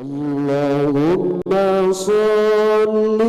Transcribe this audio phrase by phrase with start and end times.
[0.00, 1.52] اللهم
[1.92, 3.20] صل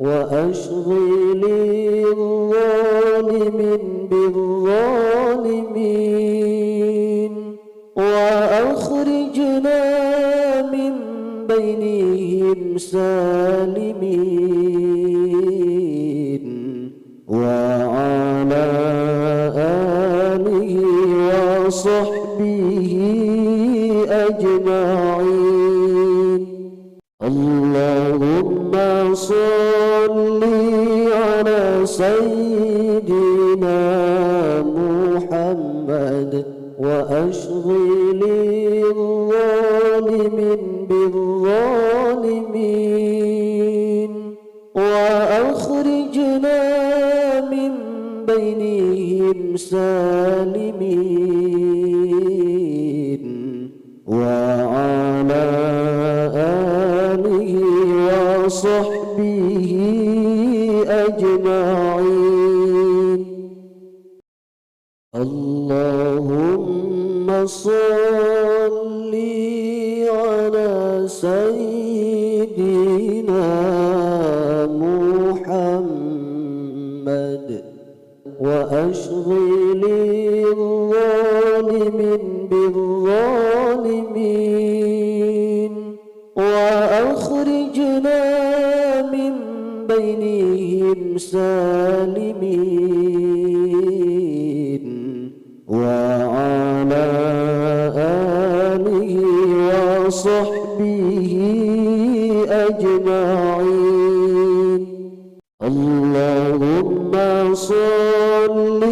[0.00, 1.42] وأشغل
[2.12, 3.58] الظالم
[4.10, 5.58] بالظالمين
[7.96, 9.82] وأخرجنا
[10.72, 10.92] من
[11.46, 13.97] بينهم سالمين
[21.78, 22.90] وصحبه
[24.10, 25.60] أجمعين.
[27.22, 28.72] اللهم
[29.14, 30.42] صل
[31.12, 33.82] على سيدنا
[34.62, 36.32] محمد
[36.78, 38.22] وأشغل
[38.90, 40.36] الظالم
[40.88, 41.70] بالظالمين.
[44.74, 46.60] وأخرجنا
[47.50, 47.72] من
[48.26, 51.37] بينهم سالمين.
[67.57, 68.06] اللهم
[100.18, 101.30] وصحبه
[102.50, 104.00] أجمعين.
[105.62, 107.12] اللهم
[107.54, 108.82] صل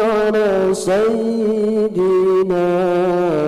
[0.00, 2.70] على سيدنا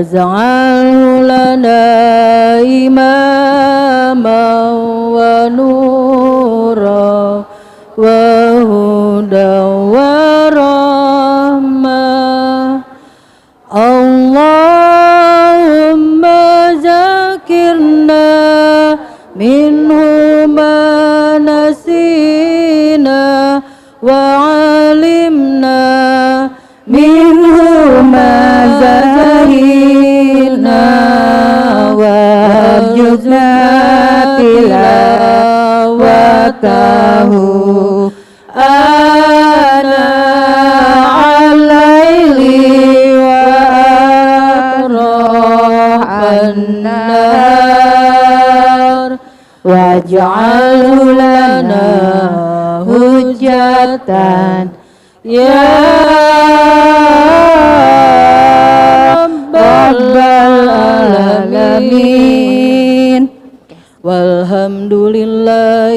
[0.05, 0.54] واجعله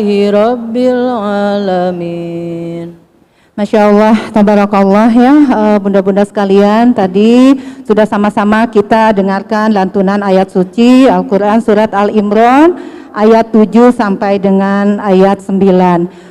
[0.09, 2.97] Rabbil Alamin.
[3.59, 5.35] Masya Allah, tabarakallah ya.
[5.35, 12.79] Eh, bunda-bunda sekalian tadi sudah sama-sama kita dengarkan lantunan ayat suci Al-Quran Surat Al-Imran
[13.19, 15.59] ayat 7 sampai dengan ayat 9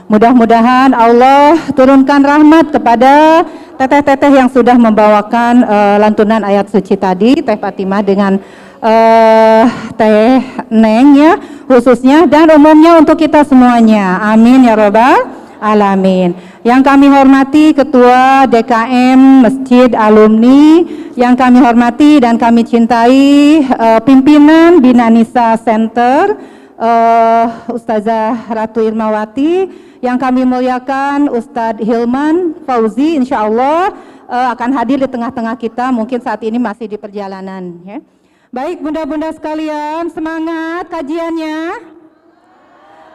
[0.08, 3.44] mudah-mudahan Allah turunkan rahmat kepada
[3.76, 8.40] teteh-teteh yang sudah membawakan uh, lantunan ayat suci tadi Teh Fatimah dengan
[8.82, 9.66] eh,
[9.98, 10.42] Teh
[10.72, 11.34] Neng ya
[11.68, 14.22] khususnya dan umumnya untuk kita semuanya.
[14.24, 16.34] Amin ya robbal alamin.
[16.62, 20.84] Yang kami hormati Ketua DKM Masjid Alumni,
[21.16, 26.36] yang kami hormati dan kami cintai eh, pimpinan Bina Nisa Center,
[26.76, 29.70] eh, Ustazah Ratu Irmawati,
[30.04, 33.96] yang kami muliakan Ustadz Hilman Fauzi, insya Allah
[34.28, 37.80] eh, akan hadir di tengah-tengah kita, mungkin saat ini masih di perjalanan.
[37.88, 38.04] Ya.
[38.48, 41.84] Baik bunda-bunda sekalian, semangat kajiannya.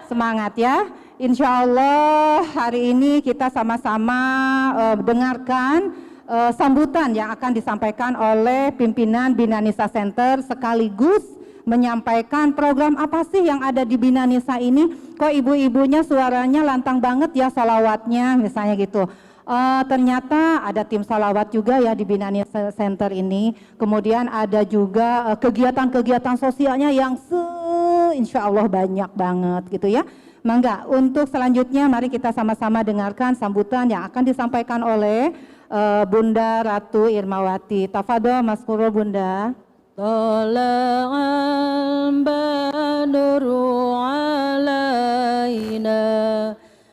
[0.04, 0.92] Semangat ya.
[1.16, 4.20] Insya Allah hari ini kita sama-sama
[4.76, 5.96] eh, dengarkan
[6.28, 11.24] eh, sambutan yang akan disampaikan oleh pimpinan Bina Nisa Center sekaligus
[11.64, 15.16] menyampaikan program apa sih yang ada di Bina Nisa ini.
[15.16, 19.08] Kok ibu-ibunya suaranya lantang banget ya salawatnya misalnya gitu.
[19.42, 22.46] Uh, ternyata ada tim salawat juga ya di Binani
[22.78, 23.58] Center ini.
[23.74, 27.42] Kemudian ada juga eh, kegiatan-kegiatan uh, sosialnya yang se
[28.14, 30.06] insya Allah banyak banget gitu ya.
[30.42, 35.30] Mangga, untuk selanjutnya mari kita sama-sama dengarkan sambutan yang akan disampaikan oleh
[35.70, 37.88] uh, Bunda Ratu Irmawati.
[37.90, 39.54] Tafadol Mas Kuro Bunda.
[39.98, 40.64] Tolongan
[42.26, 46.00] badru alaina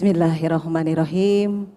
[0.00, 1.76] Bismillahirrahmanirrahim.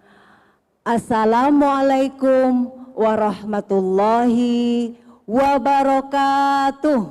[0.87, 4.95] Assalamualaikum warahmatullahi
[5.27, 7.03] wabarakatuh.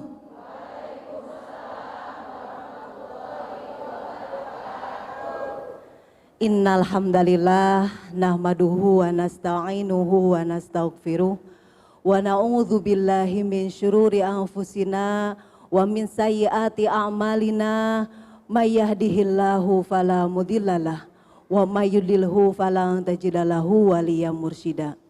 [6.41, 15.37] Innal hamdalillah nahmaduhu wa nasta'inuhu wa nastaghfiruh wa na'udzu billahi min syururi anfusina
[15.69, 18.09] wa min sayyiati a'malina
[18.53, 21.09] may yahdihillahu fala mudhillalah
[21.49, 25.01] wa may yudlilhu fala tajidalahu waliyam mursyida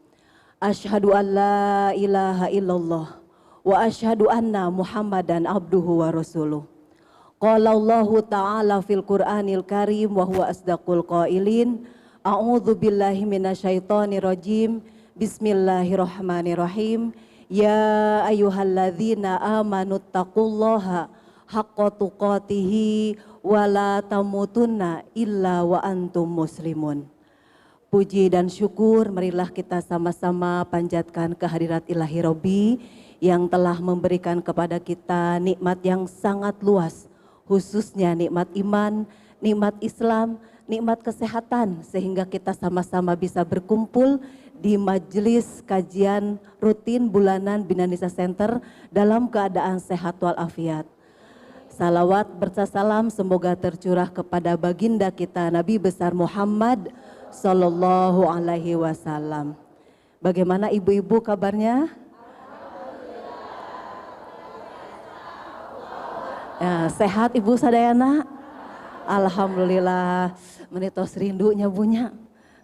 [0.63, 3.19] Asyhadu an la ilaha illallah
[3.67, 6.63] wa asyhadu anna Muhammadan abduhu wa rasuluh
[7.43, 11.83] Qala Allah Ta'ala fil Qur'anil Karim wa huwa asdaqul qailin.
[12.23, 14.79] A'udzu billahi minasyaitonir rajim.
[15.19, 17.11] Bismillahirrahmanirrahim.
[17.51, 21.11] Ya ayyuhalladzina amanu taqullaha
[21.51, 27.05] haqqa tuqatihi wa la tamutunna illa wa antum muslimun.
[27.93, 32.65] Puji dan syukur marilah kita sama-sama panjatkan kehadirat ilahi Robi
[33.21, 37.13] yang telah memberikan kepada kita nikmat yang sangat luas
[37.45, 39.05] khususnya nikmat iman,
[39.43, 44.25] nikmat Islam, nikmat kesehatan sehingga kita sama-sama bisa berkumpul
[44.57, 48.63] di majelis kajian rutin bulanan Binanisa Center
[48.95, 50.87] dalam keadaan sehat walafiat.
[51.73, 56.93] Salawat bersalam semoga tercurah kepada baginda kita Nabi besar Muhammad
[57.33, 59.57] Sallallahu Alaihi Wasallam.
[60.21, 61.89] Bagaimana ibu-ibu kabarnya?
[66.61, 68.29] Ya, sehat Ibu Sadayana?
[69.09, 70.37] Alhamdulillah.
[70.69, 72.13] Menitos rindunya bunya.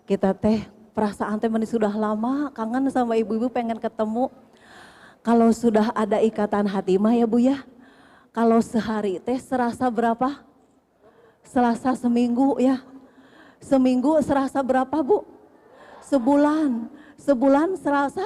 [0.04, 4.28] Kita teh perasaan teh sudah lama kangen sama ibu-ibu pengen ketemu.
[5.24, 7.64] Kalau sudah ada ikatan hati mah ya Bu ya.
[8.38, 10.46] Kalau sehari teh serasa berapa?
[11.42, 12.78] Selasa seminggu ya.
[13.58, 15.26] Seminggu serasa berapa Bu?
[16.06, 16.86] Sebulan.
[17.18, 18.22] Sebulan serasa.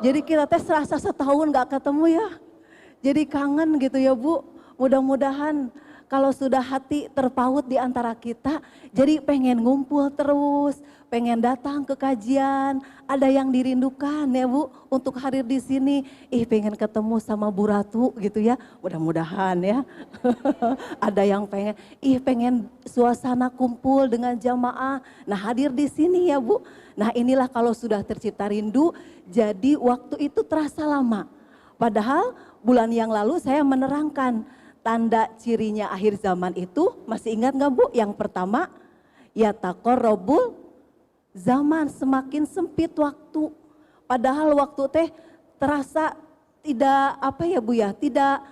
[0.00, 2.28] Jadi kita teh serasa setahun gak ketemu ya.
[3.04, 4.48] Jadi kangen gitu ya Bu.
[4.80, 5.68] Mudah-mudahan
[6.12, 8.60] kalau sudah hati terpaut di antara kita,
[8.92, 10.76] jadi pengen ngumpul terus,
[11.08, 16.04] pengen datang ke kajian, ada yang dirindukan ya Bu untuk hadir di sini.
[16.28, 19.78] Ih pengen ketemu sama Bu Ratu gitu ya, mudah-mudahan ya.
[21.08, 25.00] ada yang pengen, ih pengen suasana kumpul dengan jamaah.
[25.24, 26.60] Nah hadir di sini ya Bu.
[26.92, 28.92] Nah inilah kalau sudah tercipta rindu,
[29.32, 31.24] jadi waktu itu terasa lama.
[31.80, 34.44] Padahal bulan yang lalu saya menerangkan
[34.82, 37.84] tanda cirinya akhir zaman itu masih ingat nggak Bu?
[37.94, 38.68] Yang pertama
[39.32, 40.58] ya takorobul
[41.32, 43.48] zaman semakin sempit waktu.
[44.04, 45.08] Padahal waktu teh
[45.56, 46.12] terasa
[46.60, 48.44] tidak apa ya Bu ya, tidak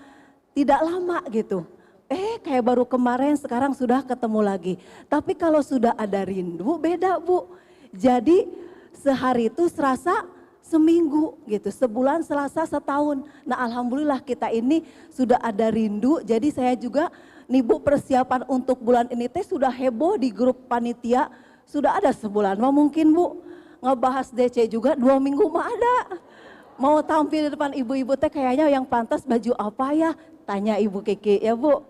[0.57, 1.67] tidak lama gitu.
[2.11, 4.75] Eh kayak baru kemarin sekarang sudah ketemu lagi.
[5.07, 7.55] Tapi kalau sudah ada rindu beda Bu.
[7.91, 8.47] Jadi
[8.95, 10.27] sehari itu serasa
[10.71, 13.27] seminggu gitu, sebulan selasa setahun.
[13.43, 17.11] Nah alhamdulillah kita ini sudah ada rindu, jadi saya juga
[17.50, 21.27] nih Bu persiapan untuk bulan ini teh sudah heboh di grup panitia,
[21.67, 23.43] sudah ada sebulan mah mungkin Bu.
[23.83, 25.97] Ngebahas DC juga dua minggu mah ada.
[26.79, 30.11] Mau tampil di depan ibu-ibu teh kayaknya yang pantas baju apa ya?
[30.47, 31.83] Tanya Ibu Kiki ya Bu.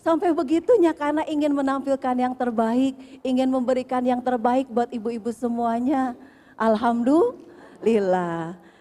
[0.00, 2.92] Sampai begitunya karena ingin menampilkan yang terbaik,
[3.24, 6.12] ingin memberikan yang terbaik buat ibu-ibu semuanya.
[6.54, 7.44] Alhamdulillah.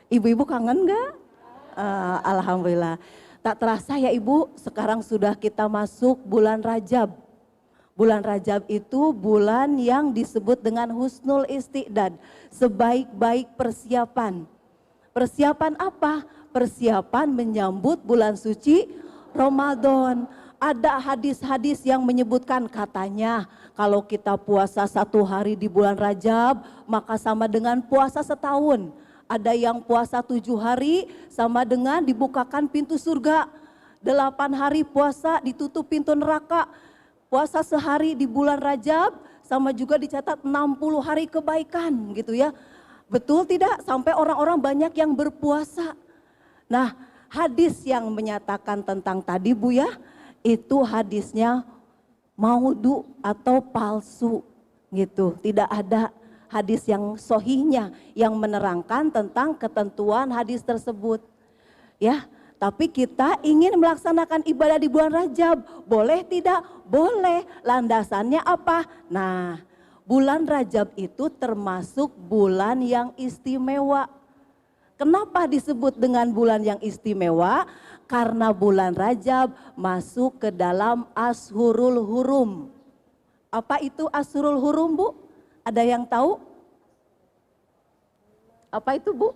[0.08, 1.10] Ibu-ibu kangen nggak?
[1.76, 2.98] Ah, Alhamdulillah.
[3.44, 7.12] Tak terasa ya ibu, sekarang sudah kita masuk bulan Rajab.
[7.94, 12.16] Bulan Rajab itu bulan yang disebut dengan husnul istiqdad,
[12.50, 14.48] sebaik-baik persiapan.
[15.12, 16.24] Persiapan apa?
[16.56, 18.88] Persiapan menyambut bulan suci
[19.36, 20.26] Ramadan.
[20.58, 27.50] Ada hadis-hadis yang menyebutkan katanya kalau kita puasa satu hari di bulan Rajab maka sama
[27.50, 28.94] dengan puasa setahun.
[29.26, 33.50] Ada yang puasa tujuh hari sama dengan dibukakan pintu surga.
[34.04, 36.70] Delapan hari puasa ditutup pintu neraka.
[37.34, 40.54] Puasa sehari di bulan Rajab sama juga dicatat 60
[41.02, 42.54] hari kebaikan gitu ya.
[43.10, 43.82] Betul tidak?
[43.82, 45.98] Sampai orang-orang banyak yang berpuasa.
[46.70, 46.94] Nah,
[47.26, 49.90] hadis yang menyatakan tentang tadi Bu ya,
[50.46, 51.66] itu hadisnya
[52.34, 54.42] maudu atau palsu
[54.94, 55.38] gitu.
[55.42, 56.14] Tidak ada
[56.50, 61.22] hadis yang sohihnya yang menerangkan tentang ketentuan hadis tersebut.
[61.98, 62.30] Ya,
[62.62, 65.84] tapi kita ingin melaksanakan ibadah di bulan Rajab.
[65.84, 66.62] Boleh tidak?
[66.88, 67.44] Boleh.
[67.60, 68.88] Landasannya apa?
[69.12, 69.60] Nah,
[70.08, 74.08] bulan Rajab itu termasuk bulan yang istimewa.
[74.96, 77.68] Kenapa disebut dengan bulan yang istimewa?
[78.06, 82.70] Karena bulan Rajab masuk ke dalam Ashurul Hurum.
[83.50, 85.08] Apa itu Ashurul Hurum, Bu?
[85.64, 86.38] Ada yang tahu?
[88.74, 89.32] Apa itu, Bu?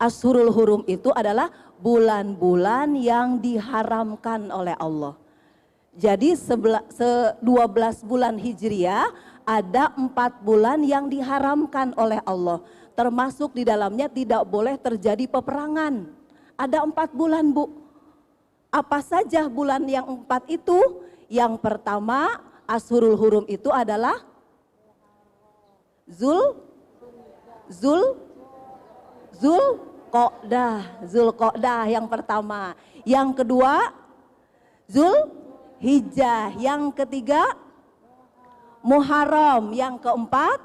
[0.00, 5.16] Ashurul Hurum itu adalah bulan-bulan yang diharamkan oleh Allah.
[5.96, 7.40] Jadi 12
[8.06, 9.10] bulan Hijriah
[9.44, 12.62] ada empat bulan yang diharamkan oleh Allah.
[12.94, 16.19] Termasuk di dalamnya tidak boleh terjadi peperangan.
[16.60, 17.72] Ada empat bulan bu.
[18.68, 20.76] Apa saja bulan yang empat itu?
[21.32, 22.36] Yang pertama
[22.68, 24.20] Ashurul Hurum itu adalah
[26.04, 26.60] Zul
[27.72, 28.18] Zul
[29.40, 29.64] Zul
[30.12, 32.76] Qodah, Zul Qodah yang pertama.
[33.08, 33.96] Yang kedua
[34.84, 35.32] Zul
[35.80, 37.56] Hijjah, yang ketiga
[38.84, 40.60] Muharram, yang keempat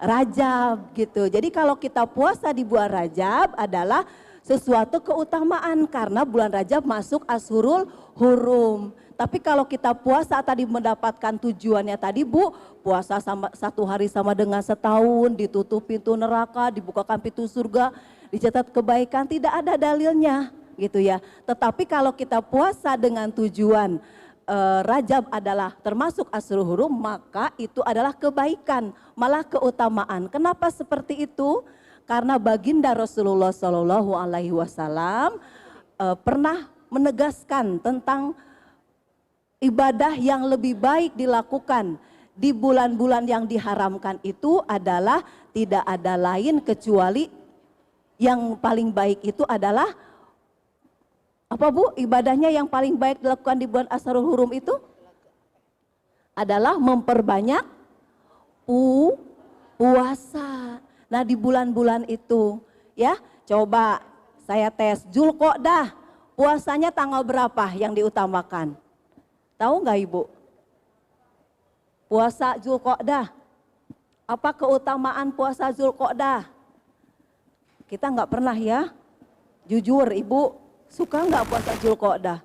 [0.00, 1.28] Rajab gitu.
[1.28, 4.02] Jadi kalau kita puasa di bulan Rajab adalah
[4.50, 7.86] sesuatu keutamaan karena bulan Rajab masuk Ashurul
[8.18, 8.90] Hurum.
[9.14, 12.50] Tapi kalau kita puasa tadi mendapatkan tujuannya tadi Bu,
[12.82, 17.94] puasa sama satu hari sama dengan setahun, ditutup pintu neraka, dibukakan pintu surga,
[18.34, 21.22] dicatat kebaikan, tidak ada dalilnya gitu ya.
[21.46, 24.02] Tetapi kalau kita puasa dengan tujuan
[24.50, 30.26] eh, Rajab adalah termasuk Ashurul Hurum, maka itu adalah kebaikan, malah keutamaan.
[30.26, 31.62] Kenapa seperti itu?
[32.10, 35.38] Karena baginda Rasulullah Shallallahu Alaihi Wasallam
[35.94, 38.34] eh, pernah menegaskan tentang
[39.62, 41.94] ibadah yang lebih baik dilakukan
[42.34, 45.22] di bulan-bulan yang diharamkan itu adalah
[45.54, 47.30] tidak ada lain kecuali
[48.18, 49.94] yang paling baik itu adalah
[51.46, 51.94] apa Bu?
[51.94, 54.74] Ibadahnya yang paling baik dilakukan di bulan Asharul Hurum itu
[56.34, 57.62] adalah memperbanyak
[58.66, 59.14] pu
[59.78, 60.82] puasa.
[61.10, 62.62] Nah, di bulan-bulan itu
[62.94, 63.98] ya, coba
[64.46, 65.98] saya tes Julkodah.
[66.38, 68.72] Puasanya tanggal berapa yang diutamakan?
[69.60, 70.22] Tahu nggak Ibu?
[72.08, 73.28] Puasa Zulkodah.
[74.24, 76.48] Apa keutamaan puasa Zulkodah?
[77.84, 78.88] Kita nggak pernah ya.
[79.68, 80.56] Jujur Ibu,
[80.88, 82.38] suka nggak puasa Zulkodah?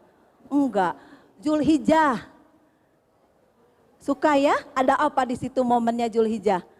[0.52, 1.00] Enggak.
[1.40, 2.28] Julhijjah.
[4.02, 4.60] Suka ya?
[4.76, 6.75] Ada apa di situ momennya Julhijjah?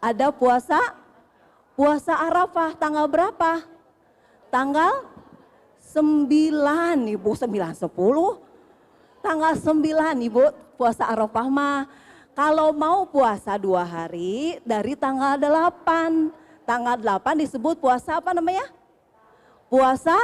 [0.00, 0.78] Ada puasa
[1.76, 3.64] puasa Arafah tanggal berapa?
[4.48, 5.04] Tanggal
[5.92, 6.28] 9
[7.16, 7.88] Ibu, 9 10.
[9.24, 10.42] Tanggal 9 Ibu
[10.76, 11.88] puasa Arafah mah.
[12.36, 16.66] Kalau mau puasa dua hari dari tanggal 8.
[16.68, 18.68] Tanggal 8 disebut puasa apa namanya?
[19.72, 20.16] Puasa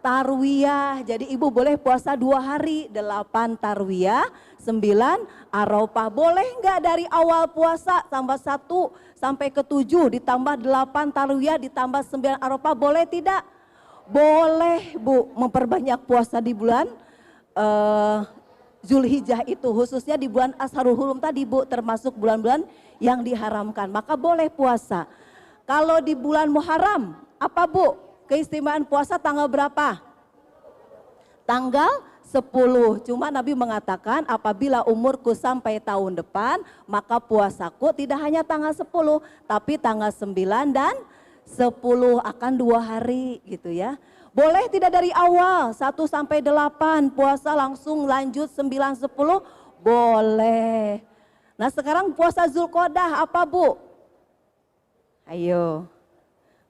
[0.00, 1.04] tarwiyah.
[1.04, 4.26] Jadi ibu boleh puasa dua hari, delapan tarwiyah,
[4.60, 6.08] sembilan arafah.
[6.12, 12.38] Boleh nggak dari awal puasa tambah satu sampai ke tujuh, ditambah delapan tarwiyah, ditambah sembilan
[12.38, 13.42] arafah, boleh tidak?
[14.10, 16.90] Boleh bu, memperbanyak puasa di bulan
[17.54, 18.26] uh,
[18.80, 22.64] Zulhijjah itu khususnya di bulan Asharul Hurum tadi Bu termasuk bulan-bulan
[22.96, 25.04] yang diharamkan maka boleh puasa.
[25.68, 27.96] Kalau di bulan Muharram apa Bu?
[28.24, 30.00] Keistimewaan puasa tanggal berapa?
[31.44, 31.90] Tanggal
[32.30, 33.02] 10.
[33.02, 38.86] Cuma Nabi mengatakan apabila umurku sampai tahun depan, maka puasaku tidak hanya tanggal 10,
[39.50, 40.94] tapi tanggal 9 dan
[41.42, 43.98] 10 akan dua hari gitu ya.
[44.30, 49.10] Boleh tidak dari awal 1 sampai 8 puasa langsung lanjut 9 10
[49.82, 51.02] boleh.
[51.58, 53.74] Nah sekarang puasa Zulkodah apa Bu?
[55.26, 55.90] Ayo.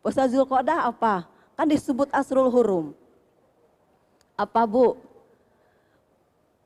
[0.01, 1.29] Puasa Zulkodah apa?
[1.53, 2.97] Kan disebut Asrul Hurum.
[4.41, 5.10] Apa Bu?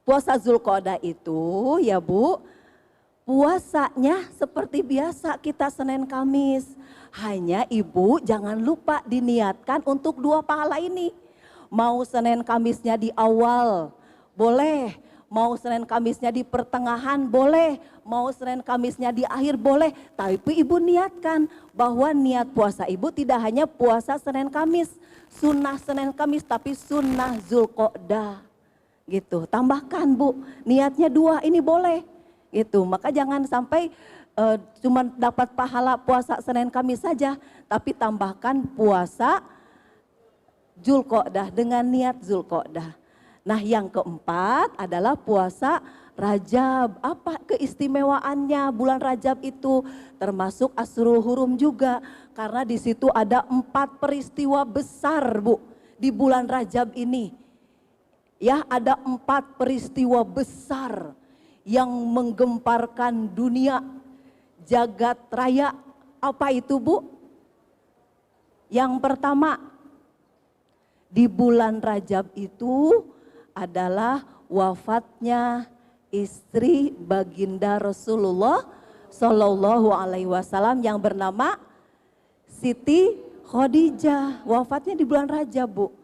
[0.05, 2.37] Puasa Zulkodah itu ya Bu,
[3.25, 6.69] puasanya seperti biasa kita Senin Kamis.
[7.15, 11.09] Hanya Ibu jangan lupa diniatkan untuk dua pahala ini.
[11.73, 13.91] Mau Senin Kamisnya di awal,
[14.37, 14.95] boleh
[15.35, 19.91] Mau Senin Kamisnya di pertengahan boleh, mau Senin Kamisnya di akhir boleh.
[20.15, 24.95] Tapi ibu niatkan bahwa niat puasa ibu tidak hanya puasa Senin Kamis,
[25.35, 28.44] sunnah Senin Kamis, tapi sunnah Zulkodah.
[29.05, 32.01] Gitu, tambahkan bu, niatnya dua ini boleh.
[32.49, 33.93] Gitu, maka jangan sampai
[34.39, 37.37] uh, cuma dapat pahala puasa Senin Kamis saja,
[37.69, 39.45] tapi tambahkan puasa
[40.81, 42.97] Zulkodah dengan niat Zulkodah.
[43.45, 45.85] Nah yang keempat adalah puasa
[46.15, 47.03] Rajab.
[47.03, 49.85] Apa keistimewaannya bulan Rajab itu?
[50.17, 52.01] Termasuk Asrul Hurum juga.
[52.33, 55.61] Karena di situ ada empat peristiwa besar Bu
[56.01, 57.44] di bulan Rajab ini.
[58.45, 61.17] Ya ada empat peristiwa besar
[61.65, 63.81] yang menggemparkan dunia
[64.69, 65.73] jagat raya.
[66.21, 67.09] Apa itu Bu?
[68.69, 69.57] Yang pertama
[71.09, 73.09] di bulan Rajab itu
[73.57, 75.65] adalah wafatnya
[76.13, 78.61] istri baginda Rasulullah
[79.09, 81.57] Shallallahu Alaihi Wasallam yang bernama
[82.45, 84.45] Siti Khadijah.
[84.45, 86.04] Wafatnya di bulan Rajab, Bu.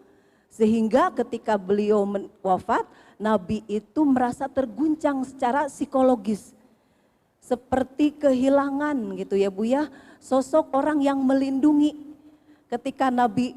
[0.50, 2.02] Sehingga ketika beliau
[2.42, 2.82] wafat,
[3.16, 6.52] Nabi itu merasa terguncang secara psikologis.
[7.38, 9.86] Seperti kehilangan gitu ya Bu ya,
[10.18, 11.94] sosok orang yang melindungi.
[12.66, 13.54] Ketika Nabi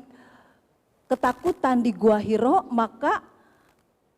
[1.10, 3.22] ketakutan di Gua Hiro, maka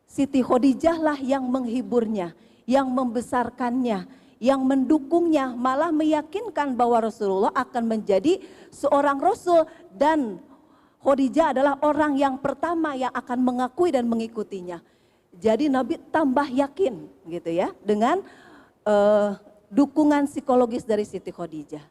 [0.06, 2.32] Siti Khadijah lah yang menghiburnya,
[2.64, 4.08] yang membesarkannya,
[4.40, 8.40] yang mendukungnya, malah meyakinkan bahwa Rasulullah akan menjadi
[8.72, 10.40] seorang rasul dan
[11.00, 14.82] Khadijah adalah orang yang pertama yang akan mengakui dan mengikutinya.
[15.36, 18.24] Jadi Nabi tambah yakin gitu ya dengan
[18.88, 19.36] uh,
[19.68, 21.84] dukungan psikologis dari Siti Khadijah.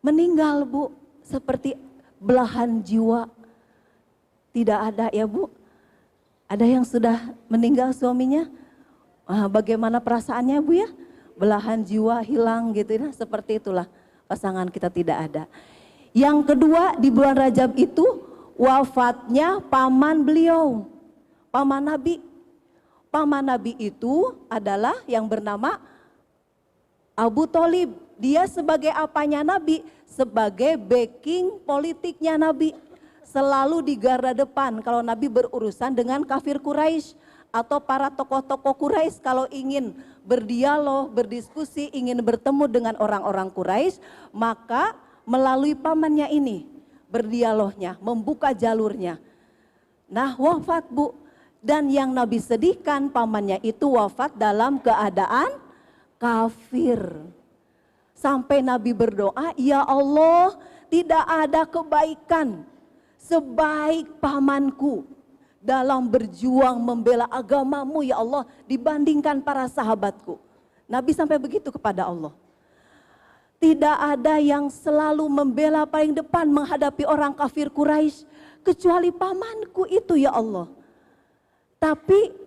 [0.00, 0.90] Meninggal Bu
[1.22, 1.76] seperti
[2.18, 3.28] belahan jiwa.
[4.52, 5.48] Tidak ada ya Bu,
[6.52, 8.44] ada yang sudah meninggal suaminya?
[9.24, 10.88] Ah, bagaimana perasaannya Bu ya?
[11.32, 13.88] Belahan jiwa hilang gitu ya, seperti itulah
[14.28, 15.44] pasangan kita tidak ada.
[16.12, 18.04] Yang kedua di bulan Rajab itu
[18.60, 20.84] wafatnya paman beliau,
[21.48, 22.20] paman Nabi.
[23.12, 25.76] Paman Nabi itu adalah yang bernama
[27.12, 27.92] Abu Talib.
[28.16, 29.84] Dia sebagai apanya Nabi?
[30.08, 32.76] Sebagai backing politiknya Nabi
[33.32, 37.16] selalu di garda depan kalau Nabi berurusan dengan kafir Quraisy
[37.48, 44.00] atau para tokoh-tokoh Quraisy kalau ingin berdialog, berdiskusi, ingin bertemu dengan orang-orang Quraisy,
[44.32, 44.92] maka
[45.26, 46.66] melalui pamannya ini
[47.12, 49.20] berdialognya, membuka jalurnya.
[50.08, 51.16] Nah, wafat Bu.
[51.62, 55.62] Dan yang Nabi sedihkan pamannya itu wafat dalam keadaan
[56.18, 56.98] kafir.
[58.18, 60.58] Sampai Nabi berdoa, "Ya Allah,
[60.90, 62.66] tidak ada kebaikan
[63.22, 65.06] sebaik pamanku
[65.62, 70.36] dalam berjuang membela agamamu ya Allah dibandingkan para sahabatku.
[70.90, 72.34] Nabi sampai begitu kepada Allah.
[73.62, 78.26] Tidak ada yang selalu membela paling depan menghadapi orang kafir Quraisy
[78.66, 80.66] kecuali pamanku itu ya Allah.
[81.78, 82.42] Tapi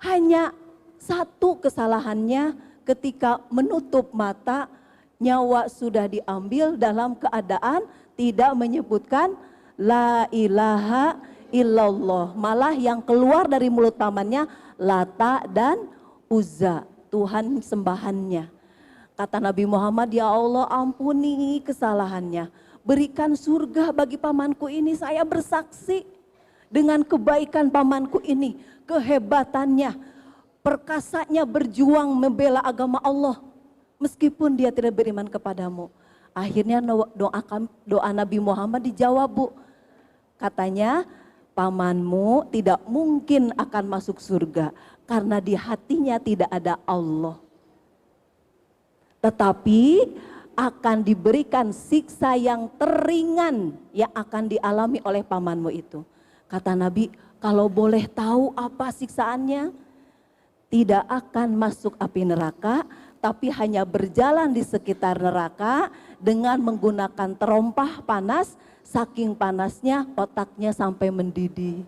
[0.00, 0.56] Hanya
[0.96, 2.56] satu kesalahannya
[2.88, 4.64] ketika menutup mata,
[5.20, 7.84] nyawa sudah diambil dalam keadaan
[8.16, 9.36] tidak menyebutkan
[9.76, 11.20] la ilaha
[11.52, 12.32] illallah.
[12.32, 14.48] Malah yang keluar dari mulut pamannya
[14.80, 15.84] Lata dan
[16.32, 18.59] Uzza, Tuhan sembahannya.
[19.20, 22.48] Kata Nabi Muhammad, ya Allah ampuni kesalahannya.
[22.80, 26.08] Berikan surga bagi pamanku ini, saya bersaksi
[26.72, 28.56] dengan kebaikan pamanku ini,
[28.88, 29.92] kehebatannya,
[30.64, 33.44] perkasanya berjuang membela agama Allah.
[34.00, 35.92] Meskipun dia tidak beriman kepadamu.
[36.32, 36.80] Akhirnya
[37.12, 37.44] doa,
[37.84, 39.46] doa Nabi Muhammad dijawab bu.
[40.40, 41.04] Katanya
[41.52, 44.72] pamanmu tidak mungkin akan masuk surga
[45.04, 47.49] karena di hatinya tidak ada Allah.
[49.20, 49.82] Tetapi
[50.56, 56.04] akan diberikan siksa yang teringan yang akan dialami oleh pamanmu itu.
[56.50, 57.08] Kata Nabi,
[57.40, 59.72] kalau boleh tahu apa siksaannya,
[60.68, 62.84] tidak akan masuk api neraka,
[63.24, 65.88] tapi hanya berjalan di sekitar neraka
[66.20, 68.54] dengan menggunakan terompah panas,
[68.84, 71.84] saking panasnya otaknya sampai mendidih.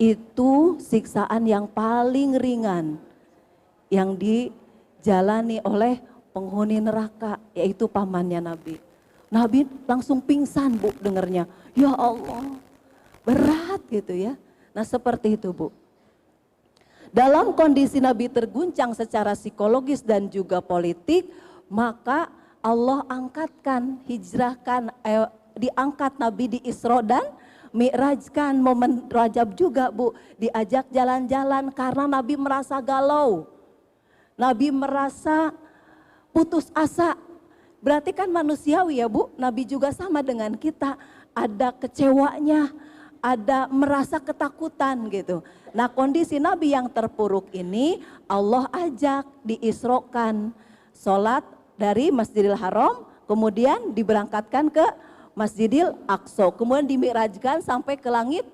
[0.00, 2.98] Itu siksaan yang paling ringan
[3.92, 4.16] yang
[5.02, 5.98] dijalani oleh
[6.30, 8.78] penghuni neraka, yaitu pamannya Nabi.
[9.34, 12.54] Nabi langsung pingsan bu dengernya, ya Allah
[13.26, 14.38] berat gitu ya.
[14.70, 15.74] Nah seperti itu bu.
[17.10, 21.26] Dalam kondisi Nabi terguncang secara psikologis dan juga politik,
[21.66, 22.30] maka
[22.62, 27.26] Allah angkatkan, hijrahkan, eh, diangkat Nabi di Isra dan
[27.72, 33.51] Mi'rajkan momen Rajab juga Bu, diajak jalan-jalan karena Nabi merasa galau.
[34.36, 35.52] Nabi merasa
[36.32, 37.14] putus asa.
[37.82, 40.94] Berarti kan manusiawi ya Bu, Nabi juga sama dengan kita,
[41.34, 42.70] ada kecewanya,
[43.22, 45.46] ada merasa ketakutan gitu.
[45.70, 50.50] Nah kondisi Nabi yang terpuruk ini Allah ajak diisrokan
[50.92, 51.46] sholat
[51.78, 54.84] dari Masjidil Haram kemudian diberangkatkan ke
[55.32, 58.44] Masjidil Aqsa kemudian dimirajkan sampai ke langit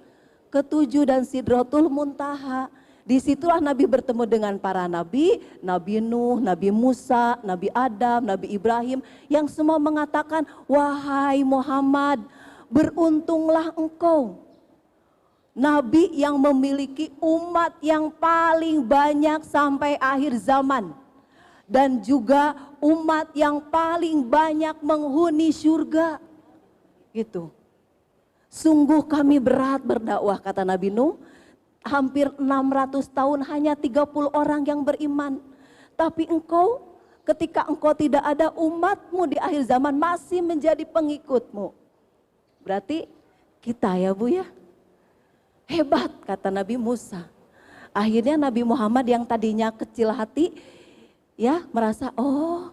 [0.52, 2.70] ketujuh dan Sidratul Muntaha.
[3.08, 9.00] Di situlah Nabi bertemu dengan para nabi, Nabi Nuh, Nabi Musa, Nabi Adam, Nabi Ibrahim
[9.32, 12.20] yang semua mengatakan, wahai Muhammad,
[12.68, 14.44] beruntunglah engkau
[15.58, 20.94] nabi yang memiliki umat yang paling banyak sampai akhir zaman
[21.66, 26.22] dan juga umat yang paling banyak menghuni surga.
[27.12, 27.50] Gitu.
[28.48, 31.20] Sungguh kami berat berdakwah kata Nabi Nuh.
[31.82, 35.40] Hampir 600 tahun hanya 30 orang yang beriman.
[35.94, 36.84] Tapi engkau
[37.28, 41.76] ketika engkau tidak ada umatmu di akhir zaman masih menjadi pengikutmu.
[42.64, 43.08] Berarti
[43.60, 44.48] kita ya Bu ya
[45.68, 47.28] Hebat kata Nabi Musa.
[47.92, 50.56] Akhirnya Nabi Muhammad yang tadinya kecil hati
[51.36, 52.72] ya merasa oh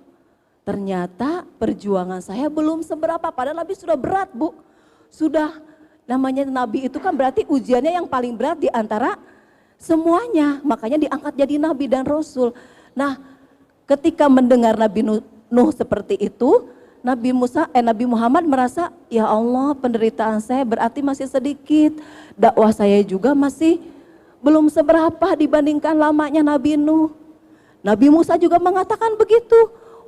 [0.63, 4.55] ternyata perjuangan saya belum seberapa padahal Nabi sudah berat Bu.
[5.11, 5.59] Sudah
[6.05, 9.17] namanya Nabi itu kan berarti ujiannya yang paling berat di antara
[9.77, 10.61] semuanya.
[10.61, 12.53] Makanya diangkat jadi Nabi dan Rasul.
[12.93, 13.19] Nah
[13.85, 15.05] ketika mendengar Nabi
[15.49, 16.69] Nuh seperti itu
[17.05, 22.01] Nabi Musa eh Nabi Muhammad merasa ya Allah penderitaan saya berarti masih sedikit.
[22.33, 23.77] Dakwah saya juga masih
[24.41, 27.13] belum seberapa dibandingkan lamanya Nabi Nuh.
[27.85, 29.57] Nabi Musa juga mengatakan begitu.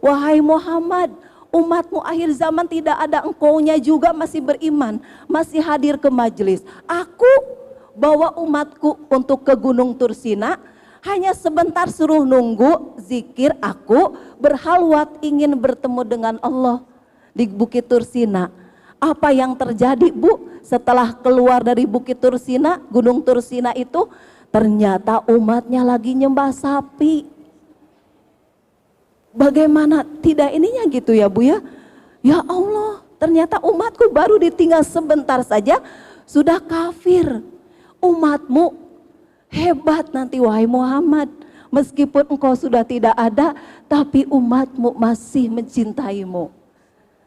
[0.02, 1.14] Wahai Muhammad,
[1.52, 6.62] umatmu akhir zaman tidak ada engkaunya juga masih beriman, masih hadir ke majelis.
[6.86, 7.32] Aku
[7.98, 10.62] bawa umatku untuk ke Gunung Tursina,
[11.02, 16.84] hanya sebentar suruh nunggu zikir aku berhalwat ingin bertemu dengan Allah
[17.32, 18.52] di Bukit Tursina.
[18.98, 24.10] Apa yang terjadi Bu setelah keluar dari Bukit Tursina, Gunung Tursina itu
[24.50, 27.37] ternyata umatnya lagi nyembah sapi.
[29.38, 31.62] Bagaimana tidak ininya gitu ya Bu ya?
[32.26, 35.78] Ya Allah, ternyata umatku baru ditinggal sebentar saja
[36.26, 37.46] sudah kafir.
[38.02, 38.74] Umatmu
[39.54, 41.30] hebat nanti wahai Muhammad.
[41.70, 43.54] Meskipun engkau sudah tidak ada,
[43.86, 46.50] tapi umatmu masih mencintaimu.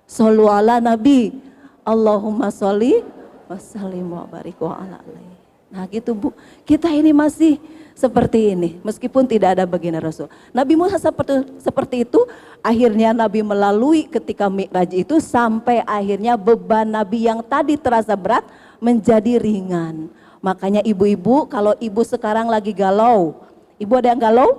[0.02, 0.50] Sallu
[0.82, 1.50] Nabi.
[1.80, 3.00] Allahumma sholli
[3.48, 5.36] wassalim wa barik wa ala alaihi.
[5.70, 6.28] Nah gitu Bu,
[6.66, 7.56] kita ini masih
[8.00, 10.32] seperti ini meskipun tidak ada bagian Rasul.
[10.56, 12.24] Nabi Musa seperti, seperti itu
[12.64, 18.48] akhirnya Nabi melalui ketika Mi'raj itu sampai akhirnya beban Nabi yang tadi terasa berat
[18.80, 20.08] menjadi ringan.
[20.40, 23.36] Makanya ibu-ibu kalau ibu sekarang lagi galau,
[23.76, 24.50] ibu ada yang galau?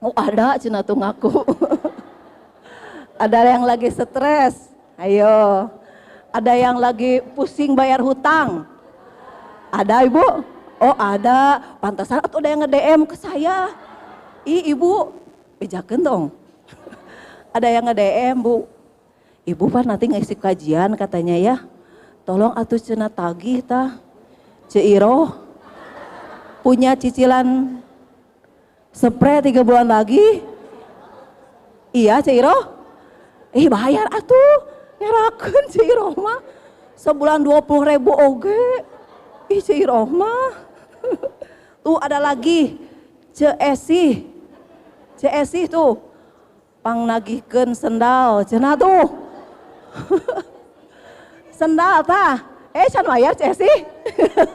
[0.00, 1.44] Oh ada, cina tuh ngaku.
[3.28, 5.68] ada yang lagi stres, ayo.
[6.32, 8.64] Ada yang lagi pusing bayar hutang,
[9.68, 10.24] ada ibu?
[10.80, 13.68] Oh ada, pantasan atau ada yang nge-DM ke saya.
[14.48, 15.12] Ih ibu,
[15.60, 16.24] bejakan dong.
[17.56, 18.64] ada yang nge-DM bu.
[19.44, 21.56] Ibu pak nanti ngisi kajian katanya ya.
[22.24, 24.00] Tolong atuh cena tagih tah.
[24.72, 25.36] Ceiro
[26.64, 27.76] punya cicilan
[28.88, 30.40] spray tiga bulan lagi.
[31.92, 32.56] Iya Ceiro.
[33.52, 34.52] Ih bayar atuh.
[34.96, 36.40] Ngerakeun Ceiro mah.
[36.96, 38.64] Sebulan 20 ribu oge.
[39.52, 40.69] Ih Ceiro mah.
[41.84, 42.76] Tuh ada lagi.
[43.32, 44.26] Ceesi.
[45.16, 45.96] Ceesi tuh.
[46.84, 48.44] Pang nagihkeun sendal.
[48.44, 49.04] Cenah tuh.
[51.60, 52.40] sendal tah.
[52.70, 53.70] Eh can bayar Ceesi.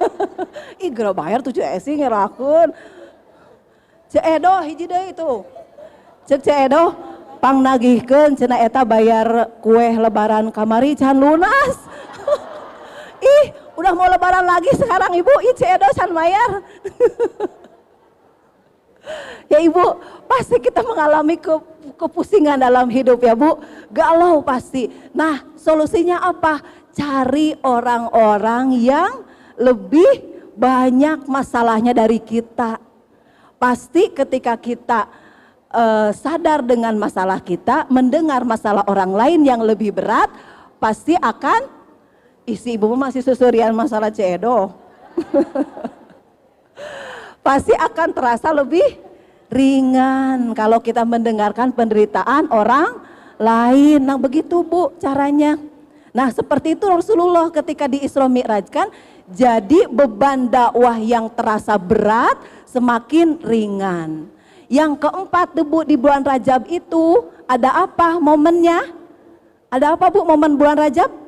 [0.83, 2.71] Ih gara bayar tuh Ceesi ngerakeun.
[4.09, 5.43] Ceedo hiji deui itu.
[6.25, 6.83] Cek Ceedo
[7.43, 11.77] pang nagihkeun cenah eta bayar kue lebaran kamari can lunas.
[13.21, 16.63] Ih, udah mau lebaran lagi sekarang Ibu, ih Ceedo can bayar.
[19.51, 19.85] ya Ibu,
[20.25, 21.53] pasti kita mengalami ke,
[21.99, 23.59] kepusingan dalam hidup ya Bu.
[23.91, 24.89] Galau pasti.
[25.11, 26.63] Nah, solusinya apa?
[26.95, 29.27] Cari orang-orang yang
[29.59, 32.79] lebih banyak masalahnya dari kita.
[33.59, 35.07] Pasti ketika kita
[35.75, 40.31] eh, sadar dengan masalah kita, mendengar masalah orang lain yang lebih berat,
[40.79, 41.74] pasti akan
[42.45, 44.71] isi ibu masih susurian masalah cedo.
[47.45, 48.97] pasti akan terasa lebih
[49.53, 53.05] ringan kalau kita mendengarkan penderitaan orang
[53.37, 54.01] lain.
[54.01, 55.61] Nah begitu bu caranya.
[56.09, 58.89] Nah seperti itu Rasulullah ketika di Isra Mi'raj kan
[59.29, 64.29] jadi beban dakwah yang terasa berat semakin ringan.
[64.65, 68.89] Yang keempat debu di bulan Rajab itu ada apa momennya?
[69.69, 71.24] Ada apa bu momen bulan Rajab?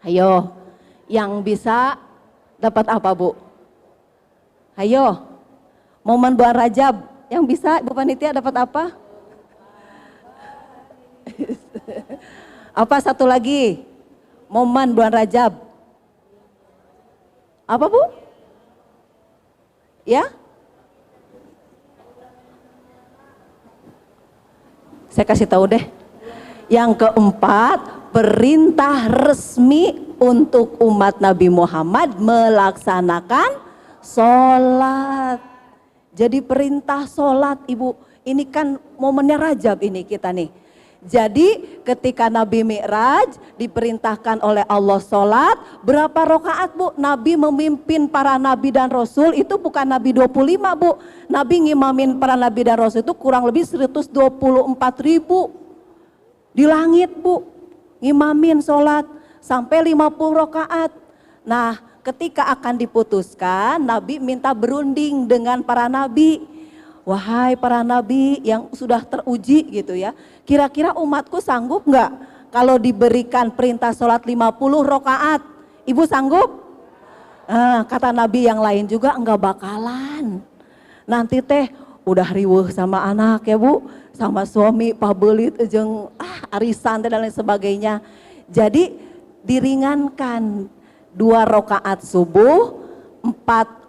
[0.00, 0.48] Ayo,
[1.04, 2.00] yang bisa
[2.56, 3.36] dapat apa bu?
[4.72, 5.20] Ayo,
[6.00, 8.84] momen bulan Rajab yang bisa Bu Panitia dapat apa?
[12.82, 13.84] apa satu lagi?
[14.48, 15.52] Momen bulan Rajab.
[17.68, 18.02] Apa Bu?
[20.02, 20.26] Ya?
[25.12, 25.84] Saya kasih tahu deh.
[26.66, 33.50] Yang keempat, perintah resmi untuk umat Nabi Muhammad melaksanakan
[34.02, 35.38] sholat.
[36.10, 37.94] Jadi perintah sholat ibu,
[38.26, 40.50] ini kan momennya rajab ini kita nih.
[41.00, 46.92] Jadi ketika Nabi Mi'raj diperintahkan oleh Allah sholat, berapa rokaat bu?
[47.00, 50.28] Nabi memimpin para nabi dan rasul itu bukan Nabi 25
[50.76, 51.00] bu.
[51.24, 54.12] Nabi ngimamin para nabi dan rasul itu kurang lebih 124
[55.00, 55.48] ribu.
[56.52, 57.48] Di langit bu,
[58.00, 59.06] ngimamin sholat
[59.38, 60.90] sampai 50 rokaat.
[61.44, 66.48] Nah ketika akan diputuskan, Nabi minta berunding dengan para nabi.
[67.00, 70.12] Wahai para nabi yang sudah teruji gitu ya,
[70.44, 72.12] kira-kira umatku sanggup nggak
[72.52, 75.40] kalau diberikan perintah sholat 50 rokaat?
[75.88, 76.60] Ibu sanggup?
[77.50, 80.38] Nah, kata nabi yang lain juga enggak bakalan.
[81.08, 81.72] Nanti teh
[82.06, 83.82] udah riwuh sama anak ya bu,
[84.20, 88.04] sama suami, pabelit, jeng ah, arisan dan lain sebagainya.
[88.52, 88.92] Jadi
[89.40, 90.68] diringankan
[91.16, 92.76] dua rokaat subuh,
[93.24, 93.80] empat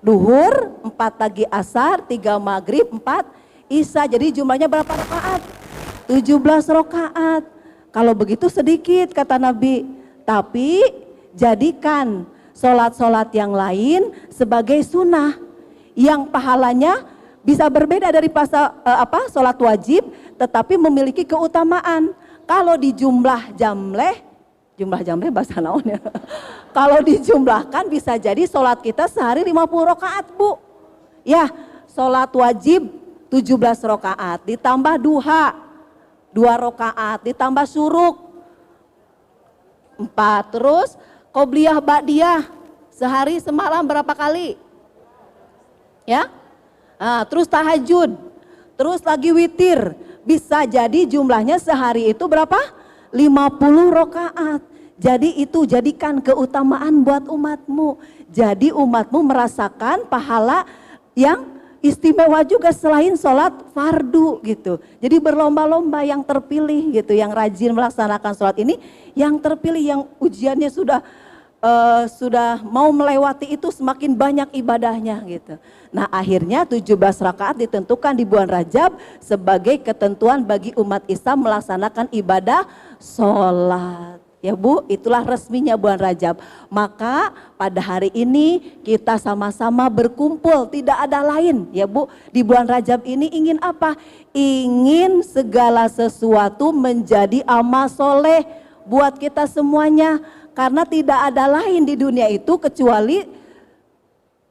[0.00, 3.28] duhur, empat lagi asar, tiga maghrib, empat
[3.68, 4.08] isya.
[4.08, 5.44] Jadi jumlahnya berapa rokaat?
[6.08, 6.40] 17
[6.72, 7.44] rokaat.
[7.92, 9.84] Kalau begitu sedikit kata Nabi.
[10.24, 10.80] Tapi
[11.36, 12.24] jadikan
[12.56, 15.36] sholat-sholat yang lain sebagai sunnah.
[15.92, 17.04] Yang pahalanya
[17.42, 20.06] bisa berbeda dari pasal eh, apa sholat wajib
[20.38, 22.14] tetapi memiliki keutamaan.
[22.48, 24.24] Kalau di jumlah jamleh
[24.78, 26.00] jumlah jamnya bahasa naon ya.
[26.70, 30.56] Kalau dijumlahkan bisa jadi sholat kita sehari 50 rokaat bu.
[31.26, 31.50] Ya
[31.90, 32.88] sholat wajib
[33.28, 35.52] 17 rokaat ditambah duha
[36.32, 38.16] 2 rokaat ditambah suruk
[39.98, 40.94] 4 terus
[41.34, 42.46] qobliyah ba'diyah
[42.94, 44.54] sehari semalam berapa kali?
[46.06, 46.30] Ya.
[46.98, 48.10] Nah, terus tahajud,
[48.74, 49.94] terus lagi witir,
[50.26, 52.58] bisa jadi jumlahnya sehari itu berapa?
[53.14, 54.60] 50 rokaat.
[54.98, 58.02] Jadi itu jadikan keutamaan buat umatmu.
[58.34, 60.66] Jadi umatmu merasakan pahala
[61.14, 61.46] yang
[61.78, 64.82] istimewa juga selain sholat fardu gitu.
[64.98, 68.82] Jadi berlomba-lomba yang terpilih gitu, yang rajin melaksanakan sholat ini,
[69.14, 71.00] yang terpilih yang ujiannya sudah
[71.62, 75.54] uh, sudah mau melewati itu semakin banyak ibadahnya gitu.
[75.90, 82.66] Nah akhirnya 17 rakaat ditentukan di bulan Rajab sebagai ketentuan bagi umat Islam melaksanakan ibadah
[83.00, 84.20] sholat.
[84.38, 86.38] Ya Bu, itulah resminya bulan Rajab.
[86.70, 92.06] Maka pada hari ini kita sama-sama berkumpul, tidak ada lain ya Bu.
[92.30, 93.98] Di bulan Rajab ini ingin apa?
[94.30, 98.46] Ingin segala sesuatu menjadi amal soleh
[98.86, 100.22] buat kita semuanya.
[100.58, 103.22] Karena tidak ada lain di dunia itu kecuali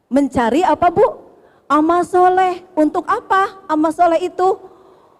[0.07, 1.03] mencari apa Bu?
[1.67, 2.63] Amal soleh.
[2.79, 4.77] Untuk apa amal soleh itu?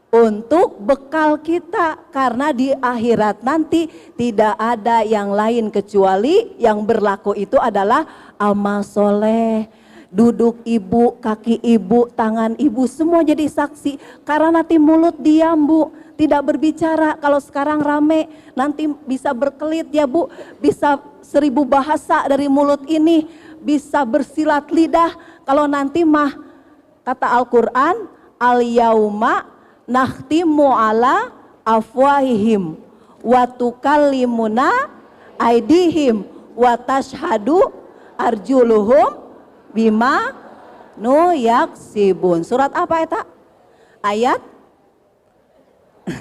[0.07, 7.59] untuk bekal kita karena di akhirat nanti tidak ada yang lain kecuali yang berlaku itu
[7.59, 8.07] adalah
[8.39, 9.67] amal soleh
[10.07, 16.41] duduk ibu, kaki ibu, tangan ibu semua jadi saksi karena nanti mulut diam bu tidak
[16.43, 18.25] berbicara kalau sekarang rame
[18.57, 20.27] nanti bisa berkelit ya bu
[20.57, 23.29] bisa seribu bahasa dari mulut ini
[23.61, 25.13] bisa bersilat lidah
[25.45, 26.33] kalau nanti mah
[27.05, 28.09] kata Al-Quran
[28.41, 29.45] al yauma
[29.85, 32.75] nakhtimu ala afwahihim
[33.21, 34.69] wa tukallimuna
[35.37, 36.25] aidihim
[36.57, 37.69] wa tashhadu
[38.17, 39.21] arjuluhum
[39.71, 40.33] bima
[40.97, 42.41] nu yaksibun.
[42.41, 43.21] Surat apa eta?
[44.01, 44.41] Ayat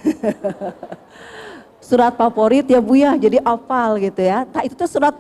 [1.87, 4.43] Surat favorit ya Bu ya, jadi hafal gitu ya.
[4.51, 5.15] Nah, itu tuh surat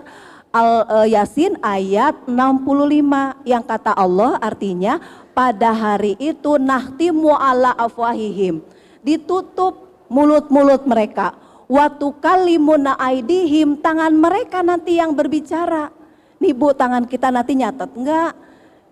[0.50, 4.98] Al Yasin ayat 65 yang kata Allah artinya
[5.36, 8.64] pada hari itu nahtimu ala afwahihim.
[9.04, 11.36] Ditutup mulut-mulut mereka.
[11.66, 15.92] Watu kalimuna aidihim tangan mereka nanti yang berbicara.
[16.38, 18.32] Nih bu tangan kita nanti nyatet enggak?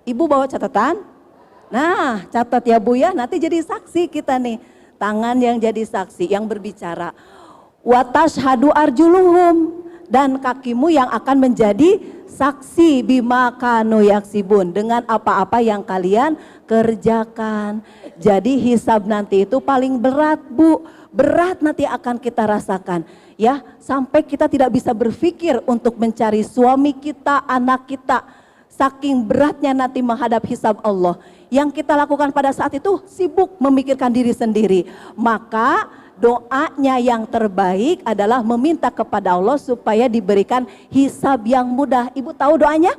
[0.04, 1.00] Ibu bawa catatan?
[1.70, 4.58] Nah catat ya bu ya nanti jadi saksi kita nih.
[5.04, 7.12] Tangan yang jadi saksi yang berbicara.
[7.84, 15.84] Watas hadu arjuluhum dan kakimu yang akan menjadi saksi bima kanu yaksibun dengan apa-apa yang
[15.84, 17.84] kalian kerjakan.
[18.16, 23.04] Jadi hisab nanti itu paling berat Bu, berat nanti akan kita rasakan.
[23.36, 28.24] Ya, sampai kita tidak bisa berpikir untuk mencari suami kita, anak kita.
[28.74, 31.14] Saking beratnya nanti menghadap hisab Allah.
[31.46, 34.90] Yang kita lakukan pada saat itu sibuk memikirkan diri sendiri.
[35.14, 35.86] Maka
[36.18, 42.10] doanya yang terbaik adalah meminta kepada Allah supaya diberikan hisab yang mudah.
[42.18, 42.98] Ibu tahu doanya?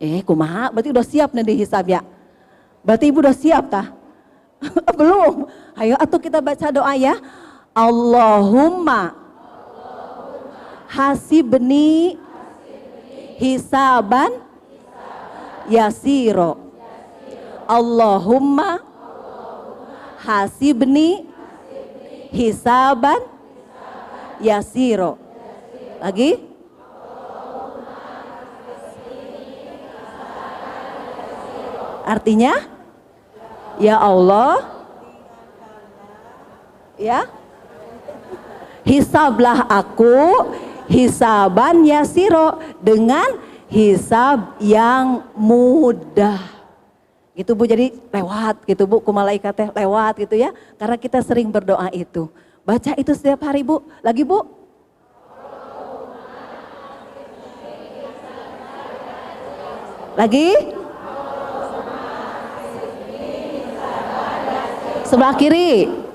[0.00, 0.72] Eh, kumaha?
[0.72, 2.00] Berarti udah siap di hisab ya?
[2.80, 3.92] Berarti ibu udah siap tah?
[4.98, 5.44] Belum.
[5.76, 7.20] Ayo atau kita baca doa ya.
[7.76, 9.12] Allahumma
[10.88, 12.16] hasibni
[13.38, 14.42] hisaban
[15.70, 16.58] yasiro.
[17.68, 18.82] Allahumma
[20.26, 21.24] hasibni
[22.34, 23.22] hisaban
[24.42, 25.16] yasiro.
[26.02, 26.42] Lagi?
[32.08, 32.56] Artinya?
[33.78, 34.64] Ya Allah.
[36.96, 37.28] Ya.
[38.88, 40.48] Hisablah aku
[40.88, 46.40] hisaban yasiro dengan hisab yang mudah.
[47.36, 50.50] Gitu Bu, jadi lewat gitu Bu, ku malaikat lewat gitu ya.
[50.74, 52.26] Karena kita sering berdoa itu.
[52.66, 53.84] Baca itu setiap hari Bu.
[54.02, 54.42] Lagi Bu?
[60.18, 60.50] Lagi?
[65.06, 66.07] Sebelah kiri.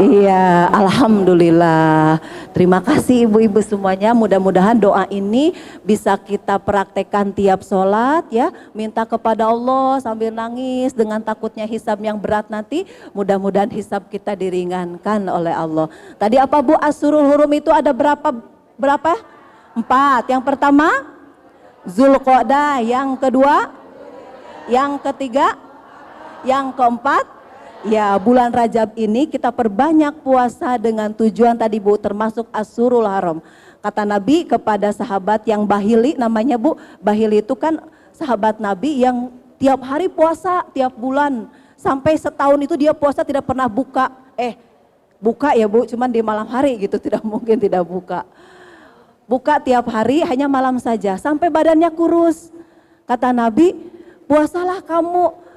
[0.00, 2.24] Iya, alhamdulillah.
[2.56, 4.16] Terima kasih ibu-ibu semuanya.
[4.16, 5.52] Mudah-mudahan doa ini
[5.84, 8.48] bisa kita praktekkan tiap sholat ya.
[8.72, 12.88] Minta kepada Allah sambil nangis dengan takutnya hisab yang berat nanti.
[13.12, 15.92] Mudah-mudahan hisab kita diringankan oleh Allah.
[16.16, 18.32] Tadi apa Bu Asurul Hurum itu ada berapa
[18.80, 19.20] berapa?
[19.76, 20.32] Empat.
[20.32, 20.88] Yang pertama
[21.84, 22.80] Zulqodah.
[22.80, 23.68] Yang kedua,
[24.64, 25.60] yang ketiga,
[26.40, 27.39] yang keempat
[27.80, 33.40] Ya bulan Rajab ini kita perbanyak puasa dengan tujuan tadi Bu termasuk Asurul Haram.
[33.80, 37.80] Kata Nabi kepada sahabat yang Bahili namanya Bu, Bahili itu kan
[38.12, 43.64] sahabat Nabi yang tiap hari puasa tiap bulan sampai setahun itu dia puasa tidak pernah
[43.64, 44.12] buka.
[44.36, 44.60] Eh
[45.16, 48.28] buka ya Bu, cuman di malam hari gitu tidak mungkin tidak buka.
[49.24, 52.52] Buka tiap hari hanya malam saja sampai badannya kurus.
[53.08, 53.72] Kata Nabi,
[54.28, 55.48] puasalah kamu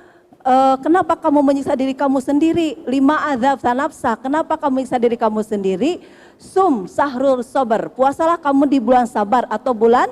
[0.44, 2.78] uh, kenapa kamu menyiksa diri kamu sendiri?
[2.86, 6.04] Lima azab sanapsa, kenapa kamu menyiksa diri kamu sendiri?
[6.38, 10.12] Sum sahrul sober, puasalah kamu di bulan sabar atau bulan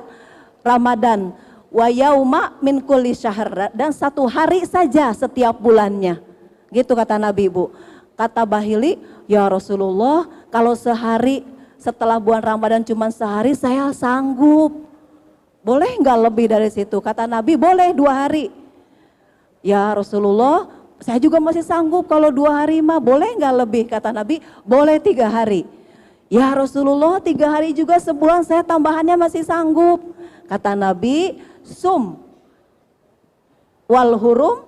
[0.64, 1.36] Ramadan.
[1.72, 1.88] Wa
[2.60, 6.20] min kulli syahr dan satu hari saja setiap bulannya.
[6.68, 7.72] Gitu kata Nabi Bu.
[8.20, 11.48] Kata Bahili, ya Rasulullah kalau sehari
[11.80, 14.84] setelah bulan Ramadan cuma sehari saya sanggup.
[15.64, 17.00] Boleh nggak lebih dari situ?
[17.00, 18.61] Kata Nabi boleh dua hari.
[19.62, 20.70] Ya Rasulullah,
[21.02, 23.84] saya juga masih sanggup kalau dua hari mah boleh nggak lebih?
[23.90, 25.66] Kata Nabi, boleh tiga hari.
[26.30, 30.02] Ya Rasulullah, tiga hari juga sebulan saya tambahannya masih sanggup.
[30.50, 32.18] Kata Nabi, sum
[33.90, 34.66] wal hurum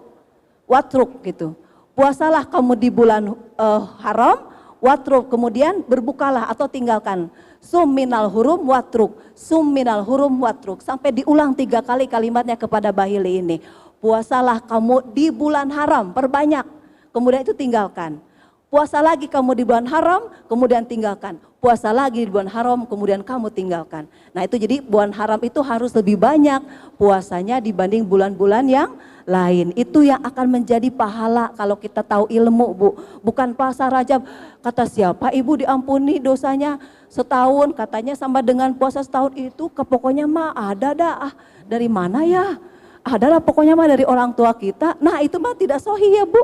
[0.70, 1.56] watruk gitu.
[1.94, 4.50] Puasalah kamu di bulan eh, haram,
[4.82, 7.30] watruk kemudian berbukalah atau tinggalkan.
[7.64, 10.84] Sum minal hurum watruk, sum minal hurum watruk.
[10.84, 13.58] Sampai diulang tiga kali kalimatnya kepada Bahili ini.
[14.04, 16.68] Puasalah kamu di bulan haram, perbanyak.
[17.16, 18.20] Kemudian itu tinggalkan.
[18.68, 21.40] Puasa lagi kamu di bulan haram, kemudian tinggalkan.
[21.64, 24.12] Puasa lagi di bulan haram, kemudian kamu tinggalkan.
[24.36, 26.60] Nah itu jadi bulan haram itu harus lebih banyak
[27.00, 28.92] puasanya dibanding bulan-bulan yang
[29.24, 29.72] lain.
[29.72, 32.90] Itu yang akan menjadi pahala kalau kita tahu ilmu bu.
[33.24, 34.28] Bukan puasa rajab.
[34.60, 36.76] Kata siapa ibu diampuni dosanya
[37.08, 37.72] setahun.
[37.72, 41.32] Katanya sama dengan puasa setahun itu pokoknya mah ada dah.
[41.32, 41.34] Ah,
[41.64, 42.60] dari mana ya?
[43.04, 44.96] Ada lah pokoknya mah dari orang tua kita.
[45.04, 46.40] Nah itu mah tidak sohi ya bu.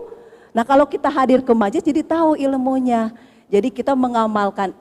[0.51, 3.16] Nah kalau kita hadir ke majelis jadi tahu ilmunya.
[3.47, 4.76] Jadi kita mengamalkan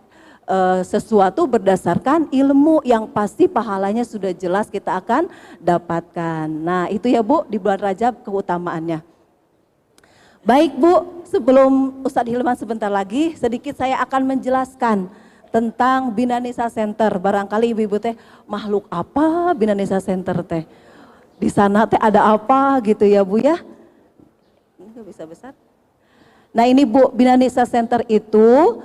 [0.45, 5.31] eh, sesuatu berdasarkan ilmu yang pasti pahalanya sudah jelas kita akan
[5.63, 6.51] dapatkan.
[6.51, 9.01] Nah itu ya Bu di bulan Rajab keutamaannya.
[10.43, 15.07] Baik Bu, sebelum Ustadz Hilman sebentar lagi sedikit saya akan menjelaskan
[15.53, 17.13] tentang Binanisa Center.
[17.21, 18.17] Barangkali ibu-ibu teh
[18.49, 20.65] makhluk apa Binanisa Center teh?
[21.39, 23.63] Di sana teh ada apa gitu ya Bu ya?
[24.79, 25.55] Enggak bisa besar.
[26.51, 28.83] Nah ini Bu, Binanisa Center itu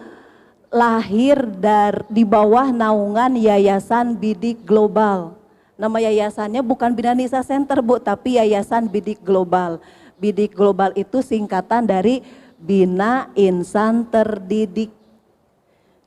[0.70, 5.38] lahir dari di bawah naungan Yayasan Bidik Global.
[5.74, 9.82] Nama yayasannya bukan Binanisa Center Bu, tapi Yayasan Bidik Global.
[10.22, 12.22] Bidik Global itu singkatan dari
[12.62, 14.93] Bina Insan Terdidik.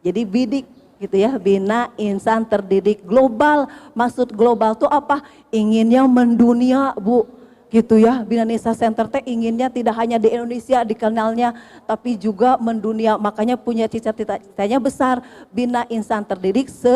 [0.07, 0.66] Jadi bidik
[0.97, 3.68] gitu ya, bina insan terdidik global.
[3.92, 5.20] Maksud global itu apa?
[5.53, 7.36] Inginnya mendunia, Bu.
[7.66, 11.51] Gitu ya Binanisa Center teh inginnya tidak hanya di Indonesia dikenalnya
[11.82, 13.18] tapi juga mendunia.
[13.18, 15.18] Makanya punya cita-citanya besar.
[15.51, 16.94] Bina insan terdidik se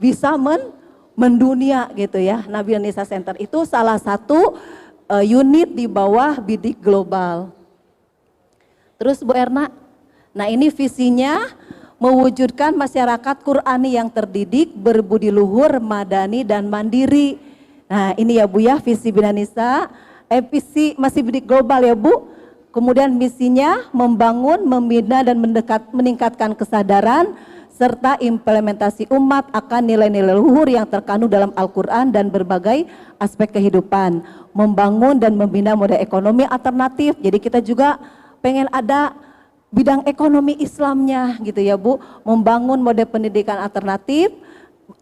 [0.00, 0.72] bisa men
[1.12, 2.48] mendunia gitu ya.
[2.48, 4.56] Nah Binanisa Center itu salah satu
[5.04, 7.52] uh, unit di bawah bidik global.
[8.96, 9.68] Terus Bu Erna
[10.32, 11.52] nah ini visinya
[11.96, 17.46] mewujudkan masyarakat Qurani yang terdidik berbudi luhur madani dan mandiri
[17.86, 19.86] Nah ini ya Bu ya visi Binanisa,
[20.26, 22.34] eh, visi masih bidik global ya Bu.
[22.74, 27.32] Kemudian misinya membangun, membina dan mendekat, meningkatkan kesadaran
[27.72, 32.84] serta implementasi umat akan nilai-nilai luhur yang terkandung dalam Al-Quran dan berbagai
[33.16, 34.20] aspek kehidupan.
[34.52, 37.16] Membangun dan membina model ekonomi alternatif.
[37.22, 37.96] Jadi kita juga
[38.44, 39.16] pengen ada
[39.76, 42.00] bidang ekonomi Islamnya gitu ya Bu.
[42.24, 44.32] Membangun model pendidikan alternatif,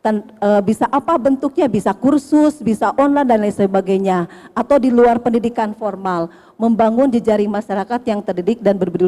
[0.01, 4.25] Ten, e, bisa apa bentuknya, bisa kursus, bisa online dan lain sebagainya,
[4.57, 9.05] atau di luar pendidikan formal, membangun jejaring masyarakat yang terdidik dan berbudi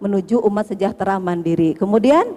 [0.00, 1.72] menuju umat sejahtera mandiri.
[1.72, 2.28] Kemudian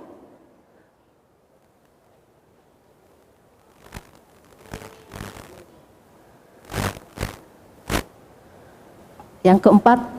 [9.43, 10.14] yang keempat,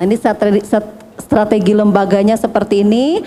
[0.00, 0.16] ini
[1.16, 3.24] strategi, lembaganya seperti ini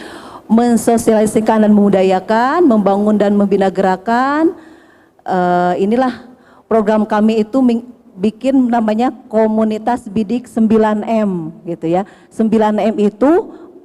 [0.50, 4.54] mensosialisasikan dan memudayakan, membangun dan membina gerakan.
[5.26, 6.26] Uh, inilah
[6.66, 7.62] program kami itu
[8.18, 12.06] bikin namanya komunitas bidik 9M gitu ya.
[12.34, 13.32] 9M itu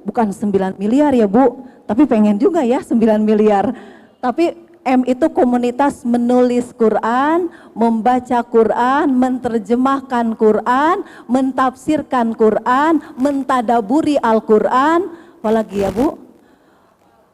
[0.05, 3.73] bukan 9 miliar ya Bu, tapi pengen juga ya 9 miliar.
[4.21, 15.09] Tapi M itu komunitas menulis Quran, membaca Quran, menerjemahkan Quran, mentafsirkan Quran, mentadaburi Al-Quran,
[15.41, 16.25] apalagi ya Bu?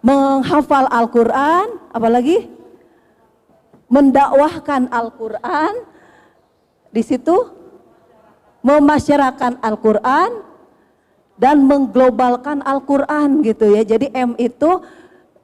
[0.02, 2.50] menghafal Al-Quran, apalagi
[3.88, 5.74] mendakwahkan Al-Quran,
[6.90, 7.36] di situ
[8.66, 10.30] memasyarakat Al-Quran
[11.38, 13.82] dan mengglobalkan Al-Quran gitu ya.
[13.86, 14.82] Jadi M itu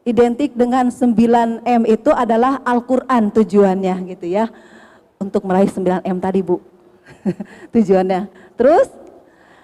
[0.08, 4.47] identik dengan 9M itu adalah Al-Quran tujuannya gitu ya.
[5.20, 6.64] Untuk meraih 9M tadi Bu
[7.76, 8.32] tujuannya.
[8.55, 8.88] Terus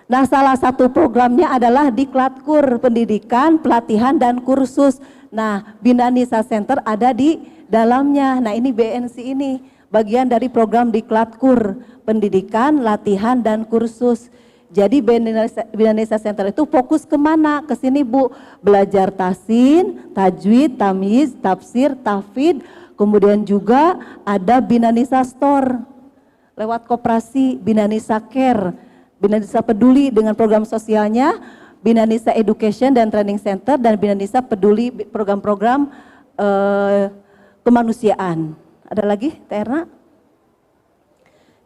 [0.04, 5.00] Nah salah satu programnya adalah Diklatkur Pendidikan, Pelatihan, dan Kursus.
[5.32, 7.40] Nah Bina Nisa Center ada di
[7.72, 8.38] dalamnya.
[8.44, 14.28] Nah ini BNC ini bagian dari program Diklatkur Pendidikan, Latihan, dan Kursus.
[14.74, 17.62] Jadi Bina Nisa Center itu fokus ke mana?
[17.62, 22.66] Ke sini Bu, belajar tasin, tajwid, tamiz, tafsir, tafid,
[22.98, 25.78] kemudian juga ada Binanisa Store
[26.58, 28.74] lewat koperasi Binanisa Care
[29.24, 31.40] Binanisa Peduli dengan program sosialnya,
[31.80, 35.88] Binanisa Education dan Training Center, dan Binanisa Peduli program-program
[36.36, 37.08] uh,
[37.64, 38.52] kemanusiaan.
[38.84, 39.88] Ada lagi, Terna?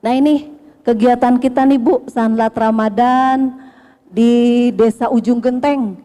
[0.05, 0.53] Nah ini
[0.88, 3.60] kegiatan kita nih Bu, Sanlat Ramadan
[4.08, 6.00] di Desa Ujung Genteng.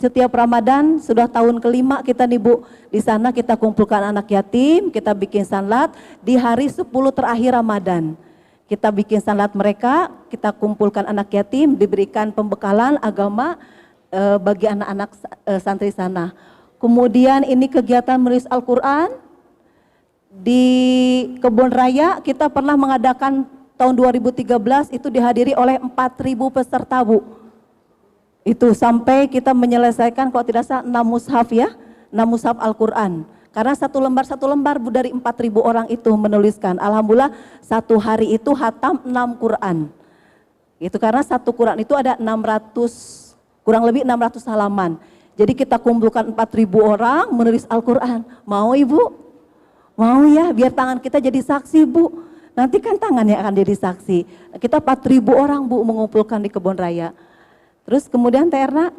[0.00, 5.12] Setiap Ramadan sudah tahun kelima kita nih Bu, di sana kita kumpulkan anak yatim, kita
[5.12, 5.92] bikin sanlat
[6.24, 8.16] di hari 10 terakhir Ramadan.
[8.64, 13.60] Kita bikin sanlat mereka, kita kumpulkan anak yatim, diberikan pembekalan agama
[14.08, 15.10] eh, bagi anak-anak
[15.44, 16.32] eh, santri sana.
[16.80, 19.12] Kemudian ini kegiatan menulis Al-Quran,
[20.36, 20.64] di
[21.40, 25.92] Kebun Raya kita pernah mengadakan tahun 2013 itu dihadiri oleh 4.000
[26.52, 27.22] peserta Bu.
[28.42, 31.68] Itu sampai kita menyelesaikan kalau tidak salah 6 mushaf ya,
[32.10, 33.28] 6 mushaf Al-Quran.
[33.52, 35.20] Karena satu lembar satu lembar Bu dari 4.000
[35.60, 36.76] orang itu menuliskan.
[36.76, 37.32] Alhamdulillah
[37.64, 39.88] satu hari itu hatam 6 Quran.
[40.76, 43.32] Itu karena satu Quran itu ada 600
[43.64, 45.00] kurang lebih 600 halaman.
[45.36, 48.24] Jadi kita kumpulkan 4.000 orang menulis Al-Quran.
[48.48, 49.02] Mau Ibu?
[49.96, 52.25] Mau ya biar tangan kita jadi saksi Bu.
[52.56, 54.18] Nanti kan tangannya akan jadi saksi.
[54.56, 57.12] Kita 4.000 orang Bu mengumpulkan di kebun raya.
[57.84, 58.90] Terus kemudian Terna,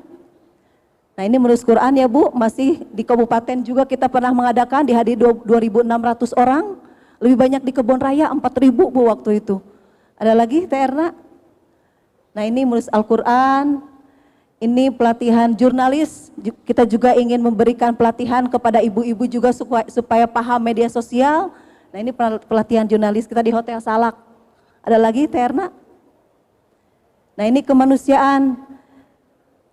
[1.17, 6.37] nah ini menulis Quran ya Bu, masih di kabupaten juga kita pernah mengadakan dihadiri 2.600
[6.37, 6.77] orang.
[7.17, 9.57] Lebih banyak di kebun raya 4.000 Bu waktu itu.
[10.21, 11.17] Ada lagi Terna?
[12.37, 13.81] Nah ini menulis Al-Quran,
[14.61, 16.29] ini pelatihan jurnalis,
[16.61, 21.49] kita juga ingin memberikan pelatihan kepada ibu-ibu juga supaya, supaya paham media sosial.
[21.97, 22.13] Nah ini
[22.45, 24.13] pelatihan jurnalis kita di Hotel Salak.
[24.85, 25.73] Ada lagi Terna?
[27.33, 28.53] Nah ini kemanusiaan.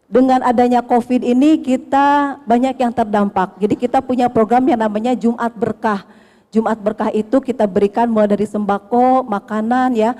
[0.08, 3.60] Dengan adanya COVID ini kita banyak yang terdampak.
[3.60, 6.08] Jadi kita punya program yang namanya Jumat Berkah.
[6.48, 10.16] Jumat Berkah itu kita berikan mulai dari sembako, makanan ya,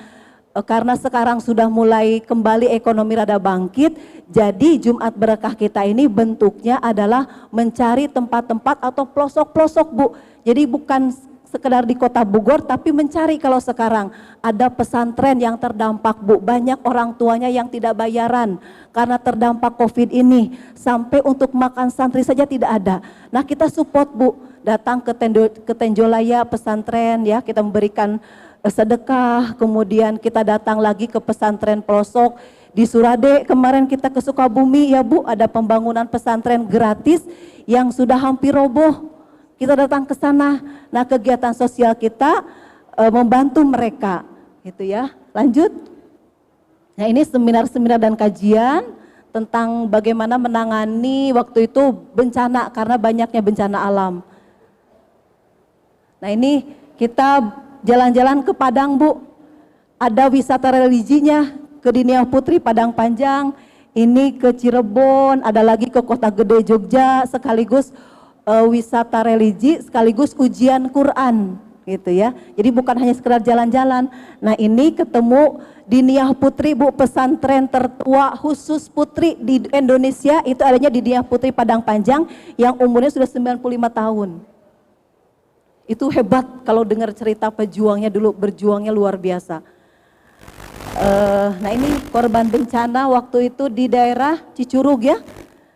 [0.55, 3.99] Eh, karena sekarang sudah mulai kembali ekonomi rada bangkit,
[4.31, 10.07] jadi Jumat berkah kita ini bentuknya adalah mencari tempat-tempat atau pelosok-pelosok Bu.
[10.47, 11.11] Jadi bukan
[11.55, 14.11] sekedar di kota Bogor, tapi mencari kalau sekarang
[14.43, 16.43] ada pesantren yang terdampak Bu.
[16.43, 18.59] Banyak orang tuanya yang tidak bayaran
[18.91, 20.59] karena terdampak COVID ini.
[20.75, 22.99] Sampai untuk makan santri saja tidak ada.
[23.31, 24.35] Nah kita support Bu,
[24.67, 28.19] datang ke, Tendo, ke Tenjolaya pesantren ya, kita memberikan
[28.67, 32.35] sedekah, kemudian kita datang lagi ke pesantren pelosok
[32.75, 33.47] di Surade.
[33.47, 37.23] Kemarin kita ke Sukabumi ya Bu, ada pembangunan pesantren gratis
[37.71, 39.14] yang sudah hampir roboh.
[39.65, 40.61] Kita datang ke sana.
[40.93, 42.45] Nah, kegiatan sosial kita
[43.01, 44.21] e, membantu mereka,
[44.61, 45.09] gitu ya.
[45.33, 45.73] Lanjut.
[47.01, 48.93] Nah, ini seminar-seminar dan kajian
[49.33, 54.21] tentang bagaimana menangani waktu itu bencana karena banyaknya bencana alam.
[56.21, 56.69] Nah, ini
[57.01, 57.49] kita
[57.89, 59.17] jalan-jalan ke Padang Bu,
[59.97, 63.57] ada wisata religinya ke Dinia Putri Padang Panjang,
[63.97, 67.97] ini ke Cirebon, ada lagi ke Kota Gede Jogja, sekaligus
[68.45, 72.33] uh, wisata religi, sekaligus ujian Quran gitu ya.
[72.57, 74.09] Jadi bukan hanya sekedar jalan-jalan.
[74.41, 81.05] Nah ini ketemu Diniah Putri Bu pesantren tertua khusus putri di Indonesia itu adanya di
[81.05, 82.25] Diniah Putri Padang Panjang
[82.57, 83.61] yang umurnya sudah 95
[83.93, 84.31] tahun.
[85.85, 89.61] Itu hebat kalau dengar cerita pejuangnya dulu, berjuangnya luar biasa.
[90.95, 95.21] Uh, nah ini korban bencana waktu itu di daerah Cicurug ya.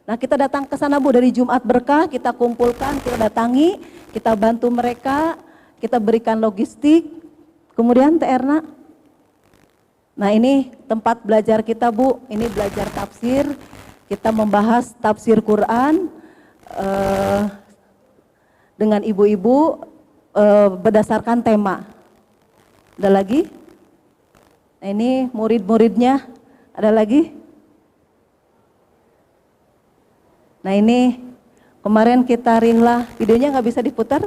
[0.08, 3.76] Nah kita datang ke sana Bu dari Jumat Berkah, kita kumpulkan, kita datangi,
[4.08, 5.36] kita bantu mereka,
[5.84, 7.04] kita berikan logistik.
[7.76, 8.64] Kemudian Teh Erna,
[10.16, 13.52] nah ini tempat belajar kita Bu, ini belajar tafsir,
[14.08, 16.08] kita membahas tafsir Quran
[16.72, 17.52] uh,
[18.80, 19.84] dengan ibu-ibu
[20.32, 21.84] uh, berdasarkan tema.
[22.96, 23.46] Ada lagi?
[24.80, 26.24] Nah, ini murid-muridnya.
[26.74, 27.37] Ada lagi?
[30.58, 31.18] Nah ini
[31.80, 34.26] kemarin kita ringlah videonya nggak bisa diputar.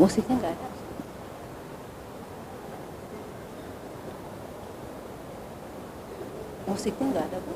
[0.00, 0.68] Musiknya nggak ada.
[6.64, 7.54] Musiknya nggak ada, Bu.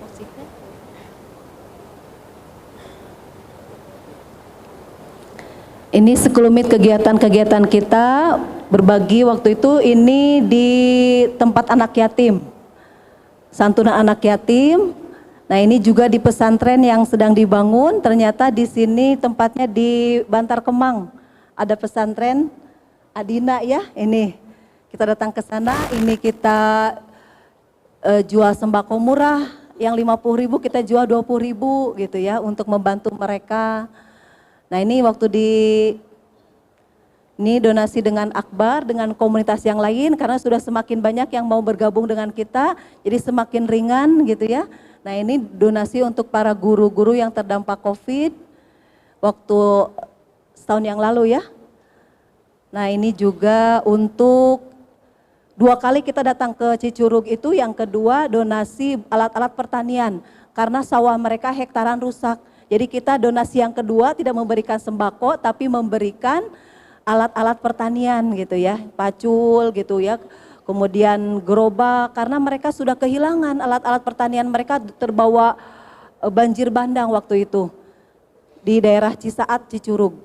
[0.00, 0.46] Musiknya.
[5.92, 8.40] Ini sekelumit kegiatan-kegiatan kita
[8.72, 10.70] berbagi waktu itu ini di
[11.36, 12.40] tempat anak yatim.
[13.52, 14.96] Santunan anak yatim
[15.52, 21.12] Nah ini juga di pesantren yang sedang dibangun, ternyata di sini tempatnya di Bantar Kemang.
[21.52, 22.48] Ada pesantren
[23.12, 24.32] Adina ya, ini
[24.88, 26.96] kita datang ke sana, ini kita
[28.00, 29.44] uh, jual sembako murah,
[29.76, 31.20] yang 50 ribu kita jual 20
[31.52, 33.92] ribu gitu ya, untuk membantu mereka.
[34.72, 35.50] Nah ini waktu di
[37.42, 42.06] Ini donasi dengan akbar, dengan komunitas yang lain karena sudah semakin banyak yang mau bergabung
[42.06, 44.68] dengan kita, jadi semakin ringan gitu ya.
[45.02, 48.36] Nah ini donasi untuk para guru-guru yang terdampak COVID
[49.18, 49.60] waktu
[50.54, 51.42] setahun yang lalu ya.
[52.70, 54.62] Nah ini juga untuk
[55.58, 60.22] dua kali kita datang ke Cicurug itu, yang kedua donasi alat-alat pertanian
[60.54, 62.38] karena sawah mereka hektaran rusak.
[62.72, 66.40] Jadi kita donasi yang kedua tidak memberikan sembako tapi memberikan
[67.04, 70.16] alat-alat pertanian gitu ya, pacul gitu ya,
[70.64, 75.52] kemudian gerobak karena mereka sudah kehilangan alat-alat pertanian mereka terbawa
[76.24, 77.68] eh, banjir bandang waktu itu
[78.64, 80.16] di daerah Cisaat Cicurug.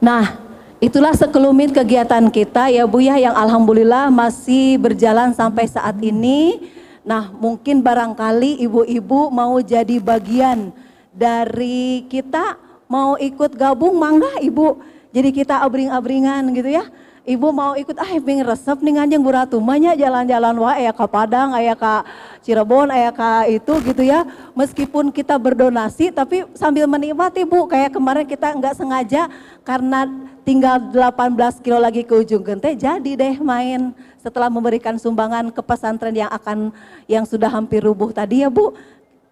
[0.00, 0.51] Nah,
[0.82, 6.58] itulah sekelumit kegiatan kita ya Bu ya yang alhamdulillah masih berjalan sampai saat ini.
[7.06, 10.74] Nah, mungkin barangkali ibu-ibu mau jadi bagian
[11.14, 12.58] dari kita
[12.90, 14.78] mau ikut gabung mangga Ibu.
[15.12, 16.84] Jadi kita abring-abringan gitu ya.
[17.22, 21.54] Ibu mau ikut ah pengen resep nih anjing buratu banyak jalan-jalan wah aya ke Padang,
[21.54, 22.02] aya ke
[22.42, 24.26] Cirebon, aya ke itu gitu ya.
[24.58, 29.30] Meskipun kita berdonasi tapi sambil menikmati Bu, kayak kemarin kita nggak sengaja
[29.62, 30.10] karena
[30.42, 36.14] tinggal 18 kilo lagi ke ujung gente jadi deh main setelah memberikan sumbangan ke pesantren
[36.14, 36.74] yang akan
[37.06, 38.74] yang sudah hampir rubuh tadi ya Bu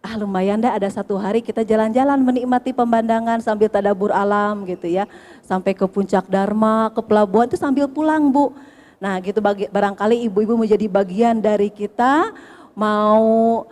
[0.00, 5.04] ah lumayan deh ada satu hari kita jalan-jalan menikmati pemandangan sambil tadabur alam gitu ya.
[5.44, 8.56] Sampai ke puncak Dharma, ke pelabuhan itu sambil pulang Bu.
[9.00, 12.32] Nah gitu bagi, barangkali ibu-ibu menjadi bagian dari kita
[12.72, 13.64] mau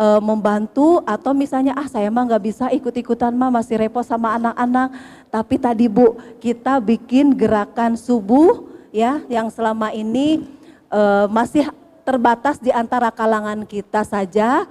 [0.00, 4.96] e, membantu atau misalnya ah saya mah nggak bisa ikut-ikutan mah masih repot sama anak-anak.
[5.30, 8.64] Tapi tadi Bu kita bikin gerakan subuh
[8.94, 10.46] ya yang selama ini
[10.88, 11.68] e, masih
[12.06, 14.64] terbatas di antara kalangan kita saja.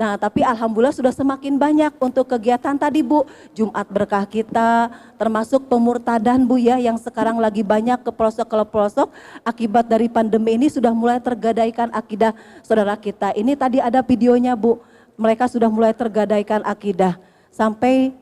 [0.00, 4.88] Nah, tapi alhamdulillah sudah semakin banyak untuk kegiatan tadi Bu, Jumat berkah kita,
[5.20, 9.12] termasuk pemurtadan Bu ya yang sekarang lagi banyak ke pelosok ke pelosok
[9.44, 12.32] akibat dari pandemi ini sudah mulai tergadaikan akidah
[12.64, 13.36] saudara kita.
[13.36, 14.80] Ini tadi ada videonya Bu,
[15.20, 17.20] mereka sudah mulai tergadaikan akidah.
[17.52, 18.16] Sampai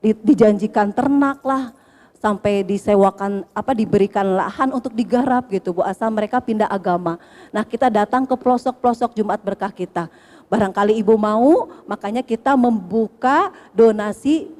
[0.00, 1.72] di, dijanjikan ternak lah,
[2.20, 7.16] sampai disewakan apa diberikan lahan untuk digarap gitu Bu asal mereka pindah agama.
[7.48, 10.12] Nah, kita datang ke pelosok-pelosok Jumat berkah kita.
[10.52, 14.52] Barangkali ibu mau, makanya kita membuka donasi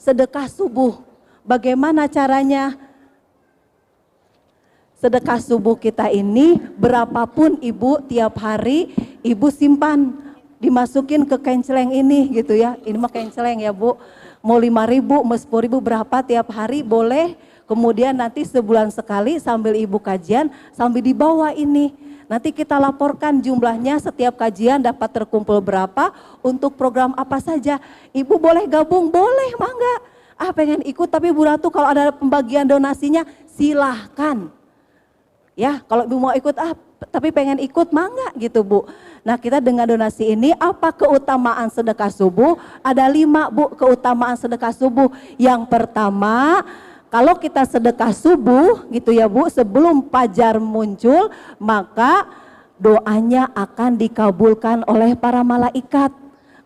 [0.00, 1.04] sedekah subuh.
[1.44, 2.78] Bagaimana caranya?
[4.96, 10.16] Sedekah subuh kita ini berapapun ibu tiap hari ibu simpan
[10.56, 12.80] dimasukin ke kenceleng ini gitu ya.
[12.80, 14.00] Ini mah kenceleng ya bu.
[14.46, 17.34] Mau lima ribu, mau sepuluh ribu berapa tiap hari boleh.
[17.66, 21.90] Kemudian nanti sebulan sekali sambil ibu kajian sambil dibawa ini
[22.26, 26.10] Nanti kita laporkan jumlahnya setiap kajian dapat terkumpul berapa
[26.42, 27.78] untuk program apa saja.
[28.10, 29.94] Ibu boleh gabung, boleh mangga.
[30.34, 34.50] Ah pengen ikut tapi Bu Ratu kalau ada pembagian donasinya silahkan.
[35.54, 36.74] Ya kalau ibu mau ikut ah
[37.14, 38.90] tapi pengen ikut mangga gitu Bu.
[39.26, 42.54] Nah kita dengan donasi ini apa keutamaan sedekah subuh?
[42.78, 45.10] Ada lima Bu keutamaan sedekah subuh.
[45.34, 46.62] Yang pertama
[47.10, 52.30] kalau kita sedekah subuh gitu ya Bu, sebelum fajar muncul, maka
[52.78, 56.14] doanya akan dikabulkan oleh para malaikat.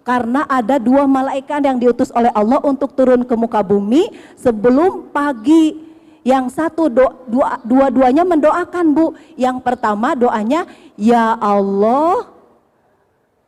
[0.05, 5.89] Karena ada dua malaikat yang diutus oleh Allah untuk turun ke muka bumi sebelum pagi.
[6.21, 9.17] Yang satu dua, dua-duanya mendoakan Bu.
[9.41, 12.40] Yang pertama doanya, ya Allah,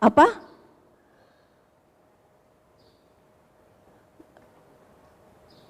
[0.02, 0.26] apa?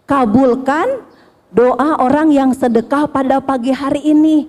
[0.09, 1.13] Kabulkan
[1.53, 4.49] Doa orang yang sedekah pada pagi hari ini.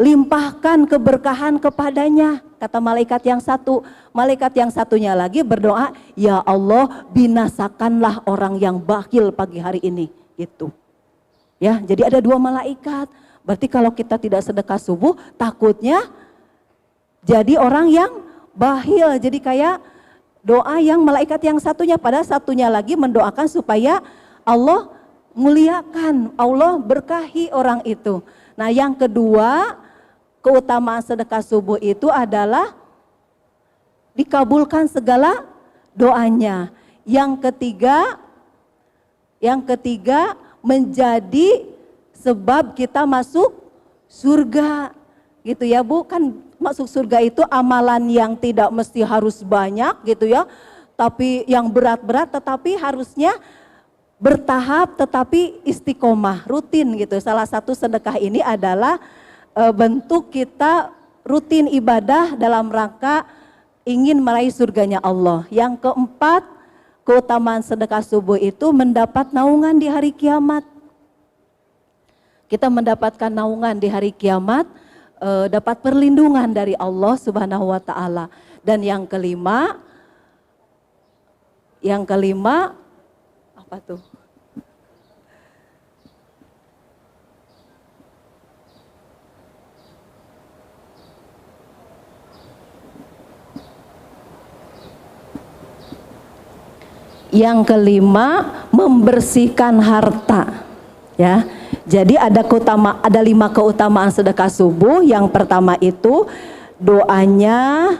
[0.00, 2.40] Limpahkan keberkahan kepadanya.
[2.56, 3.84] Kata malaikat yang satu.
[4.16, 10.08] Malaikat yang satunya lagi berdoa, Ya Allah binasakanlah orang yang bakhil pagi hari ini.
[10.40, 10.72] Gitu.
[11.60, 13.12] Ya, jadi ada dua malaikat.
[13.44, 16.08] Berarti kalau kita tidak sedekah subuh, takutnya
[17.28, 18.21] jadi orang yang
[18.56, 19.16] bahil.
[19.18, 19.80] Jadi kayak
[20.44, 24.00] doa yang malaikat yang satunya, pada satunya lagi mendoakan supaya
[24.42, 24.88] Allah
[25.32, 28.20] muliakan, Allah berkahi orang itu.
[28.56, 29.80] Nah yang kedua,
[30.44, 32.76] keutamaan sedekah subuh itu adalah
[34.12, 35.46] dikabulkan segala
[35.96, 36.68] doanya.
[37.02, 38.20] Yang ketiga,
[39.42, 41.66] yang ketiga menjadi
[42.14, 43.50] sebab kita masuk
[44.06, 44.94] surga
[45.42, 50.46] gitu ya bu kan masuk surga itu amalan yang tidak mesti harus banyak gitu ya
[50.94, 53.34] tapi yang berat-berat tetapi harusnya
[54.22, 57.18] bertahap tetapi istiqomah, rutin gitu.
[57.18, 59.02] Salah satu sedekah ini adalah
[59.50, 60.94] e, bentuk kita
[61.26, 63.26] rutin ibadah dalam rangka
[63.82, 65.42] ingin meraih surganya Allah.
[65.50, 66.46] Yang keempat,
[67.02, 70.62] keutamaan sedekah subuh itu mendapat naungan di hari kiamat.
[72.46, 74.70] Kita mendapatkan naungan di hari kiamat,
[75.22, 78.26] eh, dapat perlindungan dari Allah Subhanahu wa taala.
[78.62, 79.78] Dan yang kelima,
[81.78, 82.74] yang kelima
[83.72, 84.02] apa tuh?
[97.32, 100.61] Yang kelima, membersihkan harta.
[101.20, 101.44] Ya.
[101.84, 105.02] Jadi ada keutama ada lima keutamaan sedekah subuh.
[105.04, 106.24] Yang pertama itu
[106.80, 107.92] doanya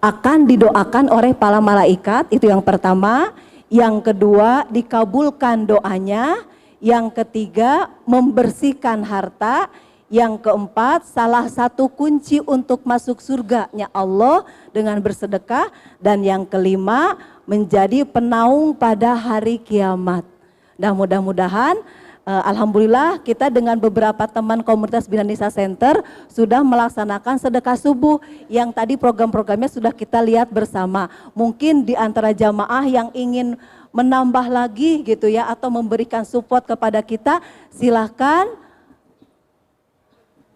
[0.00, 3.36] akan didoakan oleh para malaikat, itu yang pertama.
[3.70, 6.42] Yang kedua, dikabulkan doanya.
[6.80, 9.68] Yang ketiga, membersihkan harta.
[10.10, 14.42] Yang keempat, salah satu kunci untuk masuk surganya Allah
[14.74, 15.70] dengan bersedekah.
[16.02, 17.14] Dan yang kelima,
[17.46, 20.39] menjadi penaung pada hari kiamat.
[20.80, 21.76] Nah mudah-mudahan
[22.24, 26.00] eh, Alhamdulillah kita dengan beberapa teman komunitas Bina Nisa Center
[26.32, 28.16] sudah melaksanakan sedekah subuh
[28.48, 31.12] yang tadi program-programnya sudah kita lihat bersama.
[31.36, 33.60] Mungkin di antara jamaah yang ingin
[33.92, 38.48] menambah lagi gitu ya atau memberikan support kepada kita silahkan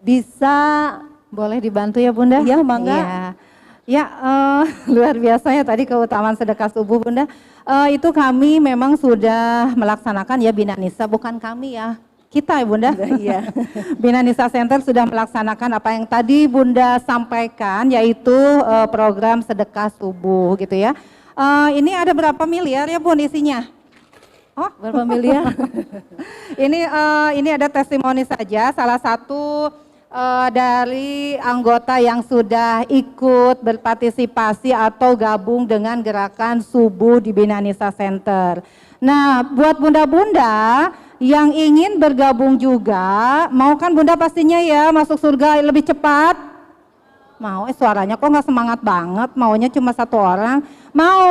[0.01, 0.57] bisa
[1.35, 2.39] Boleh dibantu ya Bunda?
[2.39, 2.95] Iya, mangga.
[2.95, 3.29] Iya.
[3.85, 4.63] Ya, eh,
[4.95, 7.27] luar biasa ya tadi keutamaan sedekah subuh Bunda.
[7.65, 11.97] Eh, itu kami memang sudah melaksanakan ya Bina Nisa, bukan kami ya.
[12.29, 12.93] Kita ya Bunda.
[12.93, 13.49] Iya.
[14.01, 20.53] Bina Nisa Center sudah melaksanakan apa yang tadi Bunda sampaikan yaitu eh, program sedekah subuh
[20.61, 20.93] gitu ya.
[21.33, 23.65] Eh, ini ada berapa miliar ya Bun isinya?
[24.53, 25.49] Oh, berapa miliar?
[26.69, 29.73] ini eh, ini ada testimoni saja salah satu
[30.09, 38.61] eh, dari anggota yang sudah ikut berpartisipasi atau gabung dengan gerakan subuh di Binanisa Center.
[39.01, 40.89] Nah, buat bunda-bunda
[41.21, 46.35] yang ingin bergabung juga, mau kan bunda pastinya ya masuk surga lebih cepat?
[47.35, 50.63] Mau, eh suaranya kok nggak semangat banget, maunya cuma satu orang.
[50.95, 51.27] Mau?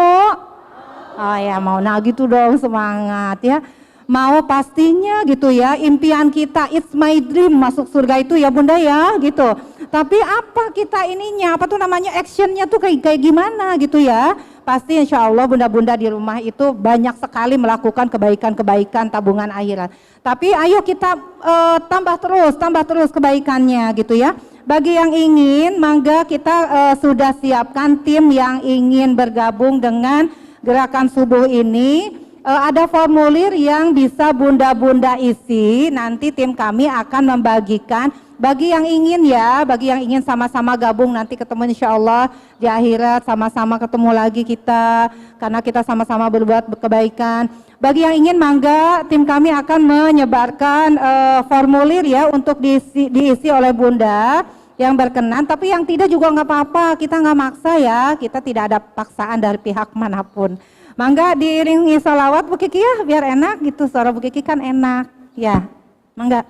[1.15, 3.59] Oh ya mau, nah gitu dong semangat ya.
[4.05, 9.17] Mau pastinya gitu ya, impian kita, it's my dream masuk surga itu ya bunda ya
[9.17, 9.57] gitu.
[9.89, 14.37] Tapi apa kita ininya, apa tuh namanya actionnya tuh kayak, kayak gimana gitu ya.
[14.61, 19.89] Pasti insya Allah bunda-bunda di rumah itu banyak sekali melakukan kebaikan-kebaikan tabungan akhirat.
[20.21, 24.37] Tapi ayo kita eh, tambah terus, tambah terus kebaikannya gitu ya.
[24.69, 30.29] Bagi yang ingin, mangga kita eh, sudah siapkan tim yang ingin bergabung dengan
[30.61, 32.24] gerakan subuh ini.
[32.45, 35.89] Eh, ada formulir yang bisa bunda-bunda isi.
[35.89, 41.41] Nanti tim kami akan membagikan bagi yang ingin ya, bagi yang ingin sama-sama gabung nanti
[41.41, 42.29] ketemu insya Allah
[42.61, 45.09] di akhirat sama-sama ketemu lagi kita
[45.41, 47.49] karena kita sama-sama berbuat kebaikan.
[47.81, 53.73] Bagi yang ingin mangga, tim kami akan menyebarkan eh, formulir ya untuk diisi, diisi oleh
[53.73, 54.45] bunda
[54.77, 55.49] yang berkenan.
[55.49, 59.57] Tapi yang tidak juga nggak apa-apa, kita nggak maksa ya, kita tidak ada paksaan dari
[59.57, 60.61] pihak mana pun.
[60.95, 63.91] Mangga diiringi salawat Bu Kiki ya, biar enak gitu.
[63.91, 65.67] Suara Bu Kiki kan enak, ya.
[66.15, 66.47] Mangga.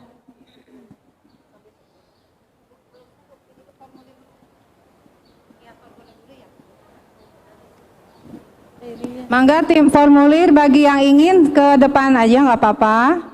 [9.32, 13.24] Mangga tim formulir bagi yang ingin ke depan aja nggak apa-apa.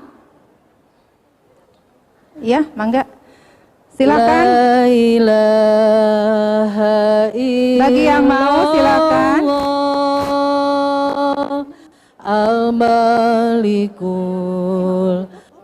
[2.39, 3.05] Ya, mangga.
[3.93, 4.45] Silakan.
[7.77, 9.41] Bagi yang mau, silakan.
[12.31, 13.67] Al-Malikul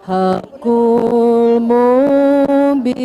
[0.03, 2.97] Hakul Mubin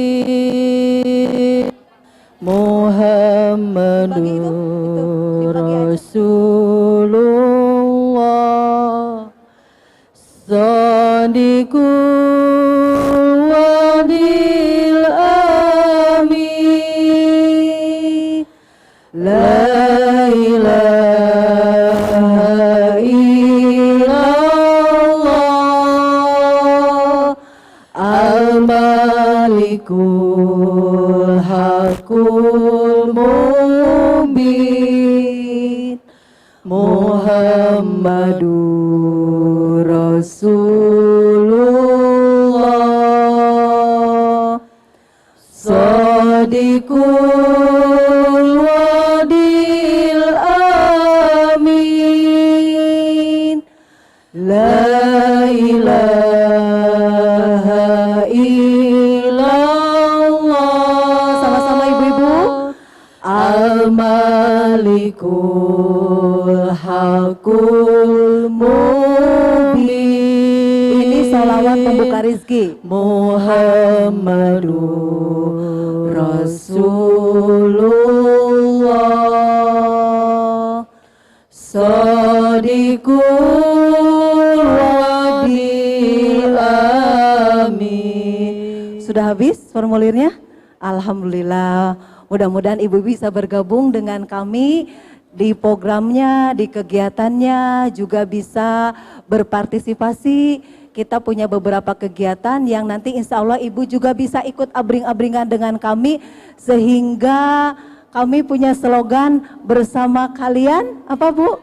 [92.72, 94.88] Mudah-mudahan Ibu bisa bergabung dengan kami
[95.28, 98.96] di programnya, di kegiatannya, juga bisa
[99.28, 100.64] berpartisipasi.
[100.96, 106.24] Kita punya beberapa kegiatan yang nanti insya Allah Ibu juga bisa ikut abring-abringan dengan kami
[106.56, 107.76] sehingga
[108.08, 111.52] kami punya slogan bersama kalian apa Bu?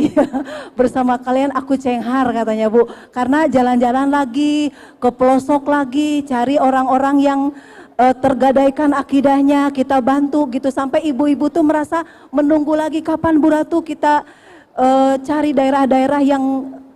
[0.00, 0.24] Iya,
[0.76, 2.88] bersama kalian aku cenghar katanya Bu.
[3.12, 7.40] Karena jalan-jalan lagi, ke pelosok lagi, cari orang-orang yang
[8.00, 13.84] eh, tergadaikan akidahnya, kita bantu gitu sampai ibu-ibu tuh merasa menunggu lagi kapan Bu Ratu
[13.84, 14.24] kita
[14.80, 16.44] eh, cari daerah-daerah yang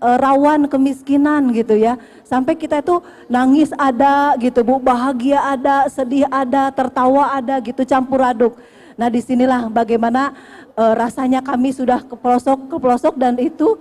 [0.01, 2.01] eh, rawan kemiskinan gitu ya.
[2.25, 8.25] Sampai kita itu nangis ada gitu Bu, bahagia ada, sedih ada, tertawa ada gitu campur
[8.25, 8.57] aduk.
[8.97, 10.33] Nah di sinilah bagaimana
[10.73, 13.77] eh, rasanya kami sudah ke pelosok ke pelosok dan itu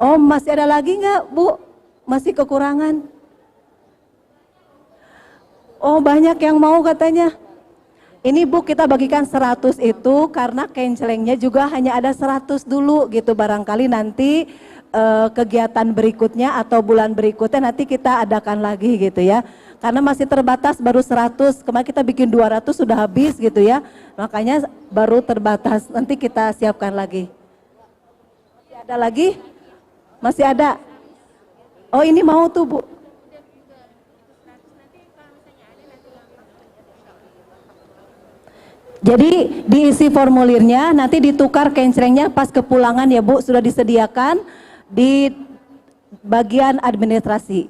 [0.00, 1.58] oh masih ada lagi nggak bu
[2.04, 3.13] masih kekurangan
[5.84, 7.36] oh banyak yang mau katanya.
[8.24, 13.36] Ini bu kita bagikan 100 itu karena kencelengnya juga hanya ada 100 dulu gitu.
[13.36, 14.48] Barangkali nanti
[14.96, 19.44] eh, kegiatan berikutnya atau bulan berikutnya nanti kita adakan lagi gitu ya.
[19.76, 23.84] Karena masih terbatas baru 100 kemarin kita bikin 200 sudah habis gitu ya.
[24.16, 25.92] Makanya baru terbatas.
[25.92, 27.28] Nanti kita siapkan lagi.
[28.88, 29.36] Ada lagi?
[30.24, 30.80] Masih ada?
[31.92, 32.93] Oh ini mau tuh bu
[39.04, 44.40] Jadi diisi formulirnya, nanti ditukar kencerengnya pas kepulangan ya Bu, sudah disediakan
[44.88, 45.28] di
[46.24, 47.68] bagian administrasi.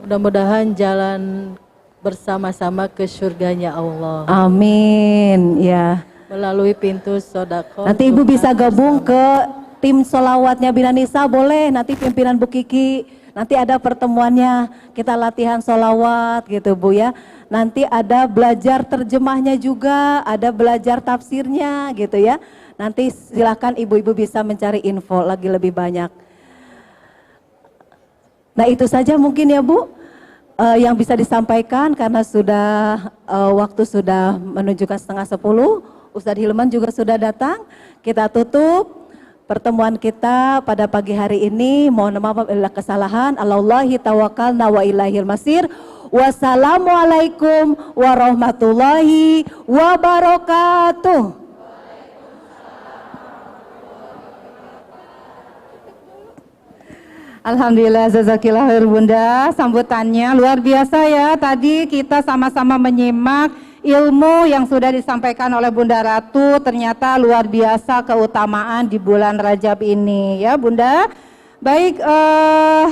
[0.00, 1.52] Mudah-mudahan jalan
[2.00, 6.08] bersama-sama ke surganya Allah Amin, ya.
[6.32, 7.84] melalui pintu sodako.
[7.84, 9.24] Nanti Ibu bisa gabung ke
[9.84, 11.68] tim solawatnya Bina Nisa, boleh.
[11.68, 14.66] Nanti pimpinan Bu Kiki, nanti ada pertemuannya,
[14.98, 17.14] kita latihan solawat gitu Bu ya.
[17.46, 22.42] Nanti ada belajar terjemahnya juga, ada belajar tafsirnya gitu ya.
[22.74, 26.10] Nanti silakan ibu-ibu bisa mencari info lagi lebih banyak.
[28.58, 29.86] Nah itu saja mungkin ya Bu
[30.58, 32.66] eh, yang bisa disampaikan karena sudah
[33.22, 35.86] eh, waktu sudah menunjukkan setengah sepuluh.
[36.10, 37.62] Ustadz Hilman juga sudah datang.
[38.02, 38.97] Kita tutup
[39.48, 41.88] pertemuan kita pada pagi hari ini.
[41.88, 43.40] Mohon maaf apabila kesalahan.
[43.40, 45.64] Allahi tawakalna wa ilahil masir.
[46.12, 51.48] Wassalamualaikum warahmatullahi wabarakatuh.
[57.48, 63.48] Alhamdulillah jazakillah Bunda sambutannya luar biasa ya tadi kita sama-sama menyimak
[63.88, 70.44] ilmu yang sudah disampaikan oleh Bunda Ratu ternyata luar biasa keutamaan di bulan Rajab ini.
[70.44, 71.08] Ya Bunda.
[71.58, 72.86] Baik eh,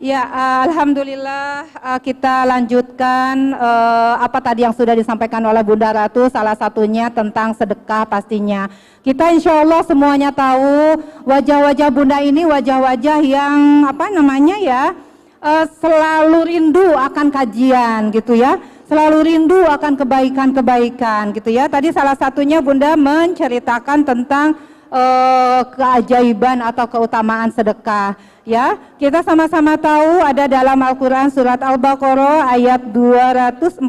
[0.00, 0.24] Ya,
[0.64, 7.12] alhamdulillah eh, kita lanjutkan eh, apa tadi yang sudah disampaikan oleh Bunda Ratu, salah satunya
[7.12, 8.64] tentang sedekah pastinya.
[9.04, 14.96] Kita insya Allah semuanya tahu wajah-wajah Bunda ini wajah-wajah yang apa namanya ya,
[15.44, 18.56] eh, selalu rindu akan kajian gitu ya,
[18.90, 21.70] selalu rindu akan kebaikan-kebaikan gitu ya.
[21.70, 24.58] Tadi salah satunya Bunda menceritakan tentang
[24.90, 28.18] eh, keajaiban atau keutamaan sedekah.
[28.42, 33.86] Ya, kita sama-sama tahu ada dalam Al-Quran surat Al-Baqarah ayat 245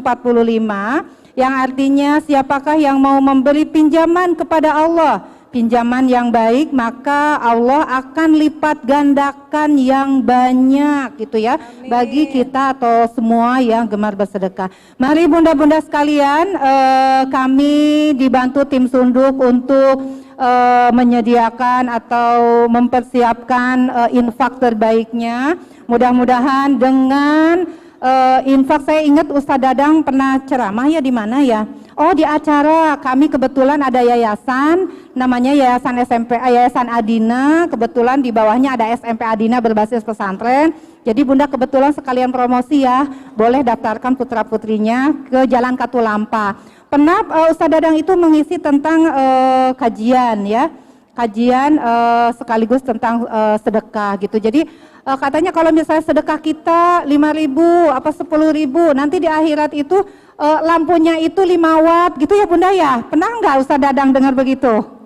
[1.34, 8.40] yang artinya siapakah yang mau memberi pinjaman kepada Allah pinjaman yang baik maka Allah akan
[8.40, 14.72] lipat gandakan yang banyak gitu ya bagi kita atau semua yang gemar bersedekah.
[14.96, 17.76] Mari bunda-bunda sekalian eh, kami
[18.16, 23.76] dibantu tim sunduk untuk eh, menyediakan atau mempersiapkan
[24.08, 25.60] eh, infak terbaiknya.
[25.84, 31.64] Mudah-mudahan dengan eh, infak saya ingat Ustadz Dadang pernah ceramah ya di mana ya?
[31.94, 38.32] Oh di acara kami kebetulan ada yayasan namanya Yayasan SMP eh, Yayasan Adina kebetulan di
[38.32, 40.74] bawahnya ada SMP Adina berbasis pesantren.
[41.02, 46.58] Jadi Bunda kebetulan sekalian promosi ya boleh daftarkan putra putrinya ke Jalan Katulampa.
[46.88, 50.72] Pernah uh, Ustadz Dadang itu mengisi tentang uh, kajian ya
[51.12, 54.40] kajian uh, sekaligus tentang uh, sedekah gitu.
[54.40, 54.64] Jadi
[55.02, 59.98] Eh, katanya kalau misalnya sedekah kita 5 ribu, apa 10 ribu, nanti di akhirat itu
[60.38, 63.02] eh, lampunya itu 5 watt gitu ya Bunda ya.
[63.10, 65.02] Pernah nggak Ustaz Dadang dengar begitu?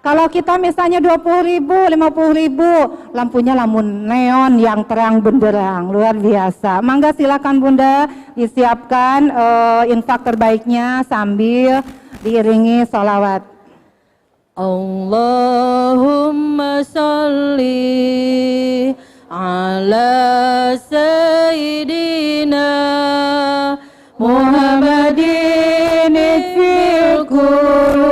[0.00, 2.72] Kalau kita misalnya 20 ribu, 50 ribu,
[3.12, 6.80] lampunya lamun neon yang terang benderang, luar biasa.
[6.80, 11.84] Mangga silakan Bunda disiapkan eh, infak terbaiknya sambil
[12.24, 13.44] diiringi sholawat.
[14.56, 16.00] Allahumma
[16.86, 17.84] salli
[19.30, 22.66] ala sayyidina
[24.18, 26.16] Muhammadin
[27.28, 28.03] qulubi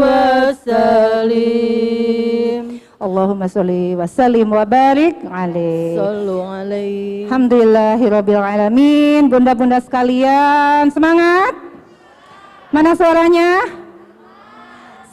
[0.00, 1.92] wa salim
[3.02, 5.98] Allahumma sholli wa sallim wa barik alaih.
[5.98, 9.26] Sallu alaihi Alhamdulillahirabbil alamin.
[9.26, 11.50] Bunda-bunda sekalian, semangat.
[12.70, 13.66] Mana suaranya?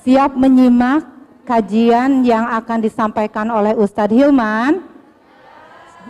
[0.05, 1.01] Siap menyimak
[1.49, 4.85] kajian yang akan disampaikan oleh Ustadz Hilman?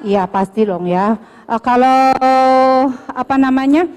[0.03, 1.15] Iya, pasti dong ya.
[1.47, 2.11] Eh, kalau
[3.07, 3.87] apa namanya?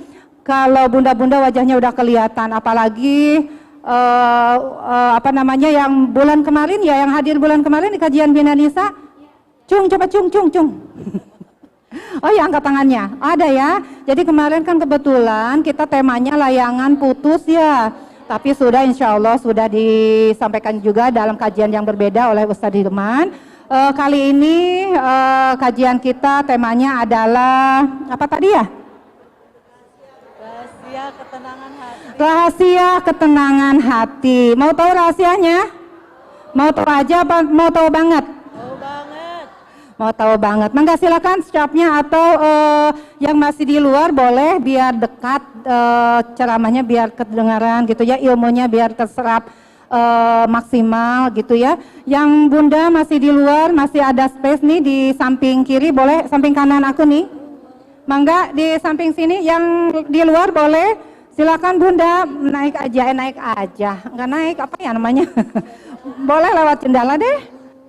[0.42, 3.46] Kalau bunda-bunda wajahnya udah kelihatan, apalagi
[3.86, 8.50] eh, eh, apa namanya yang bulan kemarin ya, yang hadir bulan kemarin di kajian Bina
[8.58, 8.90] Nisa,
[9.70, 10.70] cung coba cung cung cung.
[12.24, 13.70] Oh ya angkat tangannya, ada ya.
[14.08, 17.92] Jadi kemarin kan kebetulan kita temanya layangan putus ya.
[18.24, 23.28] Tapi sudah insya Allah sudah disampaikan juga dalam kajian yang berbeda oleh Ustadz Hilman.
[23.68, 28.64] Eh, kali ini eh, kajian kita temanya adalah apa tadi ya?
[30.92, 34.40] Rahasia ketenangan hati Rahasia ketenangan hati.
[34.52, 35.58] Mau tahu rahasianya?
[36.52, 38.24] Mau tahu aja apa mau tahu banget?
[38.52, 39.46] Oh banget
[39.96, 40.70] Mau tahu banget.
[40.76, 42.88] Mangga silakan stopnya atau eh,
[43.24, 48.92] yang masih di luar boleh biar dekat eh, ceramahnya biar kedengaran gitu ya, ilmunya biar
[48.92, 49.48] terserap
[49.88, 51.80] eh, maksimal gitu ya.
[52.04, 56.84] Yang Bunda masih di luar, masih ada space nih di samping kiri, boleh samping kanan
[56.84, 57.41] aku nih.
[58.02, 60.98] Mangga di samping sini yang di luar boleh
[61.38, 65.24] silakan Bunda naik aja, eh, naik aja, nggak naik apa ya namanya?
[66.28, 67.38] boleh lewat jendela deh.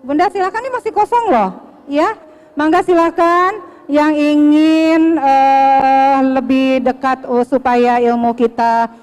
[0.05, 1.49] Bunda silakan ini masih kosong loh,
[1.89, 2.13] ya.
[2.53, 8.93] Mangga silakan yang ingin eh, lebih dekat oh, supaya ilmu kita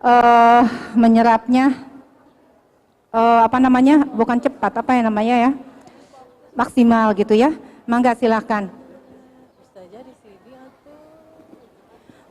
[0.00, 0.62] eh,
[0.96, 1.84] menyerapnya
[3.12, 4.08] eh, apa namanya?
[4.08, 5.50] Bukan cepat, apa ya namanya ya?
[6.56, 7.52] Maksimal gitu ya.
[7.84, 8.75] Mangga silakan.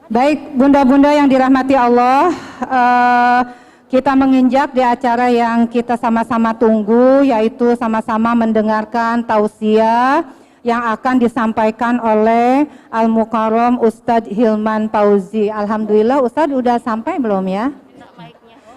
[0.05, 2.29] Baik, bunda-bunda yang dirahmati Allah,
[2.61, 3.41] eh,
[3.89, 10.21] kita menginjak di acara yang kita sama-sama tunggu, yaitu sama-sama mendengarkan tausiah
[10.61, 15.49] yang akan disampaikan oleh Al Mukarram Ustadz Hilman Fauzi.
[15.49, 17.73] Alhamdulillah, Ustadz udah sampai belum ya?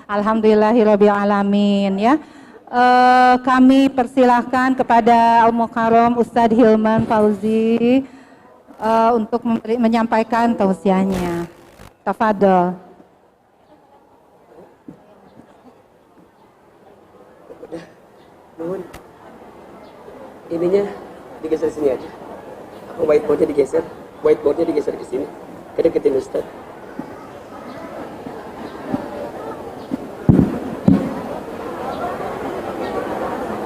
[0.09, 2.15] Alhamdulillahirabbil alamin ya.
[2.73, 8.17] Eh, kami persilahkan kepada Al Mukarram Ustadz Hilman Fauzi
[8.79, 11.47] eh, untuk memberi- menyampaikan tausiahnya.
[12.07, 12.89] Tafadol.
[20.49, 20.89] Ininya
[21.45, 22.09] digeser sini aja.
[22.97, 23.85] Apa whiteboardnya digeser?
[24.25, 25.29] Whiteboardnya digeser ke sini.
[25.77, 26.43] Kedeketin Ustaz.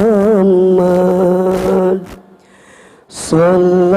[3.10, 3.87] Sallallahu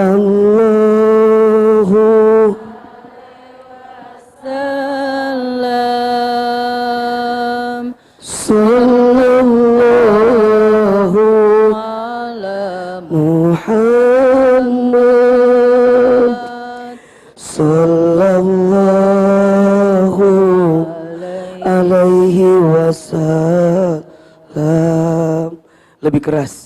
[26.22, 26.61] Lebih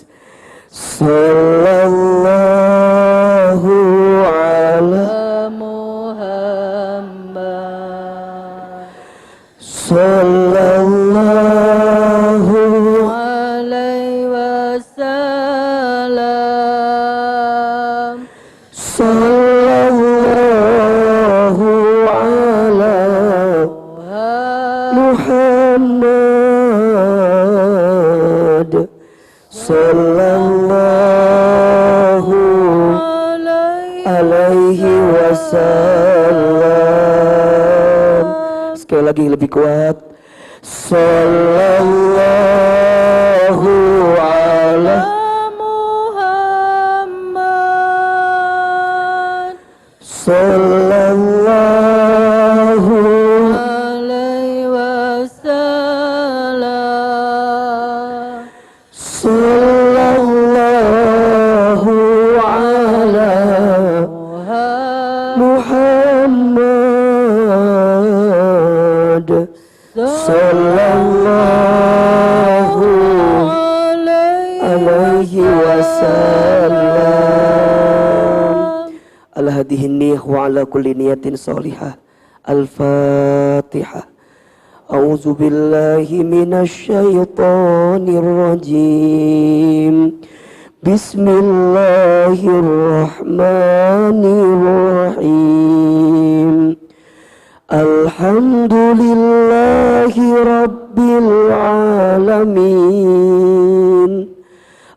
[75.79, 76.95] وسلم.
[79.37, 81.97] على هذه النية وعلى كل نية صالحة.
[82.49, 84.07] الفاتحة.
[84.93, 90.13] أعوذ بالله من الشيطان الرجيم.
[90.83, 94.25] بسم الله الرحمن
[95.05, 96.77] الرحيم.
[97.73, 100.15] الحمد لله
[100.63, 102.75] رب العالمين.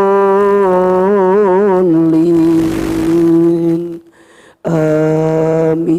[5.73, 5.99] Amin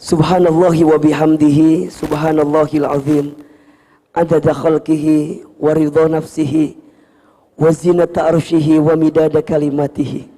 [0.00, 3.36] Subhanallahi wa bihamdihi Subhanallahil azim.
[4.16, 6.80] Adada khalqihi wa ridha nafsihi
[7.60, 10.29] Wa zinata arshihi wa midada kalimatihi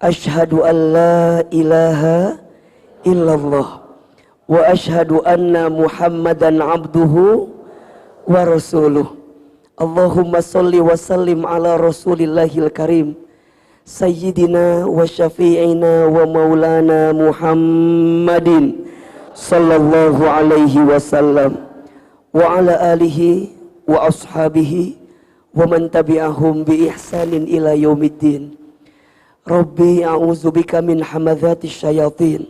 [0.00, 2.40] Ashhadu an la ilaha
[3.04, 3.84] illallah.
[4.48, 7.52] Wa ashhadu anna muhammadan abduhu
[8.24, 9.12] wa rasuluh.
[9.76, 13.12] Allahumma salli wa sallim ala rasulillahil karim.
[13.84, 18.88] Sayyidina wa syafi'ina wa maulana Muhammadin
[19.36, 21.60] Sallallahu alaihi wasallam.
[22.32, 23.52] Wa ala alihi
[23.84, 24.96] wa ashabihi
[25.52, 28.59] Wa man tabi'ahum bi ihsanin ila yaumiddin
[29.48, 32.44] Rabbi a'udzu bika min hamadzati syayatin.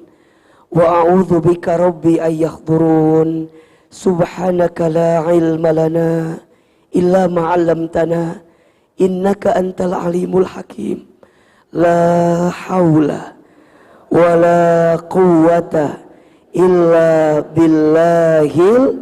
[0.74, 3.46] Wa a'udzu bika rabbi an yahdurun
[3.90, 6.38] Subhanaka la ilma lana
[6.90, 8.42] illa ma 'allamtana.
[8.98, 11.06] Innaka antal alimul hakim.
[11.70, 13.38] La haula
[14.10, 16.02] wala quwwata
[16.54, 18.98] illa billahil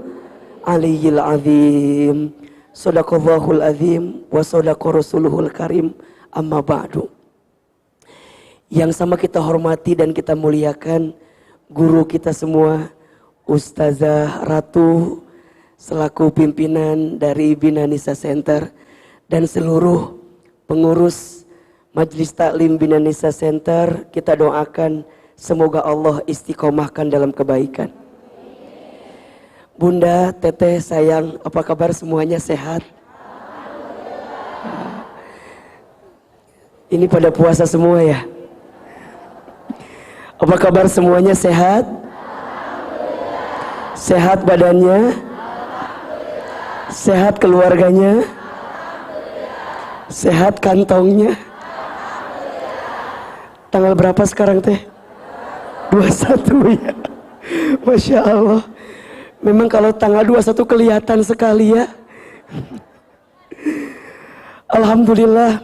[0.69, 2.32] aliyil azim.
[2.77, 5.97] Sadaqallahul azim wa sadaqa rasuluhul karim.
[6.36, 7.18] Amma ba'du
[8.69, 11.16] yang sama kita hormati dan kita muliakan
[11.73, 12.93] guru kita semua
[13.49, 15.24] Ustazah Ratu
[15.81, 18.69] selaku pimpinan dari Binanisa Center
[19.24, 20.20] dan seluruh
[20.69, 21.49] pengurus
[21.97, 25.01] Majelis Taklim Binanisa Center kita doakan
[25.32, 27.89] semoga Allah istiqomahkan dalam kebaikan.
[29.78, 32.82] Bunda, Teteh, sayang, apa kabar semuanya sehat?
[36.90, 38.38] Ini pada puasa semua ya?
[40.49, 41.85] Apa kabar semuanya sehat?
[43.93, 45.12] Sehat badannya?
[46.89, 48.25] Sehat keluarganya?
[50.09, 51.37] Sehat kantongnya?
[53.69, 54.81] Tanggal berapa sekarang teh?
[55.93, 56.97] 21 ya.
[57.85, 58.65] Masya Allah.
[59.45, 61.93] Memang kalau tanggal 21 kelihatan sekali ya.
[64.65, 65.61] Alhamdulillah.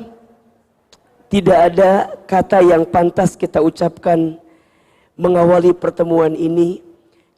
[1.32, 4.43] Tidak ada kata yang pantas kita ucapkan
[5.14, 6.82] mengawali pertemuan ini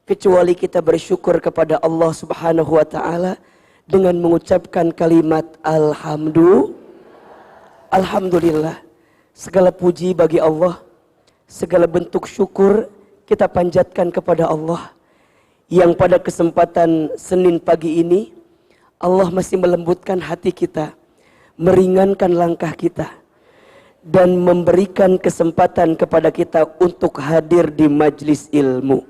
[0.09, 3.37] kecuali kita bersyukur kepada Allah Subhanahu wa taala
[3.85, 6.75] dengan mengucapkan kalimat alhamdulillah.
[7.93, 8.77] Alhamdulillah.
[9.37, 10.81] Segala puji bagi Allah,
[11.45, 12.89] segala bentuk syukur
[13.29, 14.97] kita panjatkan kepada Allah
[15.69, 18.33] yang pada kesempatan Senin pagi ini
[18.97, 20.97] Allah masih melembutkan hati kita,
[21.61, 23.13] meringankan langkah kita
[24.07, 29.03] dan memberikan kesempatan kepada kita untuk hadir di majlis ilmu.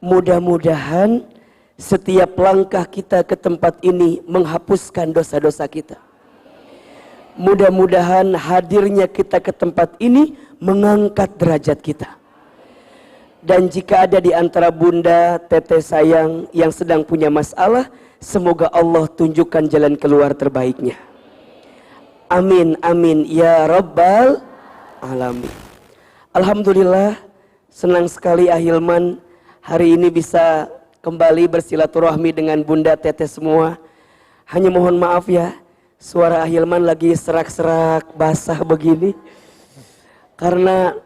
[0.00, 1.28] Mudah-mudahan
[1.76, 6.00] setiap langkah kita ke tempat ini menghapuskan dosa-dosa kita.
[7.36, 12.08] Mudah-mudahan hadirnya kita ke tempat ini mengangkat derajat kita.
[13.44, 17.90] Dan jika ada di antara bunda, teteh sayang yang sedang punya masalah,
[18.22, 21.11] semoga Allah tunjukkan jalan keluar terbaiknya.
[22.32, 24.40] Amin, amin, ya Rabbal
[25.04, 25.52] Alamin.
[26.32, 27.20] Alhamdulillah,
[27.68, 29.20] senang sekali Ahilman
[29.60, 30.64] hari ini bisa
[31.04, 33.76] kembali bersilaturahmi dengan bunda teteh semua.
[34.48, 35.52] Hanya mohon maaf ya,
[36.00, 39.12] suara Ahilman lagi serak-serak basah begini.
[40.32, 40.96] Karena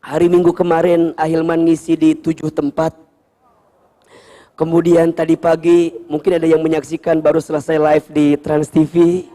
[0.00, 2.96] Hari Minggu kemarin Ahilman ngisi di tujuh tempat.
[4.56, 9.28] Kemudian tadi pagi mungkin ada yang menyaksikan baru selesai live di Trans TV.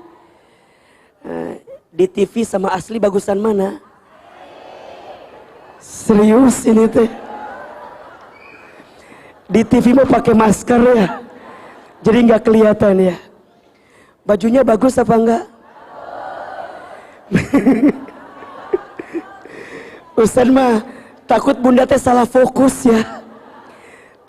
[1.97, 3.81] Di TV sama asli bagusan mana?
[5.81, 7.09] Serius ini teh.
[9.49, 11.25] Di TV mau pakai masker ya.
[12.05, 13.17] Jadi nggak kelihatan ya.
[14.21, 15.43] Bajunya bagus apa enggak?
[20.21, 20.85] Ustaz mah
[21.25, 23.01] takut bunda teh salah fokus ya.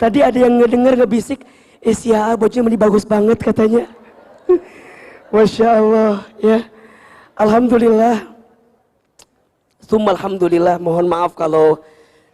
[0.01, 1.45] Tadi ada yang ngedenger ngebisik,
[1.85, 3.85] eh si bajunya meni bagus banget katanya.
[5.37, 6.78] Masya Allah ya.
[7.39, 8.27] Alhamdulillah.
[9.87, 10.75] Summa alhamdulillah.
[10.83, 11.79] Mohon maaf kalau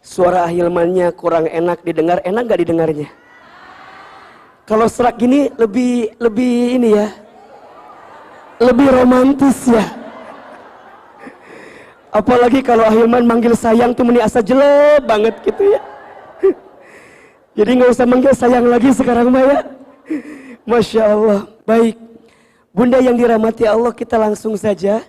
[0.02, 2.26] suara ahilmannya kurang enak didengar.
[2.26, 3.08] Enak gak didengarnya?
[4.66, 7.08] Kalau serak gini lebih lebih ini ya.
[8.58, 9.86] Lebih romantis ya.
[12.10, 15.80] Apalagi kalau Ahilman manggil sayang tuh meni asa jelek banget gitu ya.
[17.60, 19.58] Jadi nggak usah manggil sayang lagi sekarang mah ya.
[20.64, 21.40] Masya Allah.
[21.68, 22.00] Baik.
[22.76, 25.00] Bunda yang dirahmati Allah kita langsung saja.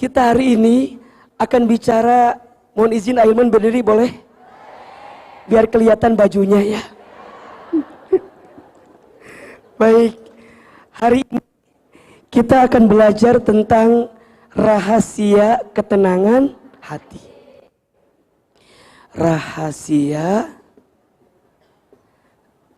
[0.00, 0.96] Kita hari ini
[1.36, 2.40] akan bicara.
[2.72, 4.16] Mohon izin Ahilman berdiri boleh?
[5.44, 6.82] Biar kelihatan bajunya ya.
[9.80, 10.16] Baik.
[10.96, 11.40] Hari ini
[12.32, 14.08] kita akan belajar tentang
[14.56, 17.20] rahasia ketenangan hati.
[19.12, 20.48] Rahasia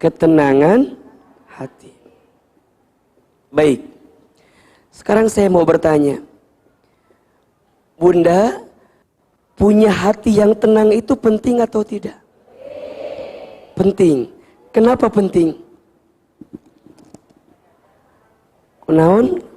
[0.03, 0.99] ketenangan
[1.47, 1.95] hati.
[3.55, 3.98] Baik.
[4.99, 6.19] Sekarang saya mau bertanya.
[7.95, 8.67] Bunda,
[9.55, 12.19] punya hati yang tenang itu penting atau tidak?
[13.79, 14.35] Penting.
[14.75, 15.55] Kenapa penting?
[18.83, 19.49] Kunaon?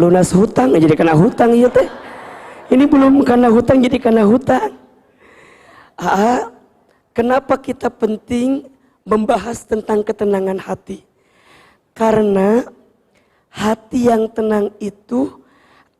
[0.00, 1.84] lunas hutang jadi kena hutang iya teh
[2.72, 4.72] ini belum kena hutang jadi kena hutang
[6.00, 6.48] ah,
[7.12, 8.64] kenapa kita penting
[9.04, 11.04] membahas tentang ketenangan hati
[11.92, 12.64] karena
[13.50, 15.42] hati yang tenang itu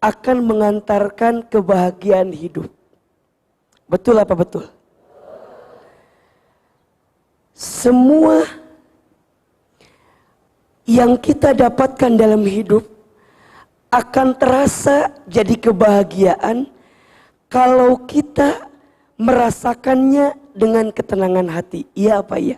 [0.01, 2.71] akan mengantarkan kebahagiaan hidup
[3.91, 4.65] betul apa betul
[7.53, 8.47] semua
[10.89, 12.83] yang kita dapatkan dalam hidup
[13.91, 16.71] akan terasa jadi kebahagiaan
[17.51, 18.71] kalau kita
[19.21, 21.85] merasakannya dengan ketenangan hati.
[21.93, 22.57] Iya apa ya?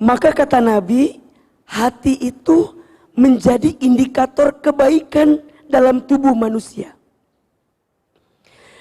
[0.00, 1.18] Maka kata Nabi,
[1.66, 2.79] hati itu
[3.20, 6.96] menjadi indikator kebaikan dalam tubuh manusia.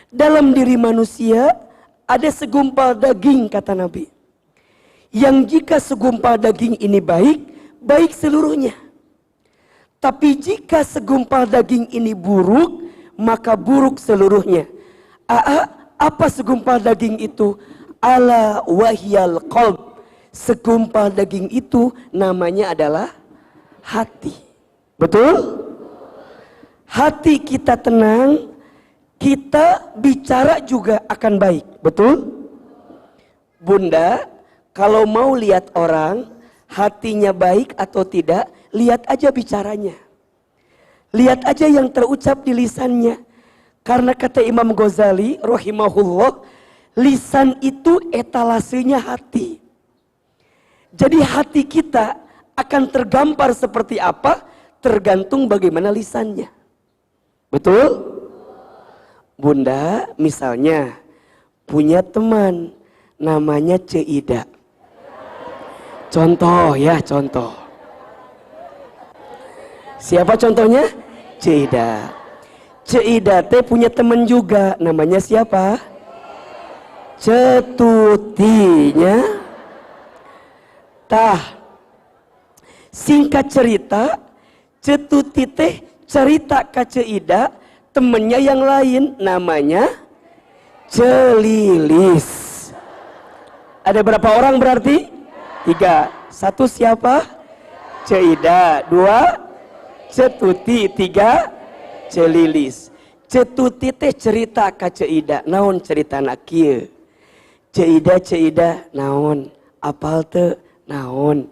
[0.07, 1.59] Dalam diri manusia
[2.07, 4.07] ada segumpal daging kata Nabi.
[5.11, 7.43] Yang jika segumpal daging ini baik,
[7.83, 8.73] baik seluruhnya.
[9.99, 12.87] Tapi jika segumpal daging ini buruk,
[13.19, 14.63] maka buruk seluruhnya.
[15.27, 15.67] Aa,
[15.99, 17.59] apa segumpal daging itu?
[17.99, 19.99] Ala wahyal qalb.
[20.31, 23.18] Segumpal daging itu namanya adalah
[23.83, 24.33] hati.
[24.99, 25.65] Betul?
[26.89, 28.51] Hati kita tenang,
[29.21, 31.65] kita bicara juga akan baik.
[31.85, 32.39] Betul?
[33.59, 34.25] Bunda,
[34.71, 36.31] kalau mau lihat orang,
[36.69, 39.97] hatinya baik atau tidak, lihat aja bicaranya.
[41.11, 43.19] Lihat aja yang terucap di lisannya.
[43.81, 46.45] Karena kata Imam Ghazali rahimahullah,
[46.93, 49.57] lisan itu etalasenya hati.
[50.93, 52.17] Jadi hati kita
[52.59, 54.43] akan tergambar seperti apa
[54.83, 56.51] tergantung bagaimana lisannya.
[57.47, 58.19] Betul?
[59.39, 60.99] Bunda misalnya
[61.63, 62.75] punya teman
[63.15, 64.43] namanya Ceida.
[66.09, 67.53] Contoh ya, contoh.
[69.99, 70.89] Siapa contohnya?
[71.37, 72.09] Ceida.
[72.81, 75.77] Ceida teh punya teman juga, namanya siapa?
[77.21, 78.57] Cetutinya.
[81.05, 81.58] Tah.
[82.89, 84.17] Singkat cerita,
[84.79, 87.51] Cetuti teh cerita ke Ceida,
[87.91, 89.91] temennya yang lain namanya
[90.87, 92.71] Celilis.
[93.83, 95.11] Ada berapa orang berarti?
[95.67, 96.09] Tiga.
[96.31, 97.27] Satu siapa?
[98.07, 98.87] Ceida.
[98.87, 99.49] Dua
[100.09, 101.53] cetuti tiga
[102.09, 102.89] celilis
[103.29, 106.89] cetuti teh cerita ka ceida naon cerita nak kieu
[107.69, 110.57] Ceida ceida naon apal te
[110.89, 111.45] naon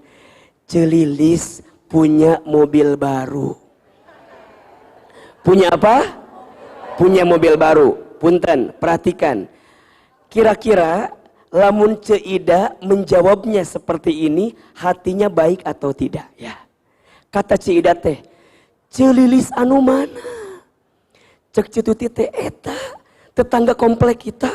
[0.68, 3.56] celilis punya mobil baru.
[5.42, 6.04] Punya apa?
[7.00, 7.96] Punya mobil baru.
[8.20, 9.48] Punten perhatikan.
[10.28, 11.16] Kira-kira
[11.48, 16.28] lamun ceida menjawabnya seperti ini hatinya baik atau tidak?
[16.36, 16.60] Ya.
[17.32, 18.20] Kata ceida teh
[18.92, 20.20] celilis anu mana?
[21.56, 22.76] Cek cituti teh eta
[23.32, 24.52] tetangga komplek kita.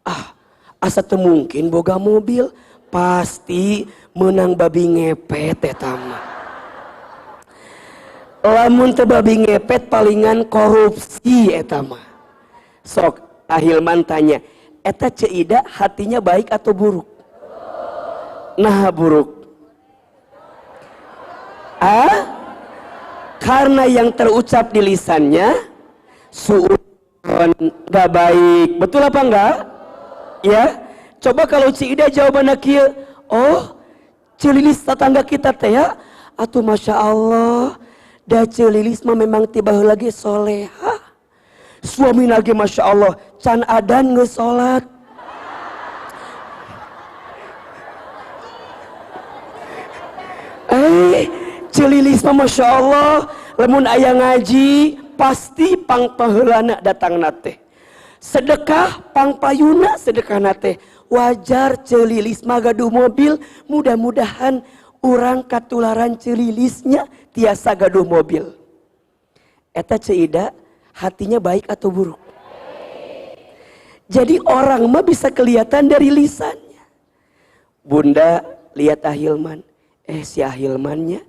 [0.00, 0.32] Ah
[0.80, 2.48] asa mungkin boga mobil?
[2.92, 6.24] Pasti menang babi ngepet eta mah
[8.42, 12.02] lamun teu babi ngepet palingan korupsi eta mah
[12.82, 14.42] sok ahilman tanya
[14.82, 17.08] eta ceida hatinya baik atau buruk?
[18.58, 19.46] Nah buruk.
[21.78, 22.38] Ah?
[23.42, 25.66] Karena yang terucap di lisannya
[26.30, 27.50] suudon
[27.90, 28.78] gak baik.
[28.78, 29.56] Betul apa enggak?
[30.46, 30.64] Ya
[31.22, 32.94] coba kalau Cida jawabannya kia
[33.30, 33.81] oh
[34.42, 35.94] celilis tetangga kita teh ya.
[36.34, 37.78] Atuh masya Allah.
[38.26, 40.98] Da celilis mah memang tiba lagi soleha.
[41.86, 43.14] Suami lagi masya Allah.
[43.38, 44.82] Can adan nge sholat
[50.74, 51.30] eh
[51.70, 53.30] celilis mah masya Allah.
[53.54, 57.60] Lemun ayah ngaji pasti pang paheulana datang nate
[58.22, 60.80] sedekah pang payuna sedekah nate
[61.12, 63.36] wajar celilis magaduh mobil.
[63.68, 64.64] Mudah-mudahan
[65.04, 67.04] orang katularan celilisnya
[67.36, 68.56] tiasa gaduh mobil.
[69.76, 70.56] Eta ceida
[70.96, 72.20] hatinya baik atau buruk?
[74.08, 76.80] Jadi orang mah bisa kelihatan dari lisannya.
[77.84, 78.40] Bunda
[78.72, 79.60] lihat ahilman.
[80.08, 81.20] Eh si ahilmannya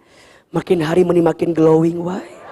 [0.55, 2.43] makin hari meni makin glowing wae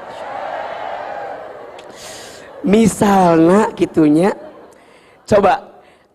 [2.65, 4.33] misalnya gitunya.
[5.25, 5.70] Coba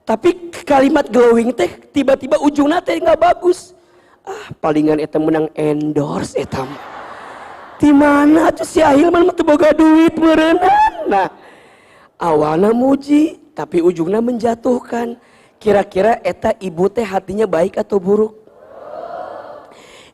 [0.07, 3.75] tapi kalimat glowing teh tiba-tiba ujungnya teh nggak bagus.
[4.23, 6.95] Ah palingan eta menang endorse mah.
[7.77, 10.71] di mana tuh si Ahilman mah teu boga duit meureunana?
[11.11, 11.29] Nah
[12.23, 15.19] awalnya muji tapi ujungnya menjatuhkan.
[15.57, 18.37] Kira-kira eta ibu teh hatinya baik atau buruk?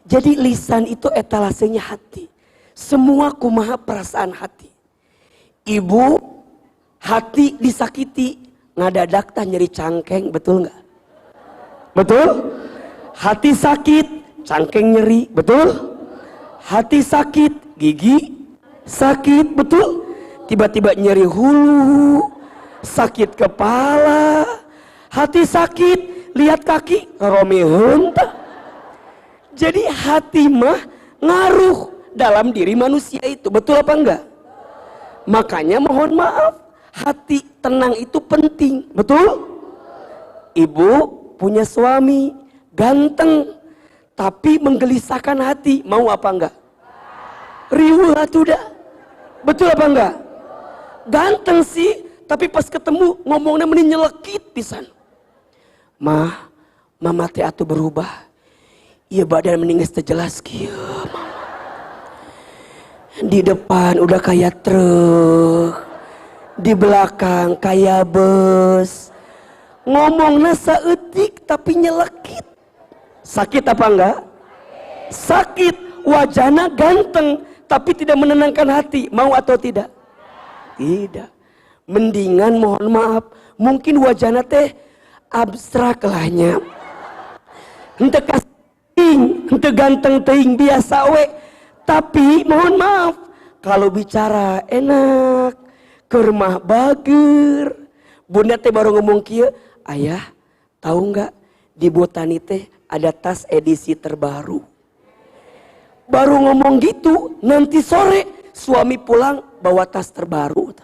[0.09, 2.32] Jadi lisan itu etalasenya hati.
[2.73, 4.70] Semua kumaha perasaan hati?
[5.66, 6.19] Ibu
[6.98, 8.41] hati disakiti
[8.78, 10.78] ngadadak tah nyeri cangkeng betul nggak?
[11.93, 12.28] Betul?
[13.12, 14.07] Hati sakit
[14.49, 15.97] cangkeng nyeri betul?
[16.62, 18.32] Hati sakit gigi
[18.89, 20.09] sakit betul?
[20.49, 22.28] Tiba-tiba nyeri hulu
[22.82, 24.44] sakit kepala
[25.07, 27.62] hati sakit lihat kaki romi
[28.11, 28.35] tah
[29.55, 30.82] jadi hati mah
[31.23, 34.23] ngaruh dalam diri manusia itu betul apa enggak
[35.23, 36.61] Makanya mohon maaf,
[36.93, 39.48] hati tenang itu penting, betul?
[40.52, 40.93] Ibu
[41.40, 42.36] punya suami
[42.77, 43.56] ganteng,
[44.12, 46.55] tapi menggelisahkan hati, mau apa enggak?
[47.73, 48.62] Riuh atuh dah.
[49.43, 50.14] Betul apa enggak?
[51.09, 54.85] Ganteng sih, tapi pas ketemu ngomongnya mending nyelekit pisan.
[55.97, 56.52] Mah,
[57.01, 58.28] mama teh atuh berubah.
[59.09, 60.73] Iya badan mending jelas kieu,
[63.20, 65.81] di depan udah kayak truk
[66.62, 69.12] di belakang kayak bus
[69.82, 72.47] ngomongnya seetik tapi nyelekit.
[73.22, 74.18] Sakit apa enggak?
[75.10, 75.76] Sakit.
[76.02, 79.06] Wajahnya ganteng tapi tidak menenangkan hati.
[79.14, 79.86] Mau atau tidak?
[80.74, 81.30] Tidak.
[81.86, 83.24] Mendingan mohon maaf.
[83.55, 84.74] Mungkin wajahnya teh
[85.30, 86.59] abstrak lahnya.
[88.02, 91.24] Ente kasih ente ganteng teing biasa we.
[91.82, 93.14] Tapi mohon maaf,
[93.59, 95.55] kalau bicara enak,
[96.12, 97.72] ke rumah bager.
[98.28, 99.48] Bunda teh baru ngomong kia,
[99.89, 100.20] ayah
[100.84, 101.32] tahu nggak
[101.72, 104.60] di botani teh ada tas edisi terbaru.
[106.05, 110.76] Baru ngomong gitu, nanti sore suami pulang bawa tas terbaru.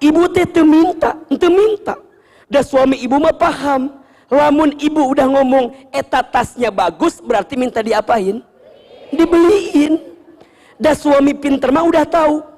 [0.00, 2.00] Ibu teh minta, ente minta.
[2.48, 4.00] Dan suami ibu mah paham.
[4.26, 8.42] Lamun ibu udah ngomong eta tasnya bagus berarti minta diapain?
[9.14, 10.02] dibeliin.
[10.76, 12.55] Dan suami pinter mah udah tahu.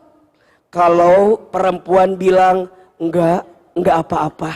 [0.69, 2.69] Kalau perempuan bilang
[3.01, 3.41] enggak,
[3.73, 4.53] enggak apa-apa.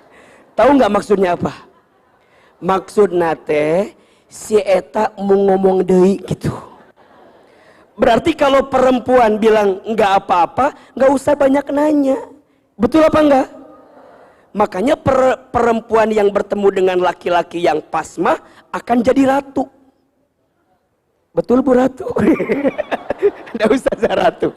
[0.56, 1.52] tahu enggak maksudnya apa?
[2.64, 3.92] Maksud nate
[4.24, 6.52] si eta mau ngomong deui gitu.
[7.92, 12.16] Berarti kalau perempuan bilang enggak apa-apa, enggak usah banyak nanya.
[12.80, 13.48] Betul apa enggak?
[14.56, 18.40] Makanya per, perempuan yang bertemu dengan laki-laki yang pasmah
[18.72, 19.68] akan jadi ratu.
[21.30, 22.10] Betul Bu Ratu?
[23.54, 24.50] Ada Ustazah Ratu.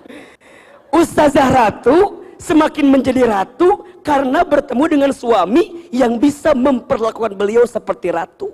[0.94, 8.54] Ustazah Ratu semakin menjadi ratu karena bertemu dengan suami yang bisa memperlakukan beliau seperti ratu.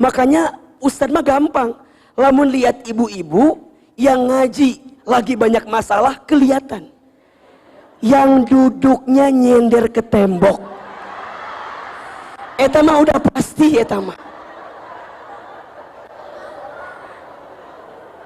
[0.00, 1.78] Makanya Ustadz mah gampang.
[2.16, 3.60] Lamun lihat ibu-ibu
[3.94, 6.88] yang ngaji lagi banyak masalah kelihatan.
[8.00, 10.58] Yang duduknya nyender ke tembok.
[12.56, 14.16] Eta mah udah pasti eta mah.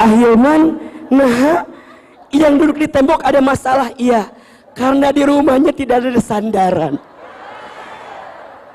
[0.01, 0.81] Ahilman,
[1.13, 1.67] nah
[2.31, 4.31] yang duduk di tembok ada masalah, iya.
[4.75, 6.95] Karena di rumahnya tidak ada sandaran.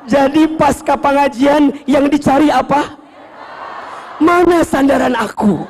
[0.05, 2.99] Jadi pas ke pengajian yang dicari apa?
[4.21, 5.65] Mana sandaran aku?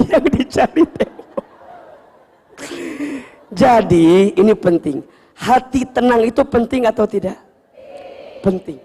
[0.00, 1.44] Yang dicari tembok.
[3.52, 5.04] Jadi ini penting.
[5.36, 7.36] Hati tenang itu penting atau tidak?
[8.40, 8.80] Penting.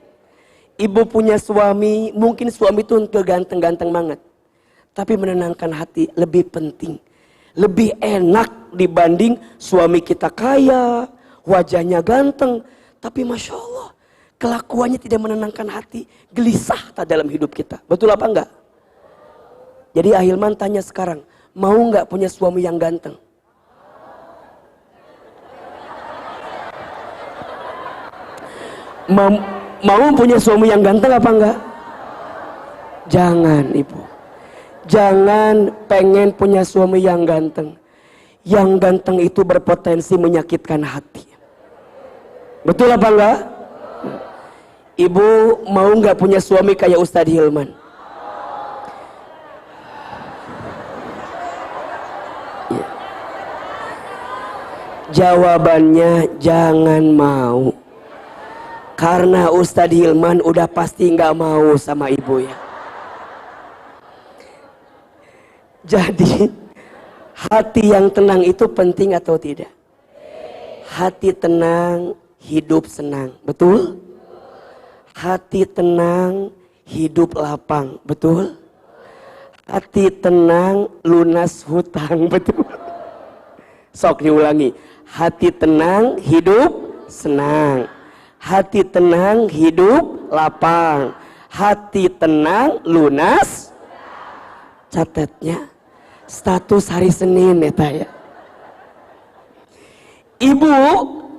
[0.75, 4.19] Ibu punya suami, mungkin suami itu ganteng-ganteng banget.
[4.91, 6.99] Tapi menenangkan hati lebih penting.
[7.55, 11.07] Lebih enak dibanding suami kita kaya,
[11.43, 12.63] wajahnya ganteng.
[13.01, 13.89] Tapi Masya Allah,
[14.39, 16.07] kelakuannya tidak menenangkan hati.
[16.31, 17.83] Gelisah tak dalam hidup kita.
[17.89, 18.49] Betul apa enggak?
[19.91, 21.19] Jadi Ahilman tanya sekarang,
[21.51, 23.19] mau nggak punya suami yang ganteng?
[29.11, 29.27] Mau,
[29.83, 31.57] mau punya suami yang ganteng apa enggak?
[33.11, 34.10] Jangan ibu.
[34.89, 37.77] Jangan pengen punya suami yang ganteng.
[38.41, 41.21] Yang ganteng itu berpotensi menyakitkan hati.
[42.65, 43.37] Betul apa enggak?
[44.97, 45.29] Ibu
[45.69, 47.73] mau nggak punya suami kayak Ustadz Hilman?
[52.69, 52.85] Ya.
[55.13, 57.73] Jawabannya jangan mau.
[58.97, 62.70] Karena Ustadz Hilman udah pasti nggak mau sama ibu ya.
[65.81, 66.45] Jadi
[67.33, 69.69] hati yang tenang itu penting atau tidak?
[70.93, 73.33] Hati tenang, hidup senang.
[73.41, 73.97] Betul?
[75.17, 76.53] Hati tenang,
[76.85, 77.97] hidup lapang.
[78.05, 78.53] Betul?
[79.65, 82.27] Hati tenang, lunas hutang.
[82.33, 82.61] Betul?
[83.89, 84.77] Sok diulangi.
[85.09, 86.71] Hati tenang, hidup
[87.09, 87.89] senang.
[88.37, 91.17] Hati tenang, hidup lapang.
[91.49, 93.73] Hati tenang, lunas.
[94.91, 95.70] Catatnya
[96.31, 98.07] status hari Senin eta ya.
[100.39, 100.71] Ibu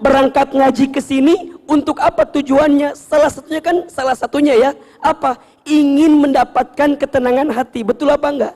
[0.05, 2.93] berangkat ngaji ke sini untuk apa tujuannya?
[2.93, 4.70] Salah satunya kan salah satunya ya,
[5.01, 5.40] apa?
[5.64, 7.81] Ingin mendapatkan ketenangan hati.
[7.81, 8.55] Betul apa enggak?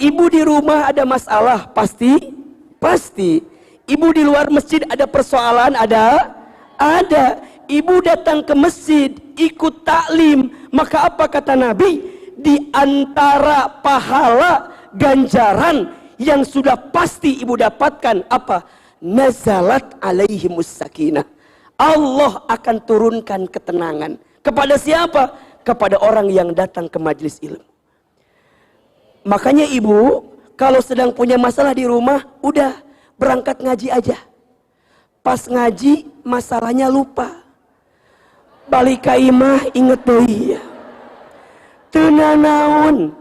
[0.00, 2.32] Ibu di rumah ada masalah, pasti?
[2.80, 3.42] Pasti.
[3.86, 6.32] Ibu di luar masjid ada persoalan, ada?
[6.78, 7.42] Ada.
[7.68, 12.16] Ibu datang ke masjid, ikut taklim, maka apa kata Nabi?
[12.38, 18.66] Di antara pahala ganjaran yang sudah pasti ibu dapatkan apa?
[18.98, 21.26] Nazalat alaihimus sakinah.
[21.78, 24.18] Allah akan turunkan ketenangan.
[24.42, 25.30] Kepada siapa?
[25.62, 27.62] Kepada orang yang datang ke majelis ilmu.
[29.22, 30.24] Makanya ibu,
[30.58, 32.82] kalau sedang punya masalah di rumah, udah
[33.20, 34.18] berangkat ngaji aja.
[35.22, 37.44] Pas ngaji, masalahnya lupa.
[38.66, 40.62] Balik ke imah, inget deh ya.
[41.92, 43.17] Tenanaun.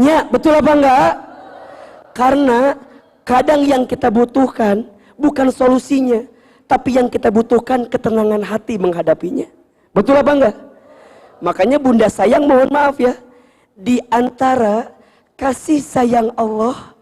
[0.00, 1.12] Ya, betul apa enggak?
[2.16, 2.72] Karena
[3.28, 4.88] kadang yang kita butuhkan
[5.20, 6.24] bukan solusinya,
[6.64, 9.44] tapi yang kita butuhkan ketenangan hati menghadapinya.
[9.92, 10.56] Betul apa enggak?
[11.44, 13.12] Makanya bunda sayang mohon maaf ya.
[13.76, 14.88] Di antara
[15.36, 16.96] kasih sayang Allah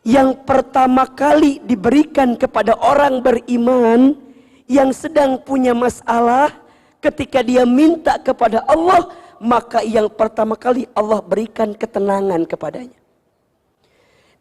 [0.00, 4.16] yang pertama kali diberikan kepada orang beriman
[4.64, 6.56] yang sedang punya masalah
[7.04, 13.00] ketika dia minta kepada Allah maka yang pertama kali Allah berikan ketenangan kepadanya.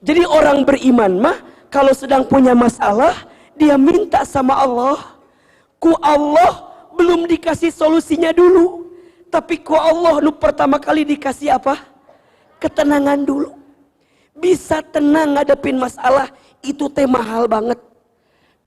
[0.04, 1.38] Jadi orang beriman mah
[1.72, 3.16] kalau sedang punya masalah
[3.56, 5.00] dia minta sama Allah,
[5.80, 6.68] ku Allah
[7.00, 8.92] belum dikasih solusinya dulu,
[9.32, 11.80] tapi ku Allah nu pertama kali dikasih apa?
[12.60, 13.56] Ketenangan dulu.
[14.36, 16.28] Bisa tenang ngadepin masalah
[16.60, 17.80] itu teh mahal banget.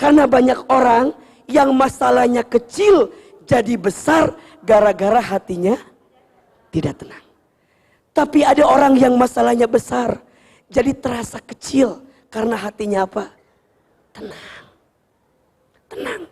[0.01, 1.13] Karena banyak orang
[1.45, 3.13] yang masalahnya kecil
[3.45, 4.33] jadi besar
[4.65, 5.77] gara-gara hatinya
[6.73, 7.25] tidak tenang.
[8.13, 10.21] Tapi ada orang yang masalahnya besar,
[10.73, 12.01] jadi terasa kecil
[12.33, 13.29] karena hatinya apa?
[14.17, 14.65] Tenang.
[15.93, 16.23] Tenang.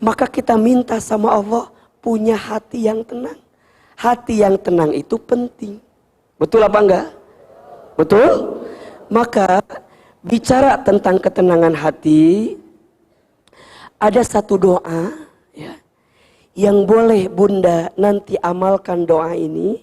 [0.00, 1.72] Maka kita minta sama Allah
[2.04, 3.40] punya hati yang tenang.
[3.96, 5.80] Hati yang tenang itu penting.
[6.36, 7.06] Betul apa enggak?
[7.96, 8.60] Betul?
[9.08, 9.64] Maka
[10.20, 12.56] bicara tentang ketenangan hati,
[13.96, 15.23] ada satu doa
[16.54, 19.82] yang boleh bunda nanti amalkan doa ini.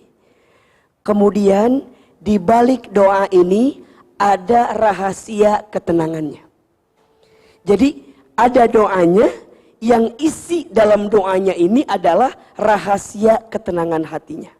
[1.03, 1.83] Kemudian
[2.17, 3.83] di balik doa ini
[4.15, 6.43] ada rahasia ketenangannya.
[7.67, 9.27] Jadi ada doanya
[9.83, 14.53] yang isi dalam doanya ini adalah rahasia ketenangan hatinya.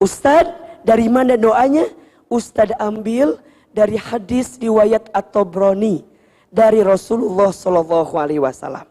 [0.00, 1.84] Ustadz, dari mana doanya?
[2.32, 3.36] Ustadz ambil
[3.70, 6.02] dari hadis riwayat atau broni
[6.50, 8.89] dari Rasulullah Shallallahu Alaihi Wasallam.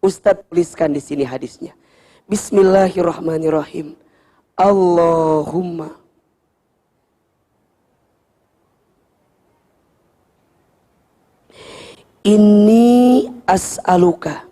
[0.00, 1.76] Ustadz tuliskan di sini hadisnya.
[2.24, 3.92] Bismillahirrahmanirrahim.
[4.56, 6.00] Allahumma
[12.20, 14.44] Inni as'aluka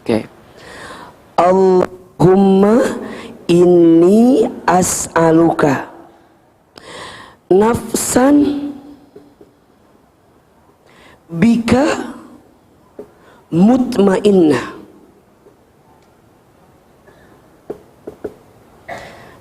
[0.00, 0.24] Oke.
[1.36, 2.84] Allahumma
[3.48, 5.88] inni as'aluka
[7.50, 8.70] nafsan.
[11.26, 11.84] Bika.
[13.50, 14.78] Mutmainnah.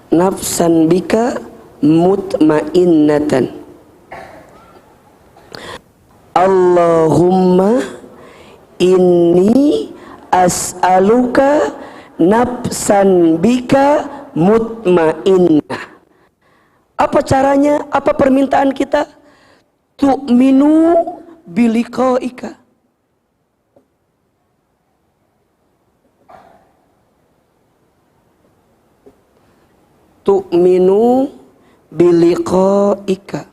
[0.09, 1.37] Nafsan bika.
[1.79, 3.55] Mutmainnatan.
[6.33, 7.79] Allahumma
[8.81, 9.91] inni
[10.31, 11.71] as'aluka
[12.19, 15.98] nafsan bika mutmainnah
[16.99, 17.87] apa caranya?
[17.87, 19.07] Apa permintaan kita?
[19.95, 21.07] Tu'minu
[21.47, 22.59] biliqaika.
[30.27, 31.31] Tu'minu
[31.87, 33.47] biliqaika.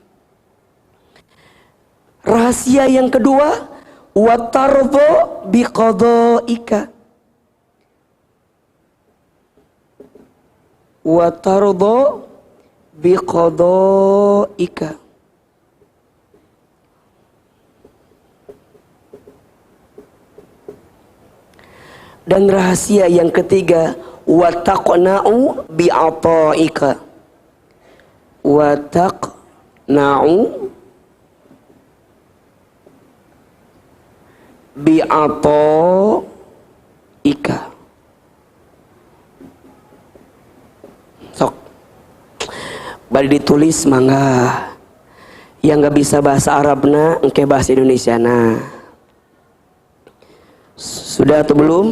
[2.27, 3.71] Rahasia yang kedua
[4.11, 6.91] watardo biqadaika.
[11.07, 12.27] Watardo
[13.01, 14.91] biqadaika.
[22.27, 23.95] Dan rahasia yang ketiga
[24.27, 26.99] wa taqna'u bi'ata'ika.
[28.43, 30.35] Wa taqna'u
[34.75, 36.17] bi'ata'ika
[43.11, 44.73] bari ditulis mangga.
[45.65, 48.77] Yang nggak bisa bahasa Arabna engke bahasa Indonesia nah
[50.77, 51.87] sudah atau belum?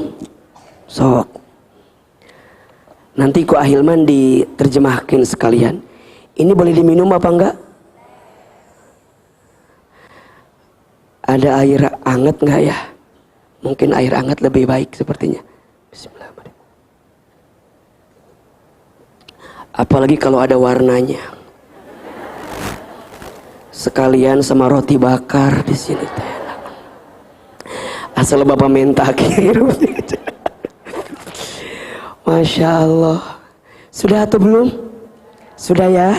[0.85, 1.28] Sok.
[3.16, 5.81] Nanti ku ahilman diterjemahkan sekalian.
[6.36, 7.55] Ini boleh diminum apa enggak?
[11.24, 12.78] Ada air hangat enggak ya?
[13.65, 15.41] Mungkin air hangat lebih baik sepertinya.
[15.89, 16.34] Bismillahirrahmanirrahim
[19.75, 21.35] apalagi kalau ada warnanya.
[23.75, 26.61] Sekalian sama roti bakar di sini enak.
[28.15, 29.75] asal bapak minta kirim.
[32.23, 33.43] Masya Allah.
[33.91, 34.71] Sudah atau belum?
[35.59, 36.11] Sudah ya.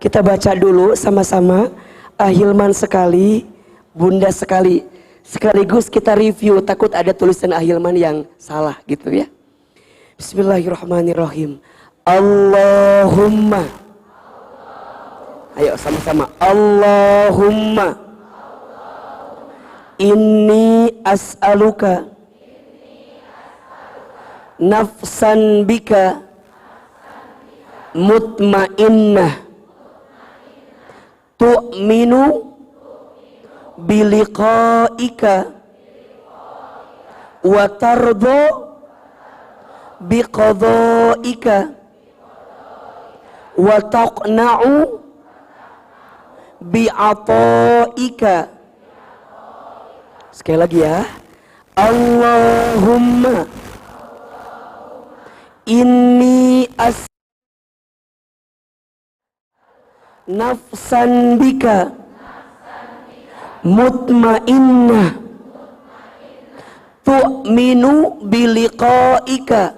[0.00, 1.68] Kita baca dulu sama-sama.
[2.16, 3.44] Ahilman sekali
[3.92, 4.88] Bunda sekali.
[5.20, 9.28] Sekaligus kita review Takut ada tulisan Ahilman yang salah gitu ya.
[10.16, 11.60] Bismillahirrahmanirrahim
[12.06, 13.66] Allahumma.
[15.58, 16.30] Ayo sama-sama.
[16.38, 17.98] Allahumma.
[19.98, 22.06] Inni as'aluka
[24.62, 26.22] nafsan bika
[27.90, 29.42] mutmainnah.
[31.36, 32.54] Tu'minu
[33.76, 35.34] biliqaika
[37.42, 38.40] wa tardo
[40.00, 41.76] biqadaika
[43.56, 45.00] wa taqna'u
[46.60, 48.34] bi'ataika.
[50.32, 51.04] Sekali lagi ya.
[51.76, 53.48] Allahumma
[55.66, 57.10] Inni as
[60.30, 61.90] nafsan bika
[63.66, 65.18] mutmainnah.
[67.02, 69.74] Tu'minu biliqaika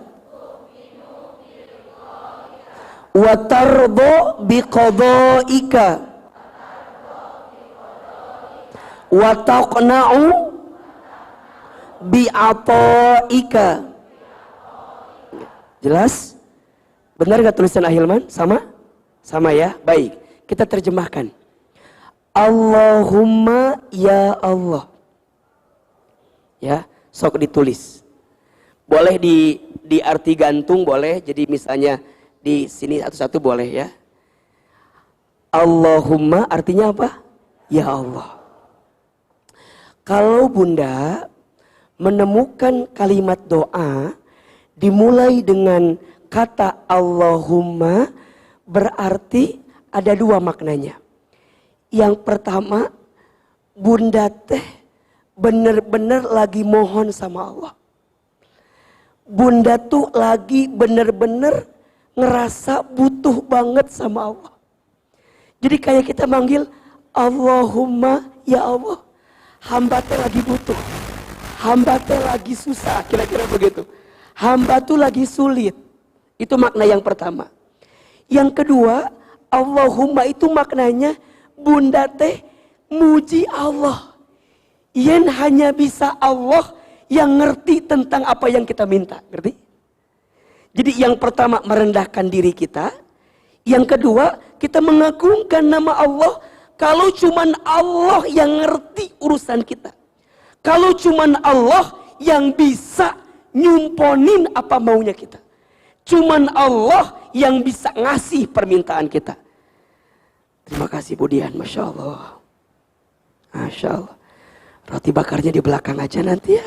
[3.19, 5.87] wa tardo biqadaika
[9.11, 10.23] wa taqna'u
[12.07, 13.67] bi'ataika
[15.79, 16.35] Jelas?
[17.15, 18.27] Benar gak tulisan Ahilman?
[18.27, 18.67] Sama?
[19.23, 19.79] Sama ya?
[19.87, 20.19] Baik.
[20.47, 21.31] Kita terjemahkan.
[22.35, 24.91] Allahumma ya Allah.
[26.59, 28.03] Ya, sok ditulis.
[28.91, 31.23] Boleh di di arti gantung boleh.
[31.23, 32.03] Jadi misalnya
[32.43, 33.89] di sini satu-satu boleh ya.
[35.49, 37.09] Allahumma artinya apa?
[37.73, 38.37] Ya Allah.
[40.05, 41.29] Kalau Bunda
[41.99, 44.15] menemukan kalimat doa
[44.79, 45.99] dimulai dengan
[46.31, 48.09] kata Allahumma
[48.65, 49.59] berarti
[49.91, 51.01] ada dua maknanya.
[51.89, 52.93] Yang pertama,
[53.73, 54.63] bunda teh
[55.33, 57.73] bener-bener lagi mohon sama Allah.
[59.25, 61.65] Bunda tuh lagi bener-bener
[62.19, 64.53] ngerasa butuh banget sama Allah.
[65.63, 66.67] Jadi kayak kita manggil
[67.15, 68.99] Allahumma ya Allah.
[69.63, 70.79] Hamba teh lagi butuh.
[71.63, 73.07] Hamba teh lagi susah.
[73.07, 73.87] Kira-kira begitu.
[74.35, 75.75] Hamba tuh lagi sulit.
[76.39, 77.51] Itu makna yang pertama.
[78.31, 79.11] Yang kedua,
[79.51, 81.19] Allahumma itu maknanya
[81.59, 82.43] bunda teh
[82.87, 84.15] muji Allah.
[84.95, 86.71] Yang hanya bisa Allah
[87.11, 89.19] yang ngerti tentang apa yang kita minta.
[89.31, 89.68] Ngerti?
[90.75, 92.93] Jadi yang pertama merendahkan diri kita.
[93.65, 96.41] Yang kedua kita mengagungkan nama Allah.
[96.79, 99.91] Kalau cuman Allah yang ngerti urusan kita.
[100.63, 101.91] Kalau cuman Allah
[102.23, 103.19] yang bisa
[103.55, 105.43] nyumponin apa maunya kita.
[106.07, 109.37] Cuman Allah yang bisa ngasih permintaan kita.
[110.69, 112.39] Terima kasih Budian, Masya Allah.
[113.53, 114.15] Masya Allah.
[114.89, 116.67] Roti bakarnya di belakang aja nanti ya.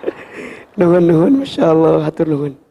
[0.80, 2.63] nuhun, nuhun, Masya Allah, hatur nuhun.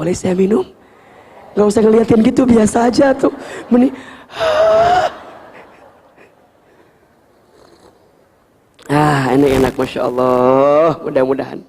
[0.00, 0.64] Boleh saya minum?
[1.52, 3.28] Gak usah ngeliatin gitu, biasa aja tuh.
[3.68, 3.92] Meni
[8.88, 10.96] Ah, ini enak Masya Allah.
[11.04, 11.60] Mudah-mudahan.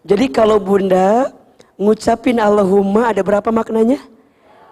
[0.00, 1.28] Jadi kalau bunda
[1.76, 4.00] ngucapin Allahumma ada berapa maknanya?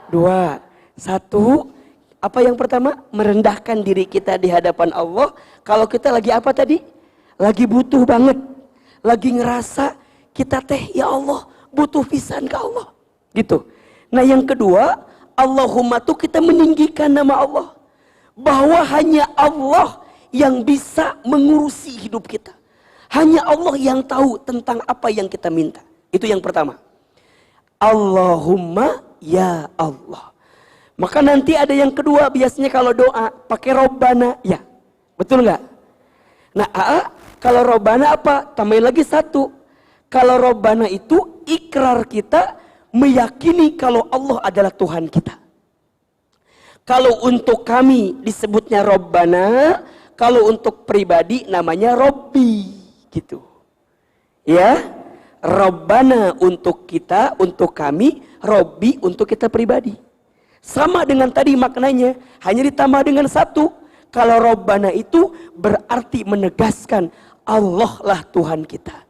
[0.09, 0.57] Dua.
[0.97, 1.69] Satu,
[2.17, 2.97] apa yang pertama?
[3.13, 5.37] Merendahkan diri kita di hadapan Allah.
[5.69, 6.81] Kalau kita lagi apa tadi?
[7.37, 8.41] Lagi butuh banget.
[9.05, 10.01] Lagi ngerasa
[10.33, 12.91] kita teh ya Allah butuh pisan ke Allah.
[13.35, 13.63] Gitu.
[14.11, 14.99] Nah yang kedua,
[15.39, 17.69] Allahumma tuh kita meninggikan nama Allah.
[18.35, 22.55] Bahwa hanya Allah yang bisa mengurusi hidup kita.
[23.11, 25.83] Hanya Allah yang tahu tentang apa yang kita minta.
[26.15, 26.79] Itu yang pertama.
[27.81, 30.31] Allahumma ya Allah.
[31.01, 34.61] Maka nanti ada yang kedua biasanya kalau doa pakai robbana ya.
[35.17, 35.63] Betul nggak?
[36.51, 37.01] Nah, AA,
[37.41, 38.45] kalau robbana apa?
[38.53, 39.49] Tambahin lagi satu.
[40.11, 42.59] Kalau robbana itu ikrar kita
[42.91, 45.39] meyakini kalau Allah adalah Tuhan kita.
[46.83, 49.79] Kalau untuk kami disebutnya robbana,
[50.19, 52.75] kalau untuk pribadi namanya robbi
[53.15, 53.41] gitu.
[54.43, 54.99] Ya.
[55.41, 59.97] Robbana untuk kita, untuk kami, robbi untuk kita pribadi.
[60.61, 62.13] Sama dengan tadi maknanya,
[62.45, 63.73] hanya ditambah dengan satu.
[64.13, 67.09] Kalau Robbana itu berarti menegaskan
[67.49, 69.10] Allah lah Tuhan kita.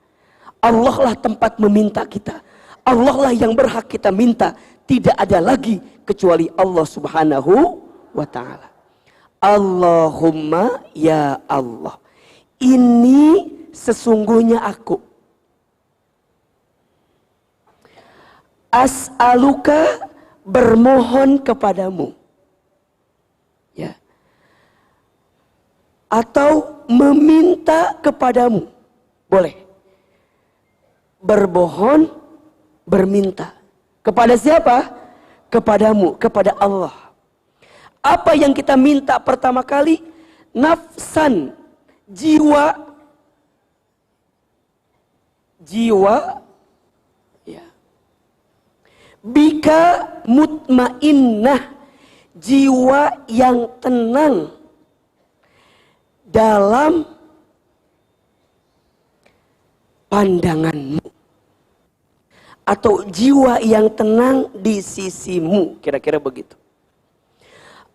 [0.61, 2.45] Allah lah tempat meminta kita.
[2.85, 4.53] Allah lah yang berhak kita minta.
[4.85, 7.81] Tidak ada lagi kecuali Allah subhanahu
[8.13, 8.69] wa ta'ala.
[9.41, 11.97] Allahumma ya Allah.
[12.61, 15.01] Ini sesungguhnya aku.
[18.69, 20.05] As'aluka
[20.45, 22.13] bermohon kepadamu.
[23.73, 23.97] Ya.
[26.11, 28.69] Atau meminta kepadamu.
[29.31, 29.70] Boleh.
[31.21, 32.09] Berbohon,
[32.89, 33.53] berminta.
[34.01, 34.89] Kepada siapa?
[35.53, 37.13] Kepadamu, kepada Allah.
[38.01, 40.01] Apa yang kita minta pertama kali?
[40.57, 41.53] Nafsan,
[42.09, 42.91] jiwa,
[45.61, 46.41] jiwa
[47.45, 47.65] ya.
[49.21, 51.77] Bika mutmainnah
[52.35, 54.49] jiwa yang tenang
[56.25, 57.05] dalam
[60.09, 61.00] pandanganmu
[62.65, 65.79] atau jiwa yang tenang di sisimu.
[65.83, 66.55] Kira-kira begitu.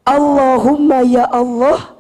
[0.06, 1.98] Allahumma ya Allah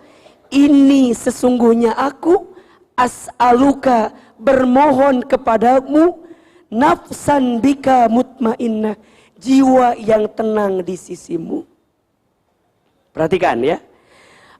[0.54, 2.46] ini sesungguhnya aku
[2.94, 6.22] as'aluka bermohon kepadamu
[6.70, 8.94] nafsan bika mutmainnah
[9.42, 11.66] jiwa yang tenang di sisimu.
[13.10, 13.82] Perhatikan ya.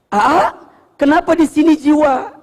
[0.10, 0.56] Aa,
[0.96, 2.34] kenapa di sini jiwa?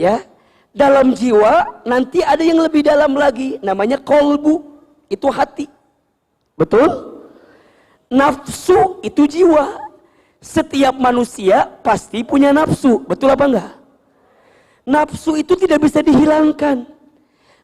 [0.00, 0.24] Ya
[0.72, 4.71] dalam jiwa nanti ada yang lebih dalam lagi namanya kolbu
[5.12, 5.68] itu hati
[6.56, 6.88] betul
[8.08, 9.76] nafsu itu jiwa
[10.40, 13.82] setiap manusia pasti punya nafsu betul apa enggak
[14.82, 16.86] Nafsu itu tidak bisa dihilangkan.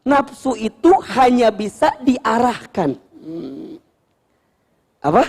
[0.07, 2.95] Nafsu itu hanya bisa diarahkan.
[3.19, 3.75] Hmm.
[5.03, 5.27] Apa?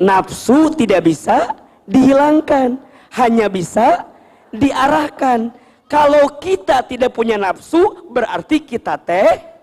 [0.00, 1.52] Nafsu tidak bisa
[1.84, 2.80] dihilangkan,
[3.12, 4.08] hanya bisa
[4.52, 5.52] diarahkan.
[5.86, 9.55] Kalau kita tidak punya nafsu, berarti kita teh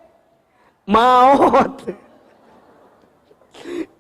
[0.88, 1.88] maut.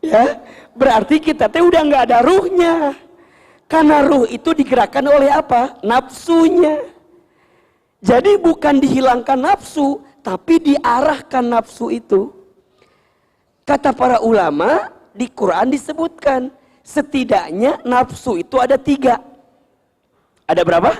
[0.03, 0.39] ya,
[0.75, 2.75] berarti kita teh udah nggak ada ruhnya.
[3.67, 5.81] Karena ruh itu digerakkan oleh apa?
[5.81, 6.77] Nafsunya.
[8.03, 12.29] Jadi bukan dihilangkan nafsu, tapi diarahkan nafsu itu.
[13.63, 16.51] Kata para ulama di Quran disebutkan
[16.83, 19.23] setidaknya nafsu itu ada tiga.
[20.43, 20.91] Ada berapa?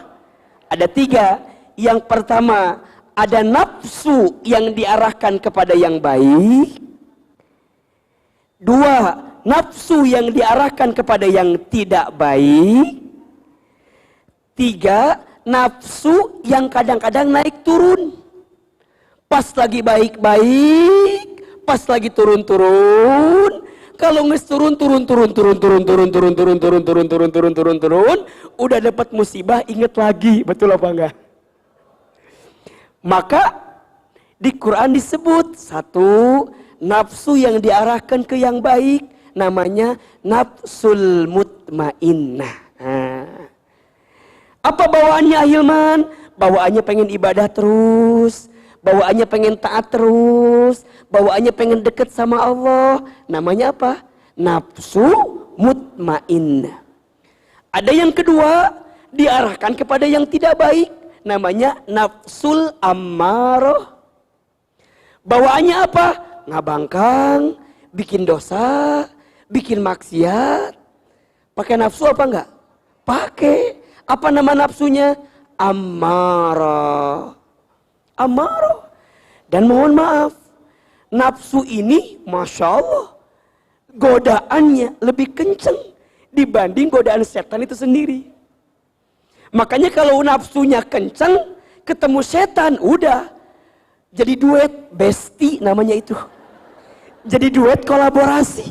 [0.72, 1.44] Ada tiga.
[1.76, 2.80] Yang pertama
[3.14, 6.82] ada nafsu yang diarahkan kepada yang baik.
[8.58, 13.02] Dua, nafsu yang diarahkan kepada yang tidak baik.
[14.54, 18.18] Tiga, nafsu yang kadang-kadang naik turun.
[19.30, 21.28] Pas lagi baik-baik,
[21.66, 23.66] pas lagi turun-turun.
[23.94, 27.78] Kalau nges turun, turun, turun, turun, turun, turun, turun, turun, turun, turun, turun, turun, turun,
[27.80, 28.20] turun,
[28.58, 31.23] udah dapat musibah, inget lagi, betul apa enggak?
[33.04, 33.60] Maka
[34.40, 36.48] di Quran disebut satu
[36.80, 39.04] nafsu yang diarahkan ke yang baik
[39.36, 42.56] namanya nafsul mutmainnah.
[42.80, 43.44] Nah.
[44.64, 46.00] Apa bawaannya Hilman?
[46.40, 48.48] Bawaannya pengen ibadah terus,
[48.80, 53.04] bawaannya pengen taat terus, bawaannya pengen deket sama Allah.
[53.28, 54.00] Namanya apa?
[54.40, 55.12] Nafsu
[55.60, 56.80] mutmainnah.
[57.70, 58.72] Ada yang kedua,
[59.12, 60.90] diarahkan kepada yang tidak baik,
[61.24, 63.90] namanya nafsul ammaroh.
[65.24, 66.08] Bawaannya apa?
[66.48, 67.56] Ngabangkang,
[67.96, 69.08] bikin dosa,
[69.48, 70.76] bikin maksiat.
[71.56, 72.48] Pakai nafsu apa enggak?
[73.08, 73.80] Pakai.
[74.04, 75.16] Apa nama nafsunya?
[75.56, 77.40] Ammarah.
[78.20, 78.92] Ammarah.
[79.48, 80.34] Dan mohon maaf,
[81.14, 83.06] nafsu ini Masya Allah,
[83.94, 85.78] godaannya lebih kenceng
[86.34, 88.33] dibanding godaan setan itu sendiri.
[89.54, 91.54] Makanya kalau nafsunya kenceng,
[91.86, 93.30] ketemu setan, udah.
[94.10, 96.18] Jadi duet, besti namanya itu.
[97.30, 98.66] Jadi duet kolaborasi.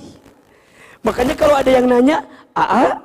[1.06, 2.98] Makanya kalau ada yang nanya, Aa,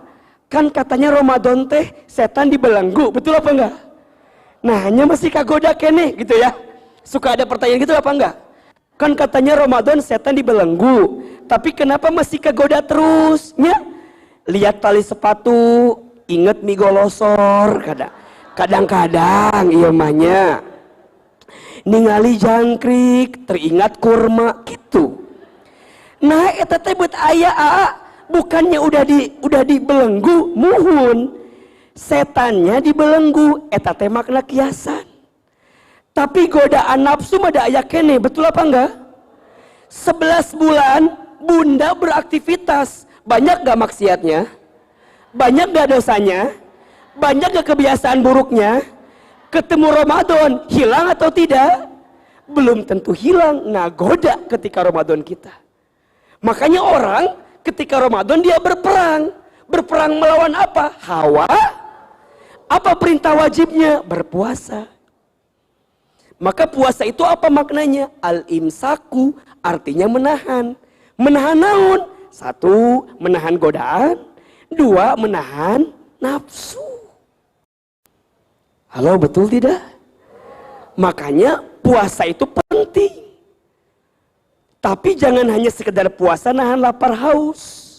[0.49, 3.73] kan katanya Ramadan teh setan dibelenggu, betul apa enggak?
[4.65, 6.51] Nah, hanya masih kagoda kene gitu ya.
[7.05, 8.35] Suka ada pertanyaan gitu apa enggak?
[8.97, 13.53] Kan katanya Ramadan setan dibelenggu, tapi kenapa masih kagoda terus?
[13.53, 13.77] Ya?
[14.49, 15.95] Lihat tali sepatu,
[16.27, 18.13] inget mie golosor, kadang
[18.53, 20.43] kadang-kadang iya mahnya
[21.87, 25.23] ningali jangkrik teringat kurma gitu.
[26.19, 27.87] Nah eta teh buat ayah aa
[28.27, 31.39] bukannya udah di udah dibelenggu muhun.
[31.97, 35.07] Setannya dibelenggu eta teh makna kiasan.
[36.11, 38.91] Tapi godaan nafsu ada ayah kene betul apa enggak?
[39.87, 41.01] 11 bulan
[41.39, 43.05] bunda beraktivitas.
[43.27, 44.56] Banyak gak maksiatnya
[45.33, 46.53] banyak gak dosanya?
[47.17, 48.85] Banyak gak kebiasaan buruknya?
[49.49, 51.87] Ketemu Ramadan hilang atau tidak?
[52.47, 55.51] Belum tentu hilang ngagoda ketika Ramadan kita.
[56.39, 57.23] Makanya orang
[57.63, 59.33] ketika Ramadan dia berperang.
[59.67, 60.95] Berperang melawan apa?
[61.03, 61.47] Hawa?
[62.71, 63.99] Apa perintah wajibnya?
[63.99, 64.87] Berpuasa.
[66.37, 68.13] Maka puasa itu apa maknanya?
[68.23, 70.77] Al imsaku artinya menahan.
[71.17, 71.99] Menahan naun
[72.29, 74.26] satu menahan godaan
[74.71, 76.97] dua menahan nafsu
[78.87, 79.77] Halo, betul tidak?
[80.97, 83.29] Makanya puasa itu penting.
[84.81, 87.93] Tapi jangan hanya sekedar puasa nahan lapar haus.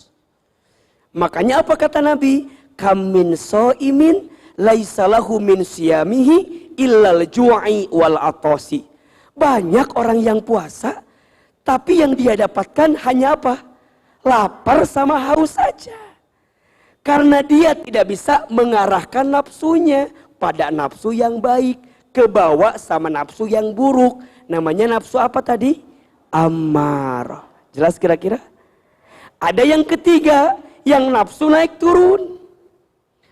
[1.15, 2.51] Makanya apa kata Nabi?
[2.75, 4.27] Kamin so'imin
[4.59, 8.83] laisalahu min siyamihi illal ju'i wal atosi.
[9.39, 11.05] Banyak orang yang puasa,
[11.63, 13.61] tapi yang dia dapatkan hanya apa?
[14.25, 16.08] Lapar sama haus saja.
[17.09, 21.81] Karena dia tidak bisa mengarahkan nafsunya pada nafsu yang baik
[22.13, 24.21] kebawa sama nafsu yang buruk.
[24.45, 25.81] Namanya nafsu apa tadi?
[26.29, 28.37] Amarah jelas kira-kira?
[29.41, 32.37] Ada yang ketiga yang nafsu naik turun.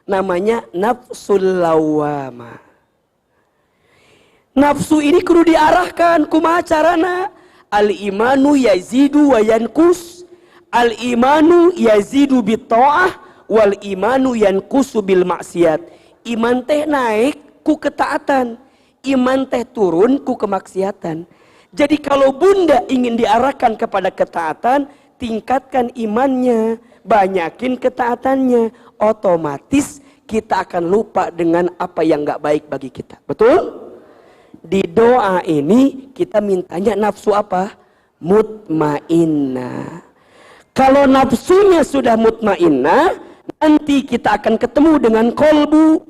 [0.09, 2.57] Namanya nafsu lawama.
[4.57, 7.29] Nafsu ini kudu diarahkan kumaha carana?
[7.69, 10.25] Al imanu yazidu wa yankus
[10.73, 15.83] al imanu yazidu bitoah wal imanu yankusu bil maksiat.
[16.27, 18.59] Iman teh naik ku ketaatan.
[19.07, 21.27] Iman teh turun ku kemaksiatan.
[21.71, 24.91] Jadi kalau bunda ingin diarahkan kepada ketaatan
[25.21, 33.23] tingkatkan imannya banyakin ketaatannya otomatis kita akan lupa dengan apa yang gak baik bagi kita.
[33.23, 33.87] Betul?
[34.59, 37.79] Di doa ini kita mintanya nafsu apa?
[38.19, 40.03] Mutmainnah.
[40.75, 43.26] Kalau nafsunya sudah mutmainnah
[43.61, 46.03] nanti kita akan ketemu dengan kolbu.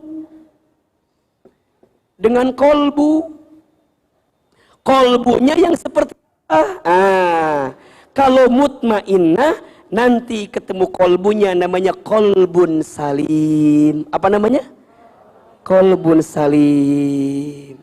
[2.17, 3.37] Dengan kolbu.
[4.87, 6.15] Kolbunya yang seperti
[6.47, 7.63] ah, ah.
[8.15, 9.59] kalau mutmainnah
[9.91, 14.07] nanti ketemu kolbunya namanya kolbun salim.
[14.15, 14.63] Apa namanya?
[15.67, 17.83] Kolbun salim.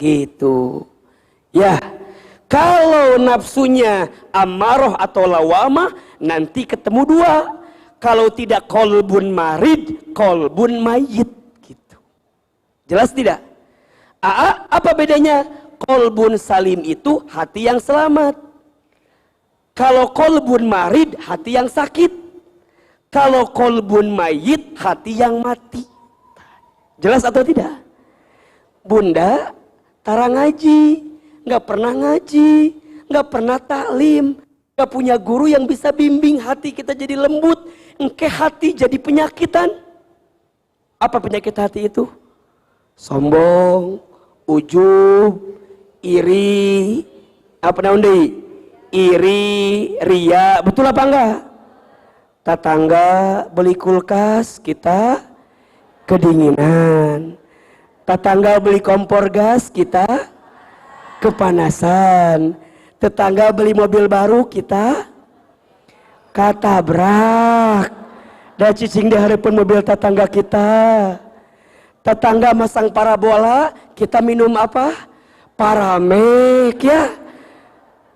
[0.00, 0.88] Gitu.
[1.52, 1.76] Ya
[2.52, 5.88] Kalau nafsunya amarah atau lawamah,
[6.20, 7.34] nanti ketemu dua.
[7.96, 11.32] Kalau tidak kolbun marid, kolbun mayit.
[11.64, 11.96] Gitu.
[12.84, 13.40] Jelas tidak?
[14.20, 15.48] Aa, apa bedanya?
[15.80, 18.36] Kolbun salim itu hati yang selamat.
[19.72, 22.12] Kalau kolbun marid, hati yang sakit.
[23.08, 25.88] Kalau kolbun mayit, hati yang mati.
[27.00, 27.80] Jelas atau tidak?
[28.84, 29.56] Bunda,
[30.04, 31.11] tara ngaji,
[31.42, 32.52] nggak pernah ngaji,
[33.10, 34.38] nggak pernah taklim,
[34.74, 39.68] nggak punya guru yang bisa bimbing hati kita jadi lembut, engke hati jadi penyakitan.
[41.02, 42.06] Apa penyakit hati itu?
[42.94, 43.98] Sombong,
[44.46, 45.58] ujub,
[45.98, 47.02] iri,
[47.58, 48.38] apa namanya?
[48.92, 51.36] Iri, ria, betul apa enggak?
[52.44, 53.08] Tetangga
[53.50, 55.24] beli kulkas, kita
[56.04, 57.40] kedinginan.
[58.04, 60.31] Tetangga beli kompor gas, kita
[61.22, 62.58] kepanasan.
[62.98, 65.06] Tetangga beli mobil baru, kita
[66.34, 67.90] katabrak.
[68.58, 70.70] Dan cicing di hadapan mobil tetangga kita.
[72.02, 75.06] Tetangga masang parabola, kita minum apa?
[75.54, 77.14] Paramek ya.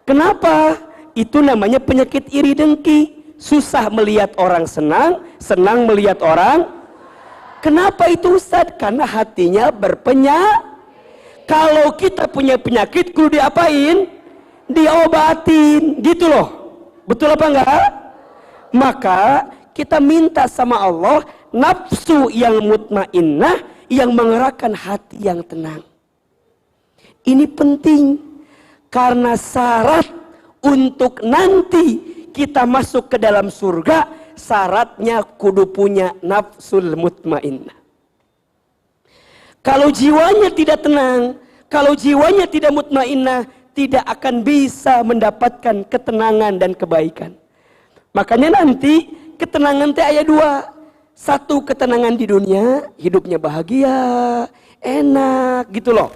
[0.03, 0.75] Kenapa?
[1.15, 3.15] Itu namanya penyakit iri dengki.
[3.39, 6.67] Susah melihat orang senang, senang melihat orang.
[7.61, 8.71] Kenapa itu Ustaz?
[8.79, 10.76] Karena hatinya berpenyak.
[11.47, 14.11] Kalau kita punya penyakit, kudu diapain?
[14.67, 16.49] Diobatin, gitu loh.
[17.07, 17.91] Betul apa enggak?
[18.75, 19.21] Maka
[19.71, 21.23] kita minta sama Allah
[21.55, 25.87] nafsu yang mutmainnah yang mengerahkan hati yang tenang.
[27.23, 28.19] Ini penting
[28.91, 30.07] karena syarat
[30.67, 32.03] untuk nanti
[32.35, 37.76] kita masuk ke dalam surga syaratnya kudu punya nafsul mutmainnah.
[39.67, 41.35] Kalau jiwanya tidak tenang,
[41.67, 47.35] kalau jiwanya tidak mutmainnah, tidak akan bisa mendapatkan ketenangan dan kebaikan.
[48.15, 50.71] Makanya nanti ketenangan teh ayat dua.
[51.19, 54.47] Satu ketenangan di dunia, hidupnya bahagia,
[54.79, 56.15] enak gitu loh.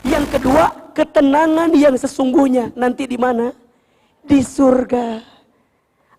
[0.00, 3.52] Yang kedua, ketenangan yang sesungguhnya nanti di mana?
[4.24, 5.20] Di surga.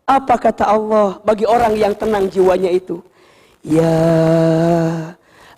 [0.06, 3.02] Apa kata Allah bagi orang yang tenang jiwanya itu?
[3.66, 3.98] Ya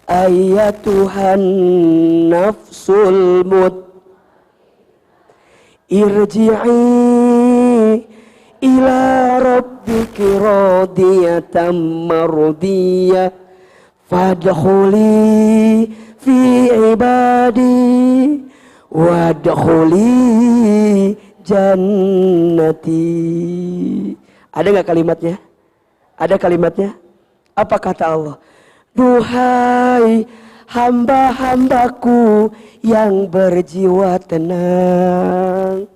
[0.09, 1.37] ayatuhan
[2.33, 3.85] nafsul mut.
[5.89, 6.81] Irji'i
[8.61, 9.01] ila
[9.37, 11.77] rabbiki radiyatan
[12.09, 13.29] mardiyah.
[14.09, 16.37] Fadkhuli fi
[16.73, 17.77] ibadi.
[18.89, 20.09] Wadkhuli
[21.45, 23.05] jannati.
[24.49, 25.37] Ada nggak kalimatnya?
[26.17, 26.97] Ada kalimatnya?
[27.53, 28.41] Apa kata Allah
[28.93, 30.25] duhai
[30.69, 32.53] hamba-hambaku
[32.85, 35.89] yang berjiwa tenang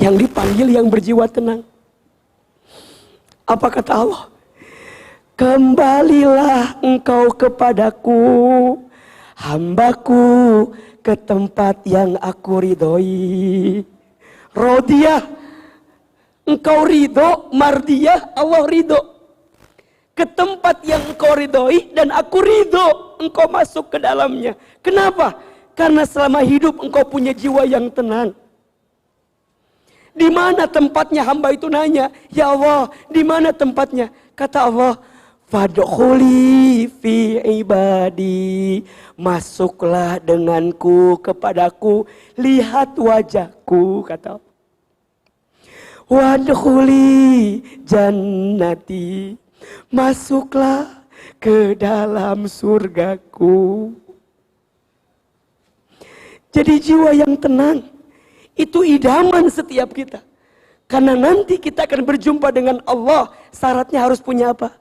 [0.00, 1.60] yang dipanggil yang berjiwa tenang.
[3.44, 4.24] Apa kata Allah?
[5.36, 8.20] Kembalilah engkau kepadaku,
[9.36, 10.24] hambaku
[11.00, 13.84] ke tempat yang aku ridhoi.
[14.56, 15.24] Rodiah,
[16.46, 19.00] engkau ridho, mardiah, Allah ridho.
[20.14, 24.56] Ke tempat yang engkau ridhoi dan aku ridho, engkau masuk ke dalamnya.
[24.84, 25.40] Kenapa?
[25.72, 28.36] Karena selama hidup engkau punya jiwa yang tenang.
[30.10, 34.10] Di mana tempatnya hamba itu nanya, Ya Allah, di mana tempatnya?
[34.34, 34.98] Kata Allah,
[35.50, 38.86] Fadkhuli fi ibadi.
[39.18, 42.06] Masuklah denganku kepadaku,
[42.38, 44.49] lihat wajahku, kata Allah.
[46.10, 49.38] Wadkhuli jannati.
[49.94, 51.06] Masuklah
[51.38, 53.94] ke dalam surgaku.
[56.50, 57.86] Jadi jiwa yang tenang
[58.58, 60.18] itu idaman setiap kita.
[60.90, 63.30] Karena nanti kita akan berjumpa dengan Allah.
[63.54, 64.74] Syaratnya harus punya apa?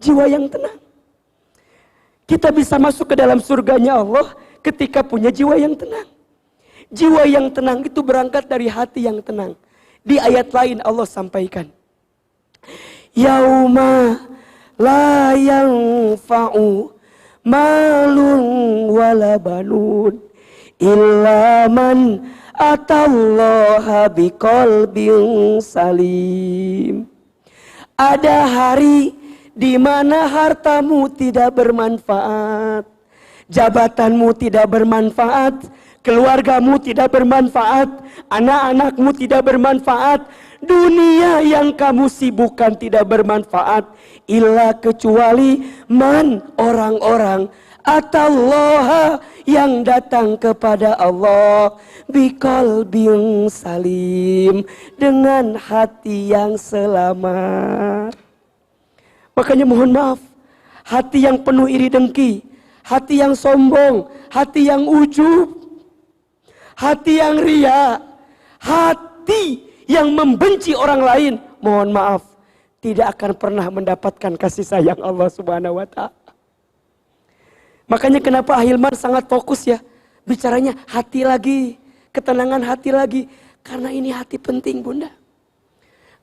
[0.00, 0.80] Jiwa yang tenang.
[2.24, 4.32] Kita bisa masuk ke dalam surganya Allah
[4.64, 6.08] ketika punya jiwa yang tenang.
[6.88, 9.52] Jiwa yang tenang itu berangkat dari hati yang tenang.
[10.04, 11.64] Di ayat lain Allah sampaikan.
[13.16, 14.20] Yauma
[14.76, 16.92] la yanfa'u
[17.40, 18.40] malun
[18.92, 20.20] wala banun
[20.76, 22.20] illa man
[22.52, 27.08] atallaha biqalbin salim.
[27.96, 29.14] Ada hari
[29.54, 32.84] di mana hartamu tidak bermanfaat,
[33.46, 35.62] jabatanmu tidak bermanfaat,
[36.04, 37.88] keluargamu tidak bermanfaat,
[38.28, 40.28] anak-anakmu tidak bermanfaat,
[40.60, 43.88] dunia yang kamu sibukkan tidak bermanfaat,
[44.28, 47.48] illa kecuali man orang-orang.
[47.84, 51.76] Atallaha yang datang kepada Allah.
[52.08, 54.64] Biqalbin salim.
[54.96, 58.16] Dengan hati yang selamat.
[59.36, 60.20] Makanya mohon maaf,
[60.86, 62.40] hati yang penuh iri dengki,
[62.86, 65.63] hati yang sombong, hati yang ujub,
[66.74, 67.98] hati yang ria,
[68.60, 71.32] hati yang membenci orang lain,
[71.62, 72.22] mohon maaf,
[72.84, 76.30] tidak akan pernah mendapatkan kasih sayang Allah Subhanahu wa taala.
[77.84, 79.78] Makanya kenapa Ahilman sangat fokus ya,
[80.24, 81.76] bicaranya hati lagi,
[82.12, 83.22] ketenangan hati lagi,
[83.60, 85.12] karena ini hati penting Bunda.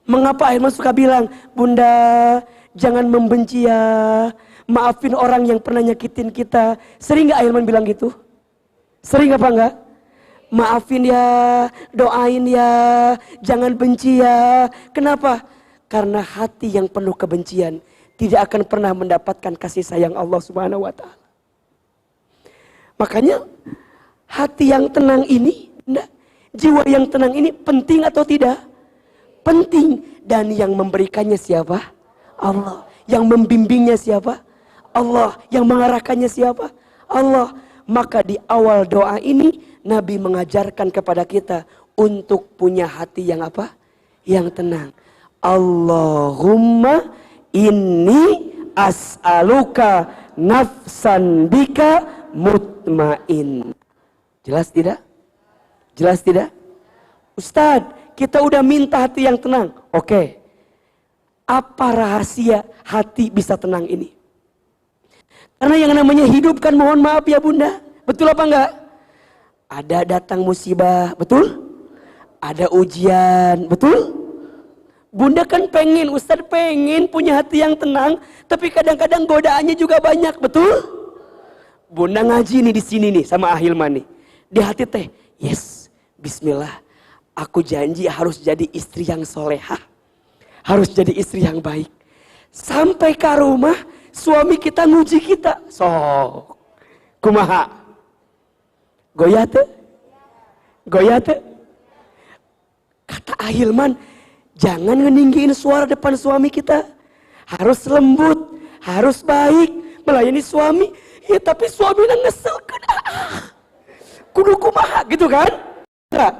[0.10, 2.41] Mengapa Ahilman suka bilang, Bunda
[2.73, 3.78] jangan membenci ya,
[4.65, 6.80] maafin orang yang pernah nyakitin kita.
[6.98, 8.10] Sering gak Ahilman bilang gitu?
[9.06, 9.73] Sering apa enggak?
[10.52, 11.26] Maafin ya,
[11.95, 12.72] doain ya,
[13.40, 14.68] jangan benci ya.
[14.91, 15.48] Kenapa?
[15.88, 17.80] Karena hati yang penuh kebencian
[18.19, 21.15] tidak akan pernah mendapatkan kasih sayang Allah Subhanahu wa taala.
[22.99, 23.48] Makanya
[24.28, 26.07] hati yang tenang ini, enggak,
[26.53, 28.60] jiwa yang tenang ini penting atau tidak?
[29.41, 31.82] Penting dan yang memberikannya siapa?
[32.38, 32.86] Allah.
[33.10, 34.44] Yang membimbingnya siapa?
[34.94, 35.40] Allah.
[35.49, 36.69] Yang mengarahkannya siapa?
[37.10, 37.57] Allah.
[37.90, 41.66] Maka di awal doa ini Nabi mengajarkan kepada kita
[41.98, 43.74] untuk punya hati yang apa?
[44.26, 44.90] Yang tenang.
[45.41, 47.10] Allahumma
[47.49, 50.06] inni as'aluka
[50.38, 53.74] nafsan bika mutmain.
[54.45, 55.02] Jelas tidak?
[55.98, 56.49] Jelas tidak?
[57.38, 59.74] Ustadz, kita udah minta hati yang tenang.
[59.90, 60.38] Oke.
[61.49, 64.14] Apa rahasia hati bisa tenang ini?
[65.62, 67.82] Karena yang namanya hidup kan mohon maaf ya bunda.
[68.06, 68.70] Betul apa enggak?
[69.72, 71.64] Ada datang musibah, betul?
[72.43, 74.19] Ada ujian, betul?
[75.15, 78.19] Bunda kan pengen, Ustadz pengen punya hati yang tenang,
[78.52, 80.76] tapi kadang-kadang godaannya juga banyak, betul?
[81.88, 84.06] Bunda ngaji nih di sini nih sama Ahilman nih.
[84.52, 85.07] Di hati teh,
[85.39, 85.88] yes,
[86.19, 86.84] bismillah.
[87.31, 89.80] Aku janji harus jadi istri yang solehah.
[90.68, 91.88] Harus jadi istri yang baik.
[92.52, 93.80] Sampai ke rumah,
[94.11, 95.64] suami kita nguji kita.
[95.72, 96.60] Sok.
[97.23, 97.81] Kumaha.
[99.16, 101.40] Goyah teh?
[103.04, 104.00] Kata Ahilman,
[104.56, 106.88] jangan ngeninggiin suara depan suami kita.
[107.44, 109.68] Harus lembut, harus baik,
[110.08, 110.96] melayani suami.
[111.28, 112.98] Ya tapi suaminya ngesel kena.
[114.32, 115.52] Kudu kumaha gitu kan?
[116.12, 116.34] Enggak.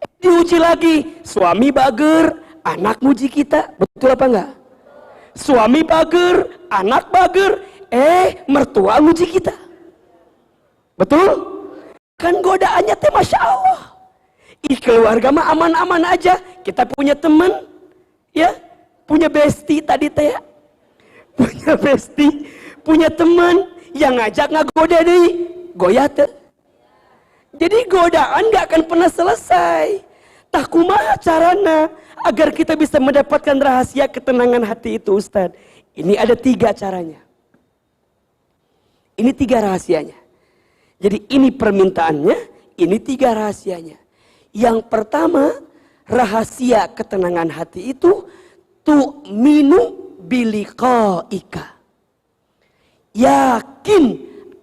[0.00, 2.32] Eh, diuji lagi, suami bager,
[2.64, 3.76] anak muji kita.
[3.76, 4.50] Betul apa enggak?
[5.36, 7.60] Suami bager, anak bager,
[7.92, 9.52] eh mertua muji kita.
[10.96, 11.55] Betul?
[12.16, 13.80] Kan godaannya teh Masya Allah.
[14.66, 16.40] Ih keluarga mah aman-aman aja.
[16.64, 17.52] Kita punya teman,
[18.32, 18.56] ya,
[19.04, 20.40] punya besti tadi teh, ya.
[21.38, 22.48] punya besti,
[22.80, 25.24] punya teman yang ngajak ngagoda deh,
[25.76, 26.28] goyah teh.
[27.56, 30.04] Jadi godaan gak akan pernah selesai.
[30.52, 31.88] Tak kumaha carana
[32.24, 35.52] agar kita bisa mendapatkan rahasia ketenangan hati itu Ustaz.
[35.96, 37.20] Ini ada tiga caranya.
[39.16, 40.25] Ini tiga rahasianya.
[40.96, 42.36] Jadi ini permintaannya,
[42.80, 44.00] ini tiga rahasianya.
[44.56, 45.52] Yang pertama,
[46.08, 48.24] rahasia ketenangan hati itu
[48.80, 51.76] tu'minu biliqaika.
[53.12, 54.04] Yakin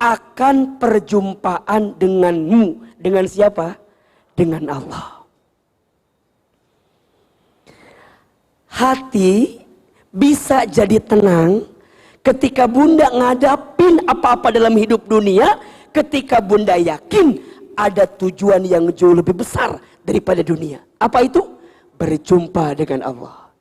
[0.02, 2.82] akan perjumpaan denganmu.
[2.98, 3.78] Dengan siapa?
[4.34, 5.24] Dengan Allah.
[8.74, 9.62] Hati
[10.10, 11.70] bisa jadi tenang
[12.26, 15.62] ketika bunda ngadapin apa-apa dalam hidup dunia
[15.94, 17.38] ketika bunda yakin
[17.78, 20.82] ada tujuan yang jauh lebih besar daripada dunia.
[20.98, 21.42] Apa itu?
[21.96, 23.54] Berjumpa dengan Allah.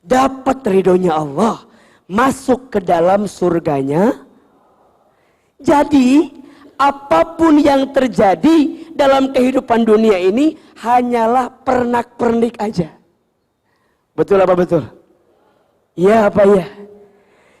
[0.00, 1.66] Dapat ridhonya Allah.
[2.06, 4.22] Masuk ke dalam surganya.
[5.58, 6.30] Jadi
[6.78, 12.94] apa pun yang terjadi dalam kehidupan dunia ini hanyalah pernak-pernik aja.
[14.14, 14.82] Betul apa betul?
[15.96, 16.66] Iya apa ya?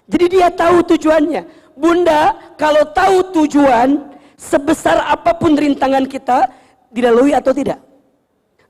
[0.06, 1.42] Jadi dia tahu tujuannya.
[1.76, 4.00] Bunda, kalau tahu tujuan,
[4.40, 6.48] sebesar apa pun rintangan kita,
[6.88, 7.76] dilalui atau tidak?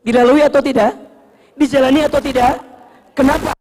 [0.02, 0.90] Dilalui atau tidak?
[1.54, 2.58] Dijalani atau tidak?
[3.14, 3.54] Kenapa?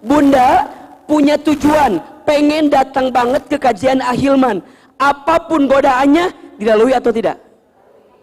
[0.00, 0.70] Bunda
[1.10, 4.62] punya tujuan, pengen datang banget ke kajian Ahilman.
[4.94, 7.36] Apa pun godaannya, dilalui atau tidak?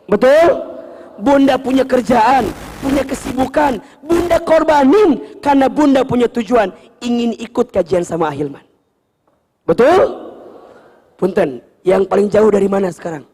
[0.07, 0.55] Betul?
[1.19, 2.47] Bunda punya kerjaan,
[2.79, 3.81] punya kesibukan.
[4.01, 6.71] Bunda korbanin karena bunda punya tujuan
[7.01, 8.63] ingin ikut kajian sama Ahilman.
[9.67, 10.27] Betul?
[11.17, 13.25] Punten, yang paling jauh dari mana sekarang?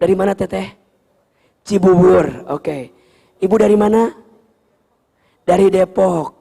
[0.00, 0.72] Dari mana teteh?
[1.62, 2.90] Cibubur, oke.
[3.38, 4.10] Ibu dari mana?
[5.44, 6.40] Dari Depok.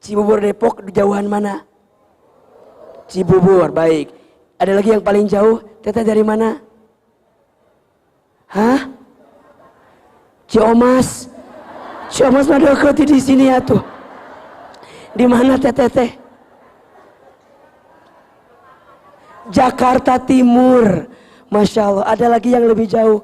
[0.00, 1.62] Cibubur Depok jauhan mana?
[3.06, 4.10] Cibubur, baik.
[4.56, 5.60] Ada lagi yang paling jauh?
[5.84, 6.58] Teteh dari mana?
[8.48, 8.88] Hah?
[10.46, 11.26] Ciomas.
[12.10, 13.82] Ciomas mah deket di sini ya tuh.
[15.16, 16.10] Di mana teteh teh?
[19.50, 21.10] Jakarta Timur.
[21.50, 22.04] Masya Allah.
[22.10, 23.22] Ada lagi yang lebih jauh.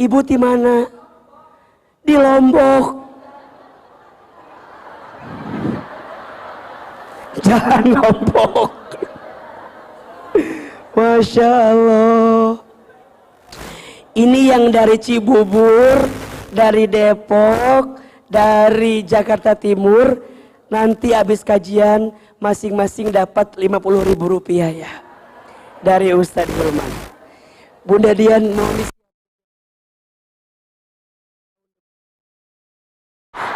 [0.00, 0.88] Ibu di mana?
[2.04, 2.84] Di Lombok.
[7.46, 8.72] Jangan Lombok.
[10.96, 12.58] Masya Allah.
[14.10, 16.10] Ini yang dari Cibubur,
[16.50, 20.22] dari Depok, dari Jakarta Timur.
[20.70, 24.92] Nanti habis kajian masing-masing dapat 50 ribu rupiah ya.
[25.82, 26.90] Dari Ustadz Hilman.
[27.82, 28.70] Bunda Dian mau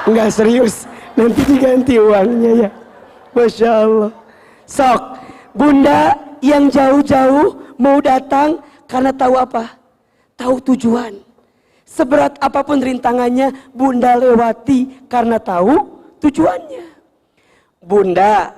[0.04, 0.84] Enggak serius,
[1.16, 2.70] nanti diganti uangnya ya.
[3.32, 4.12] Masya Allah.
[4.68, 5.02] Sok,
[5.56, 6.12] bunda
[6.44, 9.80] yang jauh-jauh mau datang karena tahu apa?
[10.36, 11.23] Tahu tujuan.
[11.94, 16.90] Seberat apa pun rintangannya, bunda lewati karena tahu tujuannya.
[17.78, 18.50] Bunda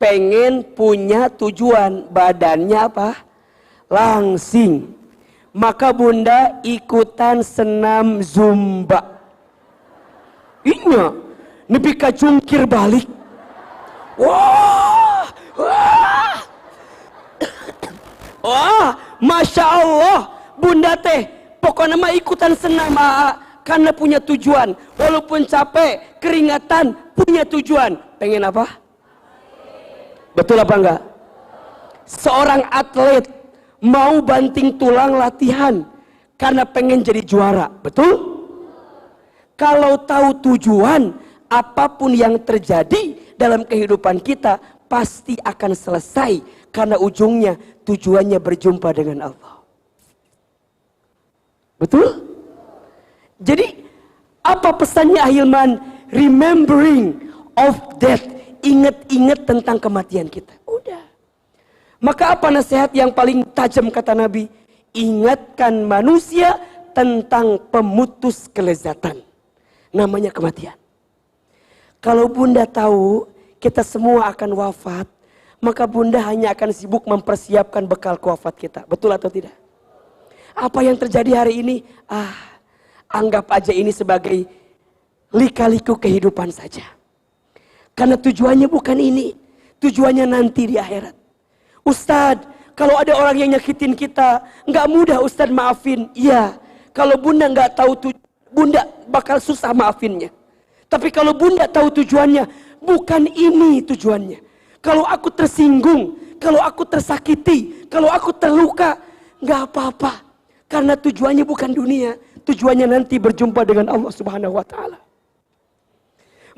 [0.00, 3.20] pengen punya tujuan, badannya apa?
[3.92, 4.96] Langsing.
[5.52, 9.20] Maka bunda ikutan senam zumba.
[10.64, 11.12] Inya,
[11.68, 13.04] nepi kacungkir balik.
[14.16, 16.38] Wah, wah,
[18.48, 18.88] wah,
[19.20, 20.20] masya Allah,
[20.56, 21.33] bunda teh,
[21.64, 24.76] pokoknya mah ikutan senam aa, karena punya tujuan.
[25.00, 27.96] Walaupun capek, keringatan, punya tujuan.
[28.20, 28.68] Pengen apa?
[30.36, 31.00] Betul apa enggak?
[32.04, 33.24] Seorang atlet
[33.80, 35.88] mau banting tulang latihan
[36.36, 38.36] karena pengen jadi juara, betul?
[39.56, 41.16] Kalau tahu tujuan,
[41.48, 44.58] apa pun yang terjadi dalam kehidupan kita
[44.90, 46.42] pasti akan selesai
[46.74, 47.54] karena ujungnya
[47.86, 49.53] tujuannya berjumpa dengan Allah.
[51.84, 52.24] Betul?
[53.44, 53.84] Jadi
[54.40, 55.76] apa pesannya Ahilman?
[56.08, 57.28] Remembering
[57.60, 58.24] of death.
[58.64, 60.56] Ingat-ingat tentang kematian kita.
[60.64, 61.04] Udah.
[62.00, 64.48] Maka apa nasihat yang paling tajam kata Nabi?
[64.96, 66.56] Ingatkan manusia
[66.96, 69.20] tentang pemutus kelezatan
[69.92, 70.78] namanya kematian.
[72.00, 73.28] Kalau bunda tahu
[73.60, 75.04] kita semua akan wafat,
[75.60, 78.80] maka bunda hanya akan sibuk mempersiapkan bekal kewafat kita.
[78.88, 79.63] Betul atau tidak?
[80.54, 81.76] Apa yang terjadi hari ini?
[82.06, 82.34] Ah,
[83.10, 84.46] anggap aja ini sebagai
[85.34, 86.86] lika-liku kehidupan saja.
[87.94, 89.34] Karena tujuannya bukan ini.
[89.82, 91.12] Tujuannya nanti di akhirat.
[91.84, 96.08] Ustadz, kalau ada orang yang nyakitin kita, nggak mudah Ustadz maafin.
[96.16, 96.56] Iya,
[96.96, 98.24] kalau bunda nggak tahu tujuan
[98.54, 100.30] bunda bakal susah maafinnya.
[100.86, 102.46] Tapi kalau bunda tahu tujuannya,
[102.78, 104.38] bukan ini tujuannya.
[104.78, 108.94] Kalau aku tersinggung, kalau aku tersakiti, kalau aku terluka,
[109.42, 110.22] nggak apa-apa.
[110.74, 114.98] Karena tujuannya bukan dunia, tujuannya nanti berjumpa dengan Allah Subhanahu wa taala.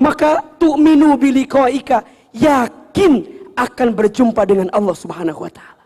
[0.01, 2.01] Maka tu'minu biliqaika,
[2.33, 5.85] yakin akan berjumpa dengan Allah Subhanahu wa taala.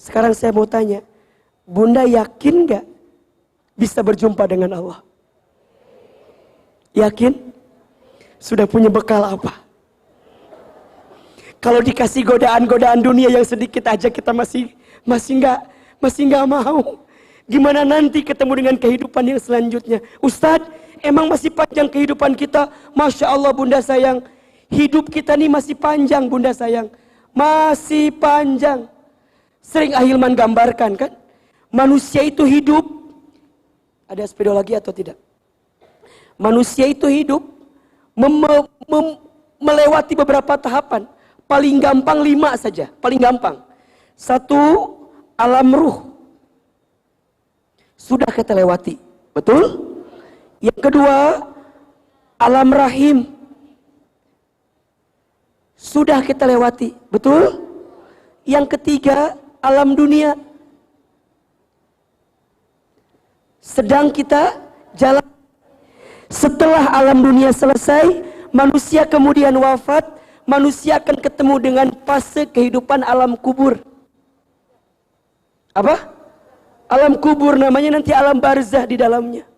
[0.00, 1.04] Sekarang saya mau tanya,
[1.68, 2.84] Bunda yakin nggak
[3.76, 5.04] bisa berjumpa dengan Allah?
[6.96, 7.36] Yakin?
[8.40, 9.52] Sudah punya bekal apa?
[11.60, 14.72] Kalau dikasih godaan-godaan dunia yang sedikit aja kita masih
[15.04, 15.60] masih nggak
[16.00, 17.01] masih nggak mau.
[17.50, 19.98] Gimana nanti ketemu dengan kehidupan yang selanjutnya?
[20.22, 20.70] Ustadz,
[21.02, 22.70] emang masih panjang kehidupan kita?
[22.94, 24.22] Masya Allah bunda sayang.
[24.72, 26.88] Hidup kita nih masih panjang bunda sayang.
[27.34, 28.86] Masih panjang.
[29.60, 31.12] Sering Ahilman gambarkan kan?
[31.72, 32.84] Manusia itu hidup.
[34.06, 35.16] Ada sepeda lagi atau tidak?
[36.36, 37.40] Manusia itu hidup
[38.12, 38.44] mem
[38.88, 39.06] mem
[39.56, 41.08] melewati beberapa tahapan.
[41.48, 43.60] Paling gampang lima saja, paling gampang.
[44.16, 44.94] Satu,
[45.36, 46.11] alam ruh.
[48.02, 48.98] Sudah kita lewati,
[49.30, 49.94] betul?
[50.58, 51.46] Yang kedua,
[52.34, 53.30] alam rahim.
[55.78, 57.62] Sudah kita lewati, betul?
[58.42, 60.34] Yang ketiga, alam dunia.
[63.62, 64.58] Sedang kita
[64.98, 65.22] jalan
[66.26, 68.18] setelah alam dunia selesai,
[68.50, 70.02] manusia kemudian wafat,
[70.42, 73.78] manusia akan ketemu dengan fase kehidupan alam kubur.
[75.70, 76.21] Apa?
[76.92, 79.48] Alam kubur namanya nanti alam barzah di dalamnya.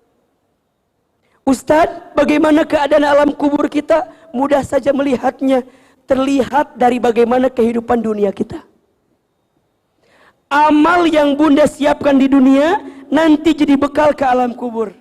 [1.43, 4.07] Ustadz, bagaimana keadaan alam kubur kita?
[4.31, 5.67] Mudah saja melihatnya.
[6.07, 8.63] Terlihat dari bagaimana kehidupan dunia kita.
[10.47, 12.79] Amal yang bunda siapkan di dunia,
[13.11, 14.95] nanti jadi bekal ke alam kubur.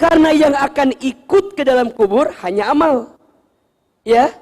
[0.00, 3.18] Karena yang akan ikut ke dalam kubur hanya amal.
[4.00, 4.32] Ya.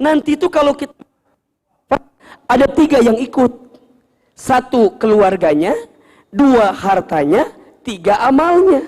[0.00, 0.96] Nanti itu kalau kita
[2.46, 3.52] Ada tiga yang ikut.
[4.38, 5.74] Satu keluarganya,
[6.36, 7.48] dua hartanya,
[7.80, 8.84] tiga amalnya.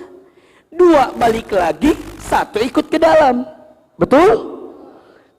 [0.69, 3.41] Dua balik lagi, satu ikut ke dalam.
[3.97, 4.61] Betul?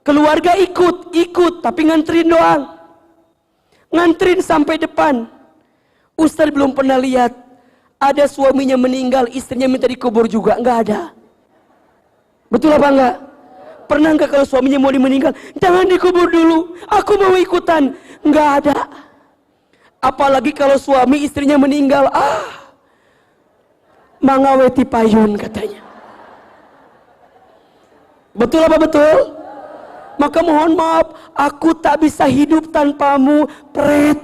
[0.03, 2.63] Keluarga ikut, ikut, tapi nganterin doang.
[3.95, 5.31] Nganterin sampai depan.
[6.19, 7.33] Ustadz belum pernah lihat
[7.97, 10.59] ada suaminya meninggal, istrinya minta dikubur juga.
[10.59, 11.01] Enggak ada.
[12.51, 13.17] Betul apa enggak?
[13.87, 17.95] Pernah enggak kalau suaminya mau meninggal, jangan dikubur dulu, aku mau ikutan.
[18.27, 18.77] Enggak ada.
[20.01, 22.73] Apalagi kalau suami istrinya meninggal, ah,
[24.17, 25.85] mangaweti payun katanya.
[28.33, 29.37] Betul apa betul?
[30.17, 34.17] Maka mohon maaf, aku tak bisa hidup tanpamu, pret.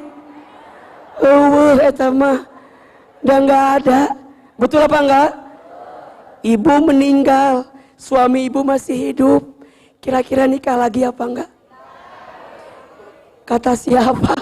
[1.16, 2.44] Eueuh eta mah
[3.24, 4.00] udah ada.
[4.60, 5.30] Betul apa enggak?
[6.44, 9.42] Ibu meninggal, suami ibu masih hidup.
[10.00, 11.50] Kira-kira nikah lagi apa enggak?
[13.48, 14.36] Kata siapa?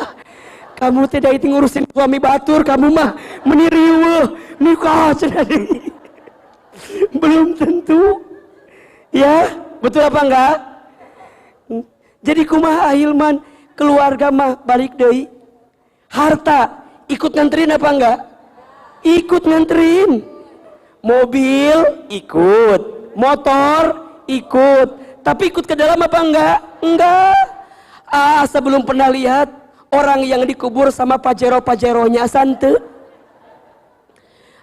[0.74, 3.14] Kamu tidak itu ngurusin suami batur, kamu mah
[3.46, 5.14] meniriwe nikah.
[7.14, 8.20] Belum tentu.
[9.14, 10.56] Ya, betul apa enggak?
[12.24, 13.38] Jadi kumaha Ahilman
[13.78, 15.30] keluarga mah balik deui.
[16.10, 18.18] Harta ikut nganterin apa enggak?
[19.06, 20.10] Ikut nganterin.
[21.04, 23.82] Mobil ikut, motor
[24.24, 26.58] ikut, tapi ikut ke dalam apa enggak?
[26.80, 27.44] Enggak.
[28.08, 29.63] Ah, sebelum pernah lihat
[29.94, 32.82] orang yang dikubur sama pajero-pajeronya asante.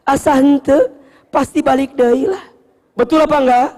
[0.04, 0.92] Asante
[1.32, 2.44] pasti balik deui lah.
[2.92, 3.70] Betul apa enggak?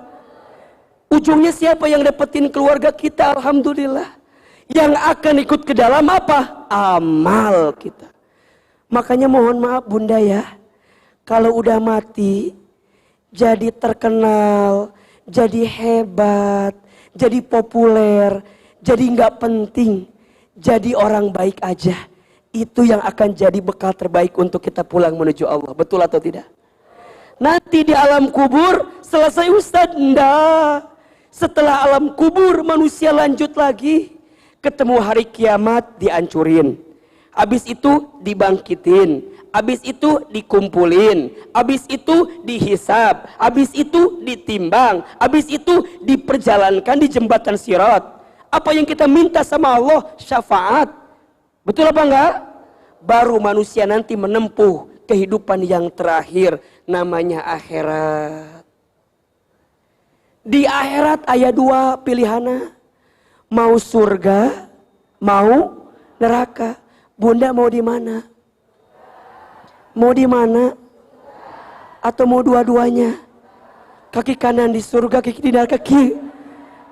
[1.14, 3.38] Ujungnya siapa yang dapetin keluarga kita?
[3.38, 4.18] Alhamdulillah.
[4.74, 6.66] Yang akan ikut ke dalam apa?
[6.74, 8.10] Amal kita.
[8.90, 10.42] Makanya mohon maaf bunda ya.
[11.24, 12.58] Kalau udah mati,
[13.34, 14.94] jadi terkenal,
[15.30, 16.74] jadi hebat,
[17.16, 18.44] jadi populer,
[18.84, 20.06] jadi nggak penting,
[20.58, 21.98] jadi orang baik aja.
[22.54, 25.74] Itu yang akan jadi bekal terbaik untuk kita pulang menuju Allah.
[25.74, 26.46] Betul atau tidak?
[27.42, 29.98] Nanti di alam kubur selesai Ustadz?
[29.98, 30.86] Enggak.
[31.34, 34.22] Setelah alam kubur manusia lanjut lagi.
[34.62, 36.78] Ketemu hari kiamat diancurin.
[37.34, 39.34] Habis itu dibangkitin.
[39.50, 41.34] Habis itu dikumpulin.
[41.52, 43.34] Habis itu dihisap.
[43.42, 45.02] Habis itu ditimbang.
[45.18, 48.23] Habis itu diperjalankan di jembatan sirat.
[48.54, 50.14] Apa yang kita minta sama Allah?
[50.22, 50.94] Syafaat.
[51.66, 52.34] Betul apa enggak?
[53.02, 58.62] Baru manusia nanti menempuh kehidupan yang terakhir namanya akhirat.
[60.46, 62.70] Di akhirat ayat dua pilihannya
[63.50, 64.70] mau surga,
[65.18, 65.82] mau
[66.22, 66.78] neraka.
[67.18, 68.22] Bunda mau di mana?
[69.98, 70.78] Mau di mana?
[72.06, 73.18] Atau mau dua-duanya?
[74.14, 76.04] Kaki kanan di surga, kaki di neraka, kaki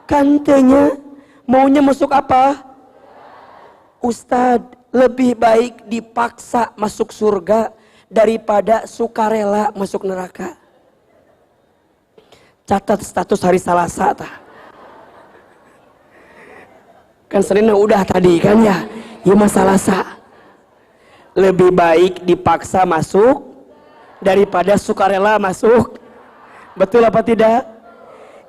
[0.09, 1.10] kantenya
[1.47, 2.63] maunya masuk apa?
[4.01, 7.71] Ustadz, lebih baik dipaksa masuk surga
[8.11, 10.59] daripada sukarela masuk neraka.
[12.67, 14.33] Catat status hari Salasa tah.
[17.31, 18.83] Kan Senin udah tadi kan ya.
[19.23, 20.19] Ya masalah sa.
[21.31, 23.47] Lebih baik dipaksa masuk
[24.19, 25.95] daripada sukarela masuk.
[26.75, 27.63] Betul apa tidak?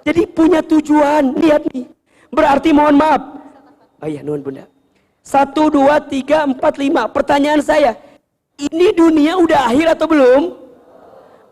[0.03, 1.39] Jadi punya tujuan.
[1.39, 1.87] Lihat nih.
[2.33, 3.23] Berarti mohon maaf.
[4.01, 4.65] Oh iya nuhun bunda.
[5.23, 7.07] Satu, dua, tiga, empat, lima.
[7.07, 7.95] Pertanyaan saya.
[8.59, 10.43] Ini dunia udah akhir atau belum?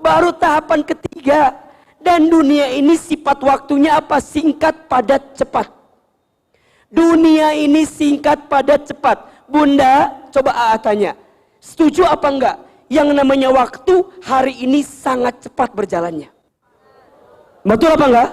[0.03, 1.55] Baru tahapan ketiga.
[2.01, 4.19] Dan dunia ini sifat waktunya apa?
[4.19, 5.69] Singkat, padat, cepat.
[6.91, 9.47] Dunia ini singkat, padat, cepat.
[9.47, 11.13] Bunda, coba AA tanya.
[11.61, 12.57] Setuju apa enggak?
[12.91, 16.33] Yang namanya waktu hari ini sangat cepat berjalannya.
[17.63, 18.31] Betul apa enggak?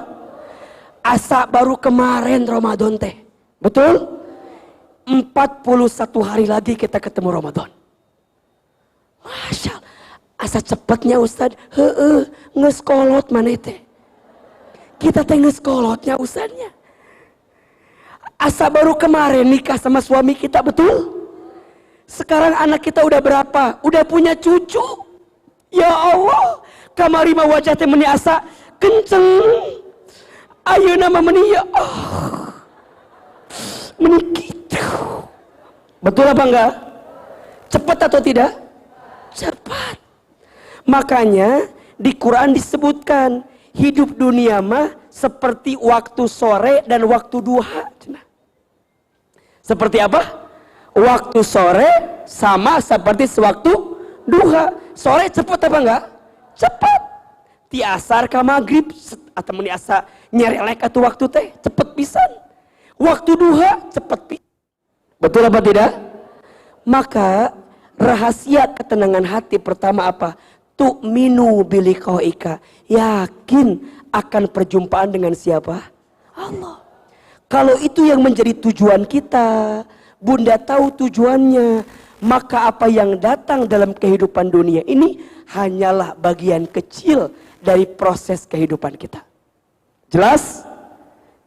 [1.08, 3.16] Asa baru kemarin Ramadan teh.
[3.64, 4.20] Betul?
[5.08, 5.24] 41
[6.20, 7.72] hari lagi kita ketemu Ramadan.
[9.24, 9.96] Masya Allah.
[10.36, 11.56] Asa cepatnya Ustaz.
[11.72, 13.80] Heeh, ngeskolot mana teh.
[15.00, 16.76] Kita teh ngeskolotnya Ustaznya.
[18.36, 21.16] Asa baru kemarin nikah sama suami kita, betul?
[22.04, 23.80] Sekarang anak kita udah berapa?
[23.82, 24.84] Udah punya cucu.
[25.72, 26.62] Ya Allah,
[26.94, 28.44] kamari mah wajah teh meni asa
[28.78, 29.87] kenceng.
[30.68, 32.52] Ayo nama meni ya oh.
[33.98, 34.20] Meni.
[36.04, 36.72] Betul apa enggak?
[37.68, 38.52] Cepat atau tidak?
[39.34, 39.98] Cepat.
[40.88, 41.68] Makanya
[41.98, 47.90] di Quran disebutkan hidup dunia mah seperti waktu sore dan waktu duha.
[49.66, 50.48] Seperti apa?
[50.96, 53.74] Waktu sore sama seperti sewaktu
[54.24, 54.72] duha.
[54.96, 56.04] Sore cepat apa enggak?
[56.56, 57.02] Cepat.
[57.68, 58.88] Ti asar ke maghrib
[59.36, 62.32] atau meni asa nyerelek atau waktu teh cepet pisan.
[62.96, 64.50] Waktu duha cepet pisan.
[65.20, 65.92] Betul apa tidak?
[66.88, 67.52] Maka
[68.00, 70.40] rahasia ketenangan hati pertama apa?
[70.80, 72.64] Tu'minu biliqaika.
[72.88, 73.82] Yakin
[74.14, 75.84] akan perjumpaan dengan siapa?
[76.38, 76.80] Allah.
[77.48, 79.82] Kalau itu yang menjadi tujuan kita,
[80.18, 81.86] Bunda tahu tujuannya,
[82.26, 85.22] maka apa yang datang dalam kehidupan dunia ini
[85.54, 87.30] hanyalah bagian kecil
[87.68, 89.20] dari proses kehidupan kita.
[90.08, 90.64] Jelas?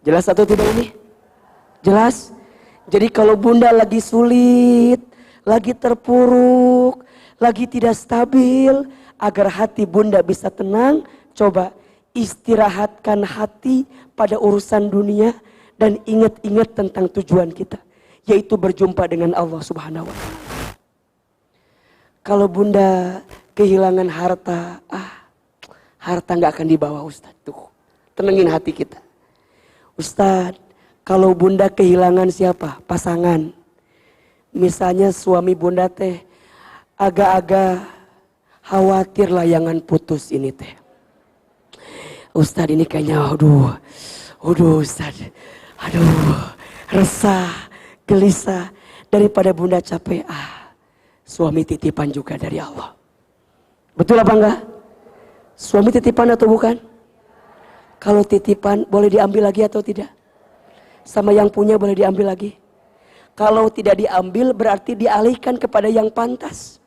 [0.04, 0.92] Jelas atau tidak ini?
[1.80, 2.28] Jelas?
[2.92, 5.00] Jadi kalau bunda lagi sulit,
[5.48, 7.00] lagi terpuruk,
[7.40, 8.84] lagi tidak stabil,
[9.16, 11.72] agar hati bunda bisa tenang, coba
[12.12, 15.32] istirahatkan hati pada urusan dunia
[15.80, 17.80] dan ingat-ingat tentang tujuan kita,
[18.28, 20.38] yaitu berjumpa dengan Allah Subhanahu wa taala.
[22.20, 23.20] Kalau bunda
[23.56, 25.19] kehilangan harta, ah,
[26.00, 27.36] harta nggak akan dibawa Ustaz.
[27.44, 27.68] Tuh,
[28.16, 28.96] tenangin hati kita.
[30.00, 30.56] Ustaz,
[31.04, 32.80] kalau bunda kehilangan siapa?
[32.88, 33.52] Pasangan.
[34.50, 36.24] Misalnya suami bunda teh
[36.96, 37.84] agak-agak
[38.64, 40.72] khawatir layangan putus ini teh.
[42.32, 43.76] Ustaz ini kayaknya, aduh,
[44.40, 45.20] aduh Ustaz,
[45.78, 46.48] aduh,
[46.90, 47.52] resah,
[48.08, 48.72] gelisah.
[49.10, 50.70] Daripada bunda capek, ah,
[51.26, 52.94] suami titipan juga dari Allah.
[53.98, 54.69] Betul apa enggak?
[55.60, 56.80] Suami titipan atau bukan?
[58.00, 60.08] Kalau titipan boleh diambil lagi atau tidak?
[61.04, 62.56] Sama yang punya boleh diambil lagi?
[63.36, 66.80] Kalau tidak diambil berarti dialihkan kepada yang pantas.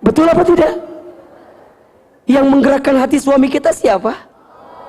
[0.00, 0.80] Betul apa tidak?
[2.24, 4.16] Yang menggerakkan hati suami kita siapa?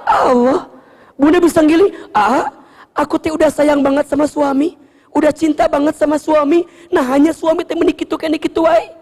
[0.07, 0.71] Allah.
[1.19, 2.47] Bunda bisa gili, ah,
[2.95, 4.79] aku teh udah sayang banget sama suami,
[5.11, 6.63] udah cinta banget sama suami.
[6.89, 8.39] Nah hanya suami teh menikitu kayak.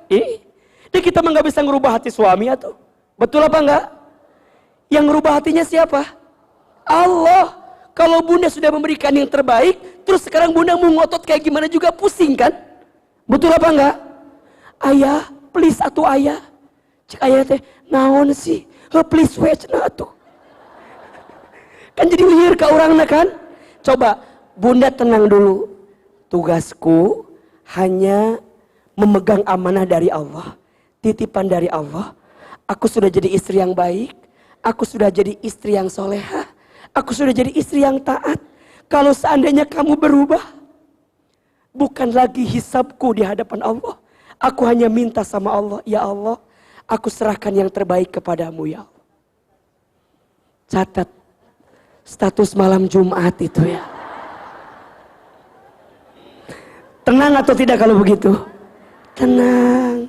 [0.09, 0.50] Eh,
[0.91, 2.75] dia kita mah nggak bisa ngerubah hati suami atau?
[3.15, 3.83] Betul apa enggak?
[4.91, 6.03] Yang ngerubah hatinya siapa?
[6.83, 7.63] Allah.
[7.91, 9.75] Kalau bunda sudah memberikan yang terbaik,
[10.07, 12.55] terus sekarang bunda mau ngotot kayak gimana juga pusing kan?
[13.27, 13.95] Betul apa enggak?
[14.79, 16.39] Ayah, please atuh ayah.
[17.11, 17.59] Cik ayah teh,
[17.91, 18.63] naon sih?
[19.11, 20.11] Please wait nah tuh.
[21.95, 23.27] Kan jadi liar ke orang kan?
[23.83, 24.19] Coba
[24.55, 25.67] bunda tenang dulu.
[26.31, 27.27] Tugasku
[27.75, 28.39] hanya
[28.95, 30.55] memegang amanah dari Allah.
[31.01, 32.13] Titipan dari Allah.
[32.69, 34.13] Aku sudah jadi istri yang baik.
[34.61, 36.45] Aku sudah jadi istri yang soleha.
[36.93, 38.37] Aku sudah jadi istri yang taat.
[38.85, 40.41] Kalau seandainya kamu berubah.
[41.73, 43.97] Bukan lagi hisabku di hadapan Allah.
[44.37, 45.81] Aku hanya minta sama Allah.
[45.89, 46.37] Ya Allah.
[46.85, 49.03] Aku serahkan yang terbaik kepadamu ya Allah.
[50.69, 51.09] Catat.
[52.05, 53.81] Status malam Jumat itu ya.
[57.01, 58.31] Tenang atau tidak kalau begitu?
[59.17, 60.05] Tenang.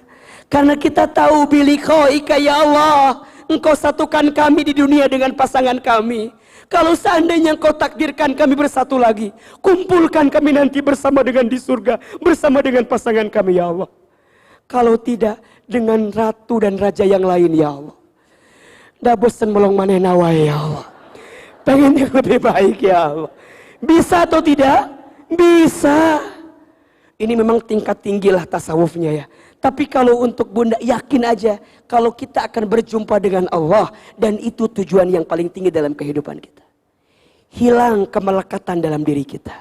[0.53, 3.25] Karena kita tahu biliko ika ya Allah.
[3.49, 6.29] Engkau satukan kami di dunia dengan pasangan kami.
[6.69, 9.33] Kalau seandainya engkau takdirkan kami bersatu lagi.
[9.65, 11.97] Kumpulkan kami nanti bersama dengan di surga.
[12.21, 13.89] Bersama dengan pasangan kami ya Allah.
[14.69, 17.97] Kalau tidak dengan ratu dan raja yang lain ya Allah.
[19.01, 20.87] Dah bosan melong maneh nawai ya Allah.
[21.65, 23.33] Pengen yang lebih baik ya Allah.
[23.81, 24.85] Bisa atau tidak?
[25.33, 26.21] Bisa.
[27.17, 29.27] Ini memang tingkat tinggi lah tasawufnya ya.
[29.63, 35.07] Tapi kalau untuk bunda yakin aja kalau kita akan berjumpa dengan Allah dan itu tujuan
[35.07, 36.67] yang paling tinggi dalam kehidupan kita.
[37.55, 39.55] Hilang kemelekatan dalam diri kita.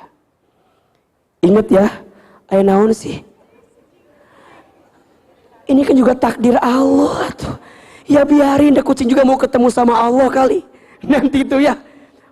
[1.45, 1.86] Ingat ya,
[2.49, 3.22] ayo naon sih?
[5.69, 7.53] Ini kan juga takdir Allah tuh.
[8.10, 10.65] Ya biarin deh kucing juga mau ketemu sama Allah kali.
[11.06, 11.78] Nanti itu ya.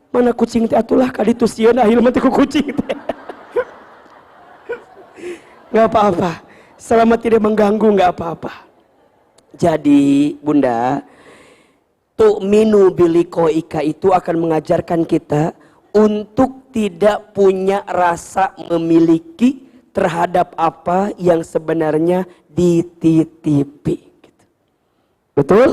[0.09, 2.97] Mana kucing teh atulah kali tuh sieun ahil kucing teh.
[5.69, 6.48] Gak apa-apa.
[6.79, 8.53] Selama tidak mengganggu gak apa-apa.
[9.59, 11.03] Jadi bunda.
[12.15, 15.51] Tu'minu biliko ika itu akan mengajarkan kita.
[15.91, 23.97] Untuk tidak punya rasa memiliki terhadap apa yang sebenarnya dititipi.
[24.23, 24.43] Gitu.
[25.35, 25.69] Betul?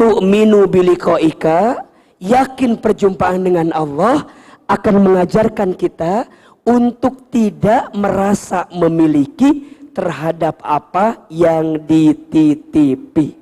[0.00, 1.84] Tu'minu biliko ika.
[2.16, 4.24] Yakin perjumpaan dengan Allah
[4.64, 6.24] akan mengajarkan kita
[6.64, 13.36] untuk tidak merasa memiliki terhadap apa yang dititipi.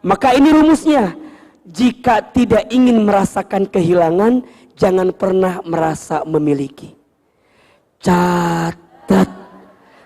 [0.00, 1.12] Maka ini rumusnya.
[1.68, 4.40] Jika tidak ingin merasakan kehilangan,
[4.72, 6.96] jangan pernah merasa memiliki.
[8.00, 9.28] Catat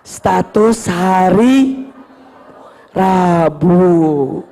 [0.03, 1.87] status hari
[2.91, 4.43] Rabu.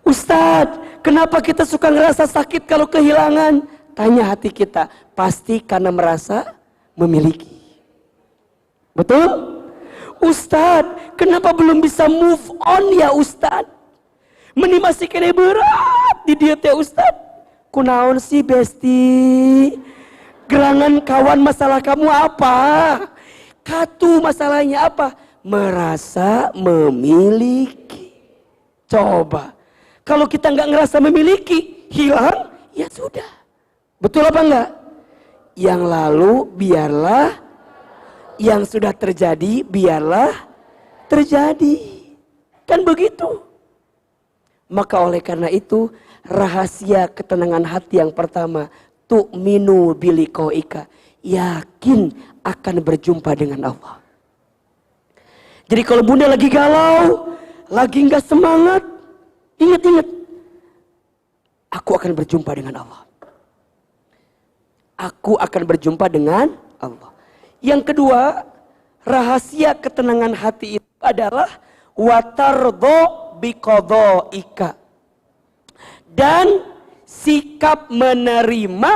[0.00, 3.62] Ustadz, kenapa kita suka ngerasa sakit kalau kehilangan?
[3.94, 6.58] Tanya hati kita, pasti karena merasa
[6.98, 7.46] memiliki.
[8.90, 9.54] Betul?
[10.18, 13.70] Ustadz, kenapa belum bisa move on ya Ustadz?
[14.54, 17.22] Meni masih kena berat di dia teh Ustadz.
[17.74, 19.74] Kunaon sih besti?
[20.46, 22.58] Gerangan kawan masalah kamu apa?
[23.66, 25.18] Katu masalahnya apa?
[25.42, 28.14] Merasa memiliki.
[28.86, 29.54] Coba.
[30.06, 33.43] Kalau kita nggak ngerasa memiliki, hilang, ya sudah.
[34.04, 34.68] Betul apa enggak?
[35.56, 37.40] Yang lalu biarlah,
[38.36, 40.44] yang sudah terjadi biarlah
[41.08, 42.04] terjadi.
[42.68, 43.40] Kan begitu.
[44.68, 45.88] Maka oleh karena itu,
[46.20, 48.68] rahasia ketenangan hati yang pertama,
[49.08, 50.84] tu'minu bilikoika.
[51.24, 52.12] Yakin
[52.44, 54.04] akan berjumpa dengan Allah.
[55.64, 57.32] Jadi kalau bunda lagi galau,
[57.72, 58.84] lagi nggak semangat,
[59.56, 60.04] ingat-ingat,
[61.72, 63.03] aku akan berjumpa dengan Allah.
[64.94, 67.10] Aku akan berjumpa dengan Allah.
[67.58, 68.46] Yang kedua,
[69.02, 71.50] rahasia ketenangan hati itu adalah
[71.98, 73.34] watardo
[74.32, 74.78] ika
[76.14, 76.62] dan
[77.02, 78.92] sikap menerima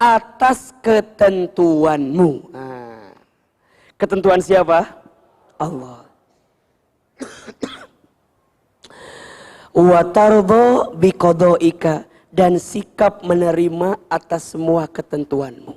[0.00, 2.30] atas ketentuanmu.
[2.50, 3.12] Nah,
[4.00, 4.88] ketentuan siapa?
[5.60, 6.02] Allah.
[9.72, 10.96] Watardo
[11.60, 15.76] ika dan sikap menerima atas semua ketentuanmu.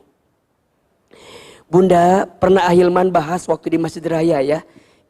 [1.67, 4.59] Bunda pernah Ahilman bahas waktu di Masjid Raya ya.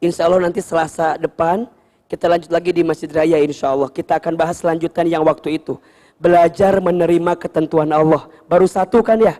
[0.01, 1.69] Insya Allah nanti Selasa depan
[2.05, 3.89] kita lanjut lagi di Masjid Raya insya Allah.
[3.89, 5.81] Kita akan bahas lanjutan yang waktu itu.
[6.21, 8.29] Belajar menerima ketentuan Allah.
[8.45, 9.37] Baru satu kan ya.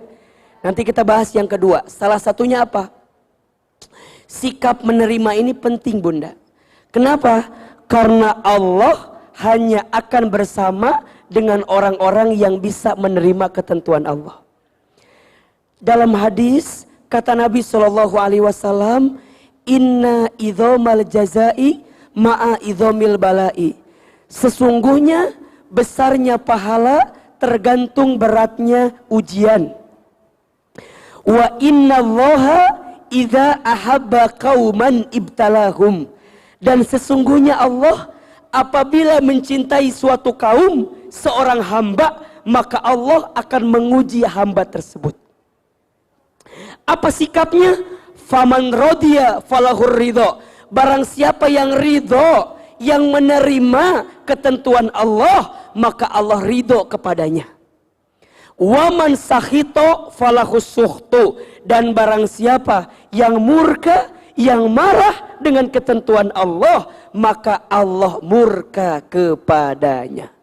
[0.66, 1.86] Nanti kita bahas yang kedua.
[1.86, 2.90] Salah satunya apa?
[4.26, 6.34] Sikap menerima ini penting bunda.
[6.90, 7.46] Kenapa?
[7.86, 14.42] Karena Allah hanya akan bersama dengan orang-orang yang bisa menerima ketentuan Allah.
[15.82, 19.22] Dalam hadis kata Nabi Shallallahu Alaihi Wasallam,
[19.66, 21.82] Inna idhomal jazai
[22.14, 23.74] ma'a idhomil balai.
[24.30, 25.34] Sesungguhnya
[25.74, 27.12] besarnya pahala
[27.42, 29.74] tergantung beratnya ujian.
[31.26, 32.62] Wa inna allaha
[33.10, 36.08] idha ahabba qauman ibtalahum.
[36.62, 38.14] Dan sesungguhnya Allah
[38.54, 45.16] apabila mencintai suatu kaum, seorang hamba, maka Allah akan menguji hamba tersebut.
[46.84, 47.82] Apa sikapnya?
[48.28, 50.44] Faman rodia falahur ridho.
[50.70, 57.48] Barang siapa yang ridho, yang menerima ketentuan Allah, maka Allah ridho kepadanya.
[58.56, 61.40] Waman sahito falahus suhtu.
[61.66, 70.35] Dan barang siapa yang murka, yang marah dengan ketentuan Allah, maka Allah murka kepadanya.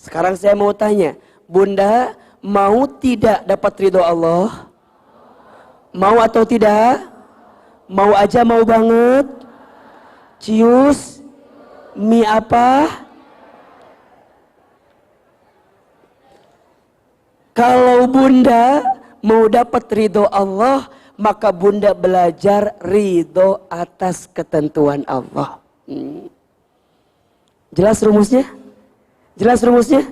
[0.00, 1.12] Sekarang saya mau tanya,
[1.44, 4.72] Bunda mau tidak dapat ridho Allah?
[5.92, 7.04] Mau atau tidak?
[7.84, 9.28] Mau aja mau banget?
[10.40, 11.20] Cius?
[11.92, 12.86] Mie apa?
[17.50, 18.80] Kalau bunda
[19.20, 20.86] mau dapat ridho Allah,
[21.18, 25.58] maka bunda belajar ridho atas ketentuan Allah.
[25.84, 26.30] Hmm.
[27.74, 28.59] Jelas rumusnya?
[29.40, 30.04] Jelas rumusnya?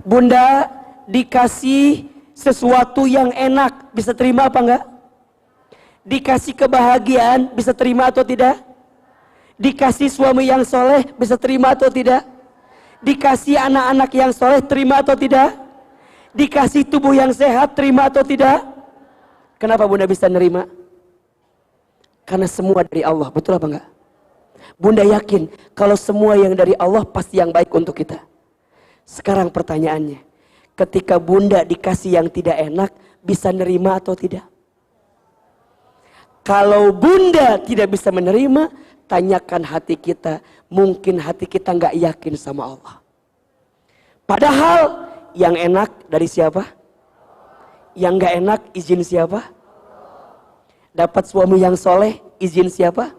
[0.00, 0.72] Bunda
[1.04, 4.82] dikasih sesuatu yang enak, bisa terima apa enggak?
[6.08, 8.56] Dikasih kebahagiaan, bisa terima atau tidak?
[9.60, 12.24] Dikasih suami yang soleh, bisa terima atau tidak?
[13.04, 15.52] Dikasih anak-anak yang soleh, terima atau tidak?
[16.32, 18.64] Dikasih tubuh yang sehat, terima atau tidak?
[19.60, 20.64] Kenapa bunda bisa nerima?
[22.24, 23.86] Karena semua dari Allah, betul apa enggak?
[24.80, 28.35] Bunda yakin kalau semua yang dari Allah pasti yang baik untuk kita.
[29.06, 30.18] Sekarang pertanyaannya,
[30.74, 32.90] ketika bunda dikasih yang tidak enak,
[33.22, 34.42] bisa nerima atau tidak?
[36.42, 38.70] Kalau bunda tidak bisa menerima,
[39.06, 40.42] tanyakan hati kita.
[40.66, 42.98] Mungkin hati kita nggak yakin sama Allah.
[44.26, 46.66] Padahal yang enak dari siapa?
[47.94, 49.42] Yang nggak enak izin siapa?
[50.94, 53.14] Dapat suami yang soleh izin siapa?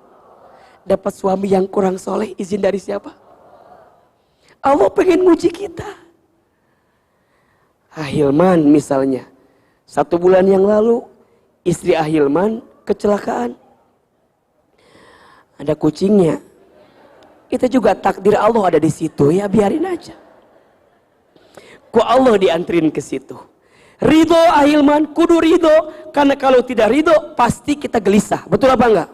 [0.88, 3.27] Dapat suami yang kurang soleh izin dari siapa?
[4.74, 5.88] Allah pengen muji kita.
[7.96, 9.26] Ahilman misalnya.
[9.88, 11.02] Satu bulan yang lalu
[11.64, 13.56] istri Ahilman kecelakaan.
[15.58, 16.44] Ada kucingnya.
[17.48, 20.14] Kita juga takdir Allah ada di situ ya biarin aja.
[21.88, 23.40] Kok Allah diantrin ke situ?
[23.98, 25.74] Ridho ahilman, kudu ridho.
[26.14, 28.46] Karena kalau tidak ridho, pasti kita gelisah.
[28.46, 29.10] Betul apa enggak?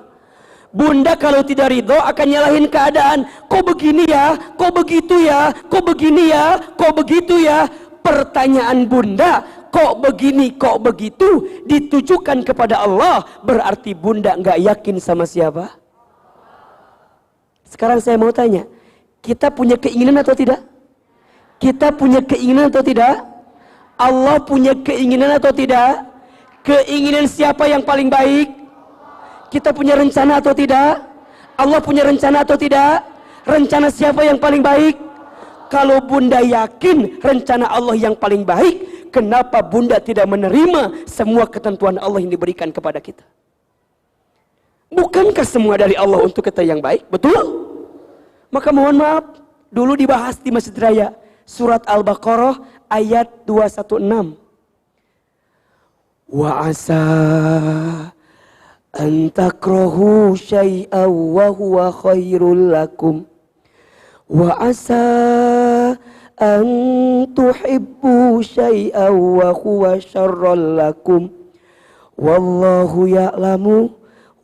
[0.74, 3.30] Bunda kalau tidak ridho akan nyalahin keadaan.
[3.45, 4.34] Kok begini ya?
[4.58, 5.54] Kok begitu ya?
[5.70, 6.58] Kok begini ya?
[6.74, 7.70] Kok begitu ya?
[8.02, 11.62] Pertanyaan bunda, kok begini, kok begitu?
[11.70, 13.22] Ditujukan kepada Allah.
[13.45, 15.78] Berarti bunda nggak yakin sama siapa?
[17.70, 18.66] Sekarang saya mau tanya.
[19.22, 20.58] Kita punya keinginan atau tidak?
[21.62, 23.24] Kita punya keinginan atau tidak?
[23.94, 26.02] Allah punya keinginan atau tidak?
[26.66, 28.62] Keinginan siapa yang paling baik?
[29.54, 30.98] Kita punya rencana atau tidak?
[31.54, 33.06] Allah punya rencana atau tidak?
[33.46, 34.98] Rencana siapa yang paling baik?
[35.70, 42.26] Kalau bunda yakin rencana Allah yang paling baik, kenapa bunda tidak menerima semua ketentuan Allah
[42.26, 43.22] yang diberikan kepada kita?
[44.90, 47.06] Bukankah semua dari Allah untuk kita yang baik?
[47.14, 47.70] Betul?
[48.50, 49.38] Maka mohon maaf,
[49.70, 51.14] dulu dibahas di Masjid Raya.
[51.46, 52.58] Surat Al-Baqarah
[52.90, 54.34] ayat 216.
[56.34, 57.06] Wa asa
[58.94, 63.26] an takrahu syai'an wa huwa khairul lakum.
[64.30, 65.98] Wa asa
[66.38, 66.65] an
[67.34, 71.34] tuhibbu syai'an wa huwa syarrul lakum.
[72.22, 73.90] Wallahu ya'lamu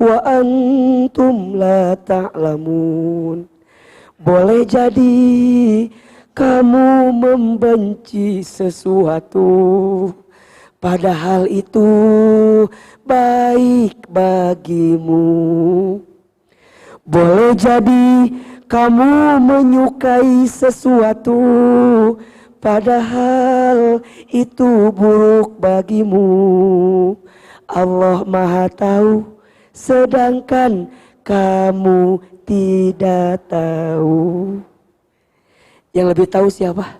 [0.02, 3.46] wa antum la ta'lamun.
[4.20, 5.88] Boleh jadi
[6.34, 9.46] kamu membenci sesuatu
[10.80, 11.88] padahal itu
[13.04, 16.00] baik bagimu.
[17.04, 18.32] Boleh jadi
[18.72, 21.36] kamu menyukai sesuatu
[22.64, 24.00] padahal
[24.32, 27.16] itu buruk bagimu.
[27.70, 29.26] Allah Maha Tahu
[29.76, 30.90] sedangkan
[31.22, 34.58] kamu tidak tahu.
[35.94, 36.98] Yang lebih tahu siapa?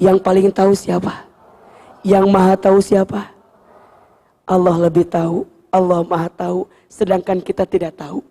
[0.00, 1.25] Yang paling tahu siapa?
[2.06, 3.34] Yang maha tahu siapa?
[4.46, 5.42] Allah lebih tahu,
[5.74, 8.22] Allah maha tahu, sedangkan kita tidak tahu.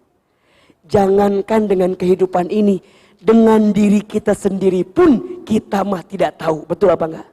[0.88, 2.80] Jangankan dengan kehidupan ini,
[3.20, 6.64] dengan diri kita sendiri pun kita mah tidak tahu.
[6.64, 7.30] Betul apa enggak?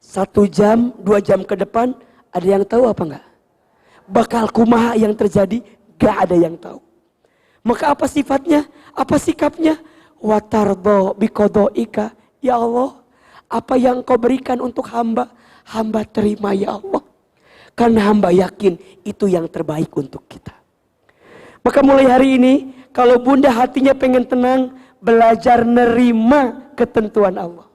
[0.00, 1.92] Satu jam, dua jam ke depan,
[2.32, 3.26] ada yang tahu apa enggak?
[4.08, 5.60] Bakal kumaha yang terjadi,
[6.00, 6.80] gak ada yang tahu.
[7.60, 8.64] Maka apa sifatnya?
[8.96, 9.76] Apa sikapnya?
[10.16, 12.16] Watardo bikodo ika.
[12.40, 13.04] Ya Allah,
[13.46, 15.30] apa yang kau berikan untuk hamba,
[15.66, 17.02] hamba terima ya Allah.
[17.76, 20.56] Karena hamba yakin itu yang terbaik untuk kita.
[21.60, 22.54] Maka mulai hari ini,
[22.96, 27.68] kalau bunda hatinya pengen tenang, belajar nerima ketentuan Allah.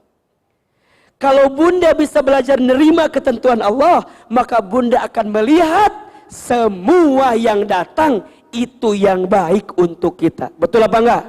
[1.22, 5.92] Kalau bunda bisa belajar nerima ketentuan Allah, maka bunda akan melihat
[6.26, 10.50] semua yang datang itu yang baik untuk kita.
[10.58, 11.24] Betul apa enggak?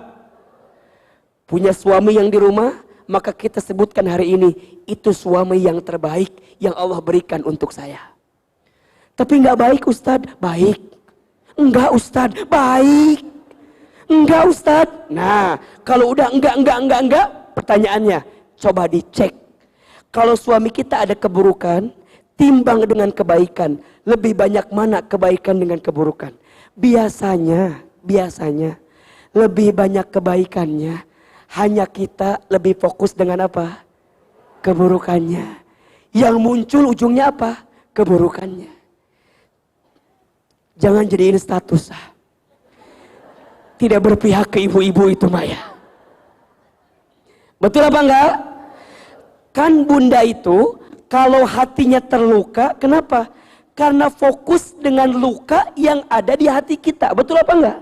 [1.45, 4.49] Punya suami yang di rumah, maka kita sebutkan hari ini
[4.87, 7.99] itu suami yang terbaik yang Allah berikan untuk saya.
[9.13, 10.79] Tapi enggak baik Ustadz, baik.
[11.53, 13.21] Enggak Ustadz, baik.
[14.09, 15.09] Enggak Ustadz.
[15.13, 18.19] Nah, kalau udah enggak, enggak, enggak, enggak, pertanyaannya,
[18.57, 19.33] coba dicek.
[20.09, 21.93] Kalau suami kita ada keburukan,
[22.37, 23.77] timbang dengan kebaikan.
[24.03, 26.33] Lebih banyak mana kebaikan dengan keburukan?
[26.73, 28.83] Biasanya, biasanya
[29.33, 30.95] lebih banyak kebaikannya.
[31.53, 33.85] Hanya kita lebih fokus dengan apa?
[34.65, 35.61] Keburukannya.
[36.13, 37.61] Yang muncul ujungnya apa?
[37.93, 38.73] Keburukannya.
[40.81, 41.93] Jangan jadiin status.
[41.93, 42.05] ah.
[43.77, 45.61] Tidak berpihak ke ibu-ibu itu Maya.
[47.61, 48.33] Betul apa enggak?
[49.53, 53.29] Kan bunda itu kalau hatinya terluka, kenapa?
[53.77, 57.13] Karena fokus dengan luka yang ada di hati kita.
[57.13, 57.79] Betul apa enggak?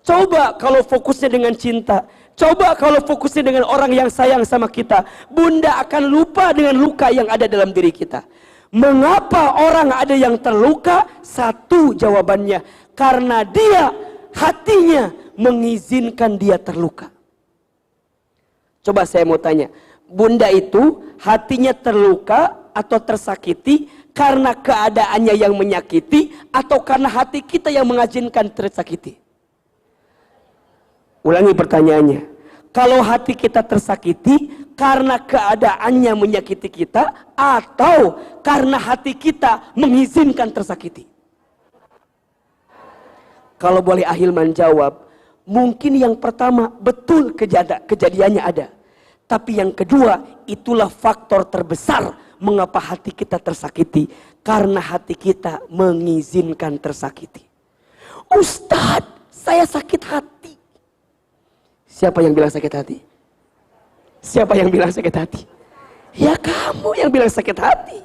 [0.00, 2.08] Coba kalau fokusnya dengan cinta.
[2.38, 5.02] Coba kalau fokusnya dengan orang yang sayang sama kita.
[5.26, 8.22] Bunda akan lupa dengan luka yang ada dalam diri kita.
[8.70, 11.02] Mengapa orang ada yang terluka?
[11.18, 12.62] Satu jawabannya.
[12.94, 13.90] Karena dia
[14.38, 17.10] hatinya mengizinkan dia terluka.
[18.86, 19.66] Coba saya mau tanya.
[20.06, 27.82] Bunda itu hatinya terluka atau tersakiti karena keadaannya yang menyakiti atau karena hati kita yang
[27.82, 29.27] mengazinkan tersakiti?
[31.28, 32.20] Ulangi pertanyaannya.
[32.72, 41.04] Kalau hati kita tersakiti karena keadaannya menyakiti kita atau karena hati kita mengizinkan tersakiti?
[43.60, 45.04] Kalau boleh Ahilman jawab,
[45.44, 48.72] mungkin yang pertama betul kejada, kejadiannya ada.
[49.28, 54.08] Tapi yang kedua, itulah faktor terbesar mengapa hati kita tersakiti.
[54.40, 57.44] Karena hati kita mengizinkan tersakiti.
[58.32, 60.37] Ustadz, saya sakit hati.
[61.98, 63.02] Siapa yang bilang sakit hati?
[64.22, 65.42] Siapa yang bilang sakit hati?
[66.14, 67.98] Ya kamu yang bilang sakit hati.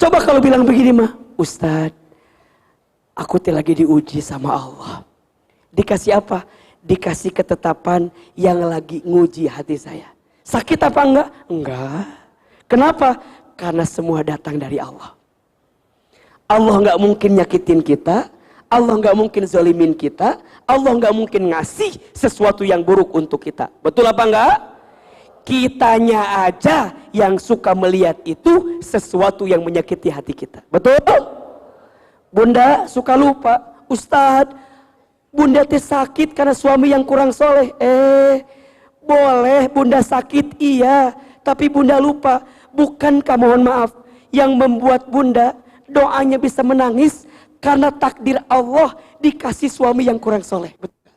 [0.00, 1.92] Coba kalau bilang begini mah, Ustadz,
[3.12, 5.04] aku lagi diuji sama Allah.
[5.76, 6.48] Dikasih apa?
[6.80, 10.08] Dikasih ketetapan yang lagi nguji hati saya.
[10.40, 11.28] Sakit apa enggak?
[11.52, 12.04] Enggak.
[12.64, 13.20] Kenapa?
[13.60, 15.12] Karena semua datang dari Allah.
[16.48, 18.32] Allah nggak mungkin nyakitin kita,
[18.72, 23.70] Allah nggak mungkin zalimin kita, Allah nggak mungkin ngasih sesuatu yang buruk untuk kita.
[23.80, 24.56] Betul apa enggak?
[25.46, 30.66] Kitanya aja yang suka melihat itu sesuatu yang menyakiti hati kita.
[30.66, 30.98] Betul?
[32.34, 33.62] Bunda suka lupa.
[33.86, 34.58] Ustadz,
[35.30, 37.70] bunda teh sakit karena suami yang kurang soleh.
[37.78, 38.42] Eh,
[39.06, 41.14] boleh bunda sakit iya.
[41.46, 42.42] Tapi bunda lupa.
[42.74, 43.94] Bukankah mohon maaf.
[44.34, 45.54] Yang membuat bunda
[45.86, 47.22] doanya bisa menangis.
[47.66, 50.70] Karena takdir Allah dikasih suami yang kurang soleh.
[50.78, 51.10] Betul.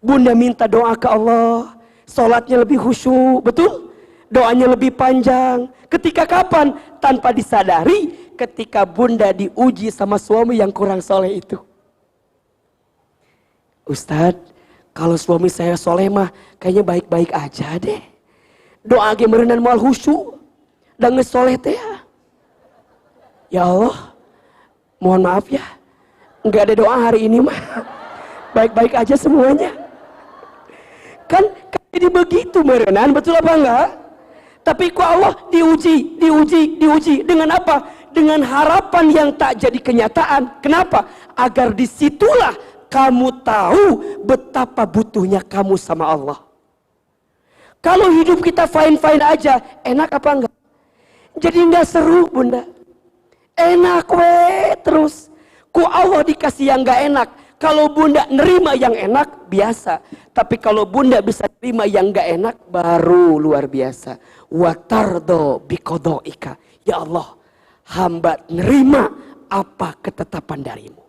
[0.00, 1.76] Bunda minta doa ke Allah
[2.10, 3.94] Sholatnya lebih khusyuk, betul?
[4.26, 5.70] Doanya lebih panjang.
[5.86, 6.74] Ketika kapan?
[6.98, 11.56] Tanpa disadari ketika bunda diuji sama suami yang kurang soleh itu.
[13.86, 14.52] Ustadz,
[14.90, 18.02] kalau suami saya soleh mah kayaknya baik-baik aja deh.
[18.82, 20.38] Doa ge merenang mal khusyuk.
[21.00, 21.94] Dan ngesoleh teh ya.
[23.50, 24.09] Ya Allah,
[25.00, 25.64] mohon maaf ya.
[26.44, 27.56] Enggak ada doa hari ini mah.
[28.54, 29.72] Baik-baik aja semuanya.
[31.26, 31.48] Kan
[31.90, 33.88] jadi begitu merenan, betul apa enggak?
[34.60, 37.80] Tapi kok Allah diuji, diuji, diuji dengan apa?
[38.12, 40.60] Dengan harapan yang tak jadi kenyataan.
[40.60, 41.08] Kenapa?
[41.32, 42.52] Agar di situlah
[42.90, 43.86] kamu tahu
[44.26, 46.38] betapa butuhnya kamu sama Allah.
[47.80, 49.56] Kalau hidup kita fine-fine aja,
[49.86, 50.54] enak apa enggak?
[51.40, 52.66] Jadi enggak seru bunda.
[53.60, 55.28] Enak we terus.
[55.70, 57.28] Ku Allah dikasih yang enggak enak.
[57.60, 60.00] Kalau bunda nerima yang enak, biasa.
[60.32, 64.16] Tapi kalau bunda bisa terima yang gak enak, baru luar biasa.
[64.48, 66.56] Watardo bikodo ika.
[66.88, 67.36] Ya Allah,
[67.92, 69.12] hamba nerima
[69.52, 71.04] apa ketetapan darimu.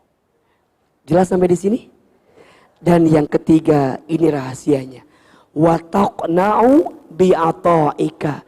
[1.07, 1.79] Jelas sampai di sini?
[2.83, 5.07] Dan yang ketiga, ini rahasianya.
[5.55, 6.83] Wataqna'u
[7.15, 8.43] bi'ata'ika.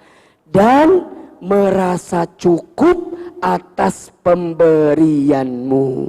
[0.51, 1.07] Dan
[1.43, 6.07] merasa cukup atas pemberianmu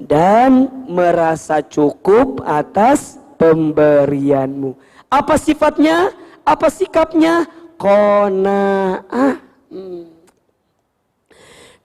[0.00, 4.72] dan merasa cukup atas pemberianmu.
[5.12, 6.16] Apa sifatnya?
[6.48, 7.44] Apa sikapnya?
[7.76, 9.36] Kona'ah.
[9.68, 10.08] Hmm.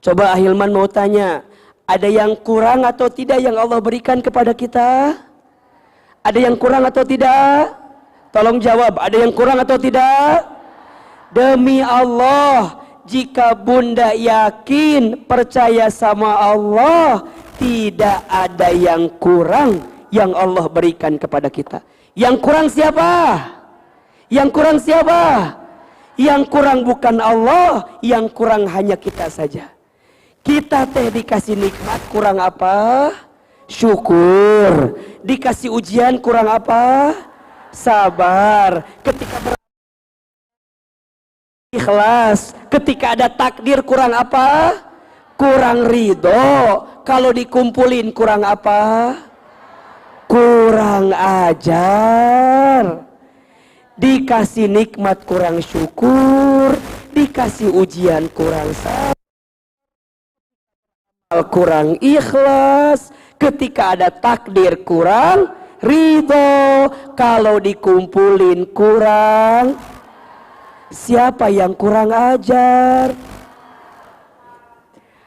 [0.00, 1.44] Coba Ahilman mau tanya,
[1.84, 5.18] ada yang kurang atau tidak yang Allah berikan kepada kita?
[6.24, 7.76] Ada yang kurang atau tidak?
[8.32, 10.55] Tolong jawab, ada yang kurang atau tidak?
[11.34, 21.18] Demi Allah, jika bunda yakin percaya sama Allah, tidak ada yang kurang yang Allah berikan
[21.18, 21.82] kepada kita.
[22.16, 23.12] Yang kurang siapa?
[24.32, 25.22] Yang kurang siapa?
[26.16, 29.68] Yang kurang bukan Allah, yang kurang hanya kita saja.
[30.40, 33.10] Kita teh dikasih nikmat kurang apa?
[33.66, 34.94] Syukur.
[35.26, 37.12] Dikasih ujian kurang apa?
[37.74, 38.86] Sabar.
[39.02, 39.55] Ketika ber
[41.76, 42.56] ikhlas.
[42.72, 44.80] Ketika ada takdir kurang apa?
[45.36, 49.14] Kurang ridho kalau dikumpulin kurang apa?
[50.26, 53.04] Kurang ajar.
[53.96, 56.76] Dikasih nikmat kurang syukur,
[57.16, 59.16] dikasih ujian kurang sabar,
[61.48, 63.08] kurang ikhlas,
[63.40, 65.48] ketika ada takdir kurang
[65.80, 69.80] ridho, kalau dikumpulin kurang
[70.96, 73.12] siapa yang kurang ajar?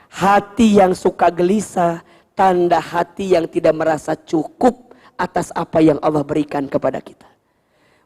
[0.10, 2.02] Hati yang suka gelisah,
[2.34, 7.30] tanda hati yang tidak merasa cukup atas apa yang Allah berikan kepada kita.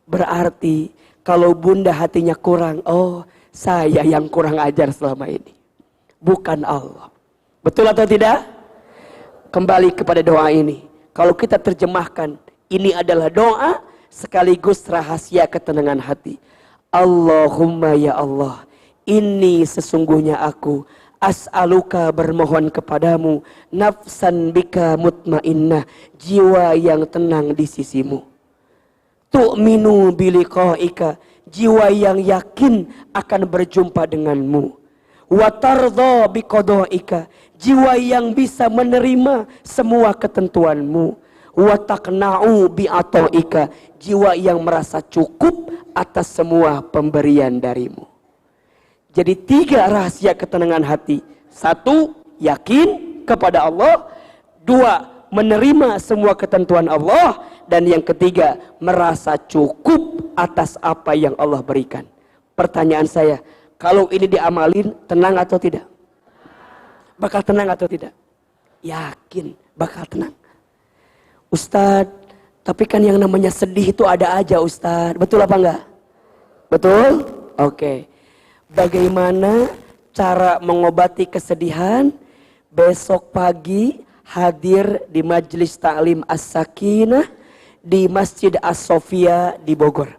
[0.03, 0.91] Berarti
[1.23, 3.23] kalau bunda hatinya kurang, oh
[3.55, 5.55] saya yang kurang ajar selama ini.
[6.19, 7.07] Bukan Allah.
[7.63, 8.43] Betul atau tidak?
[9.49, 10.83] Kembali kepada doa ini.
[11.15, 12.35] Kalau kita terjemahkan,
[12.67, 16.41] ini adalah doa sekaligus rahasia ketenangan hati.
[16.93, 18.69] Allahumma ya Allah,
[19.09, 20.85] ini sesungguhnya aku
[21.17, 23.41] as'aluka bermohon kepadamu
[23.73, 25.89] nafsan bika mutmainnah
[26.21, 28.21] jiwa yang tenang di sisimu.
[29.33, 31.17] Tu'minu biliqaika
[31.49, 34.77] jiwa yang yakin akan berjumpa denganmu.
[35.33, 37.25] Watardha biqadaika
[37.57, 41.22] jiwa yang bisa menerima semua ketentuanmu
[41.53, 43.69] watakna'u bi'ataika
[44.01, 48.13] jiwa yang merasa cukup atas semua pemberian darimu
[49.13, 51.21] jadi tiga rahasia ketenangan hati.
[51.53, 54.09] Satu, yakin kepada Allah.
[54.65, 57.45] Dua, menerima semua ketentuan Allah.
[57.69, 62.09] Dan yang ketiga, merasa cukup atas apa yang Allah berikan.
[62.57, 63.37] Pertanyaan saya,
[63.77, 65.85] kalau ini diamalin, tenang atau tidak?
[67.21, 68.17] Bakal tenang atau tidak?
[68.81, 70.33] Yakin, bakal tenang.
[71.53, 72.09] Ustadz,
[72.65, 75.21] tapi kan yang namanya sedih itu ada aja Ustadz.
[75.21, 75.81] Betul apa enggak?
[76.65, 77.29] Betul?
[77.61, 77.77] Oke.
[77.77, 77.97] Okay.
[78.73, 79.69] Bagaimana
[80.09, 82.09] cara mengobati kesedihan?
[82.73, 87.29] Besok pagi hadir di Majelis Ta'lim As-Sakinah
[87.85, 90.09] di Masjid As-Sofia di Bogor.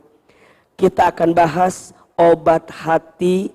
[0.78, 3.50] Kita akan bahas obat hati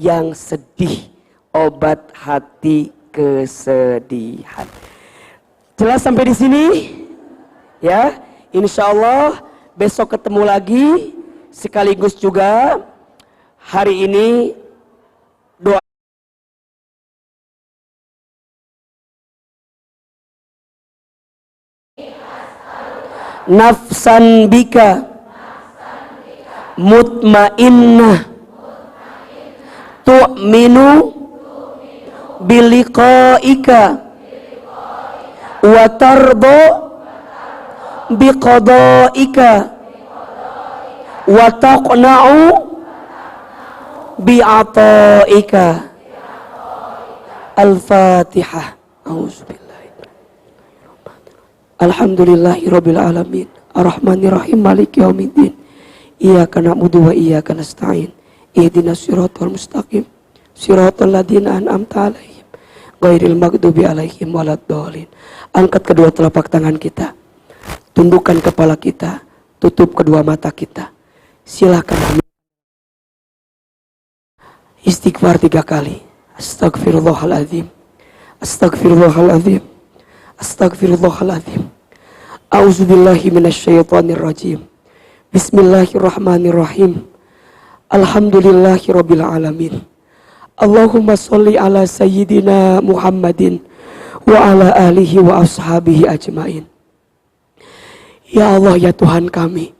[0.00, 1.12] yang sedih,
[1.52, 4.64] obat hati kesedihan.
[5.76, 6.64] Jelas sampai di sini?
[7.78, 8.18] Ya,
[8.50, 9.38] insya Allah
[9.78, 11.14] besok ketemu lagi
[11.54, 12.82] sekaligus juga
[13.62, 14.58] hari ini
[15.62, 15.78] doa.
[23.46, 25.06] Nafsan bika
[26.74, 28.26] mutmainnah.
[30.02, 31.14] Tu'minu
[32.42, 34.02] biliqaika
[35.62, 36.87] wa tardo
[38.12, 39.76] biqadaika.
[41.28, 42.40] Wa taqna'u
[44.24, 45.64] bi'ataika
[47.52, 48.80] al-fatihah
[51.78, 53.48] Alhamdulillahi Rabbil Alamin.
[53.76, 55.54] Ar-Rahmanir-Rahim Malik Yawmiddin
[56.18, 58.10] Iyaka na'budu wa iyaka nasta'in.
[58.50, 60.02] Ihdinas siratal mustaqim.
[60.50, 62.42] Siratal ladina an'amta alaihim.
[62.98, 65.06] Ghairil maghdubi alaihim waladdallin.
[65.54, 67.14] Angkat kedua telapak tangan kita
[67.96, 69.22] Tundukkan kepala kita
[69.58, 70.92] Tutup kedua mata kita
[71.42, 72.20] Silakan
[74.84, 76.00] Istighfar tiga kali
[76.38, 77.66] Astagfirullahaladzim
[78.38, 79.78] Astagfirullahaladzim
[80.38, 81.66] Astagfirullahaladzim.
[82.46, 84.62] A'udzubillahi minasyaitonirrajim.
[85.34, 87.02] Bismillahirrahmanirrahim.
[87.90, 89.82] Alhamdulillahi rabbil alamin.
[90.54, 93.58] Allahumma salli ala sayyidina Muhammadin
[94.30, 96.62] wa ala alihi wa ashabihi ajmain.
[98.28, 99.72] Ya Allah ya Tuhan kami.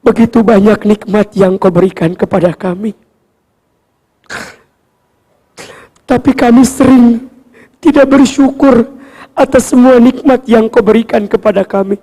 [0.00, 2.96] Begitu banyak nikmat yang kau berikan kepada kami.
[6.08, 7.28] Tapi kami sering
[7.80, 8.88] tidak bersyukur
[9.36, 12.00] atas semua nikmat yang kau berikan kepada kami.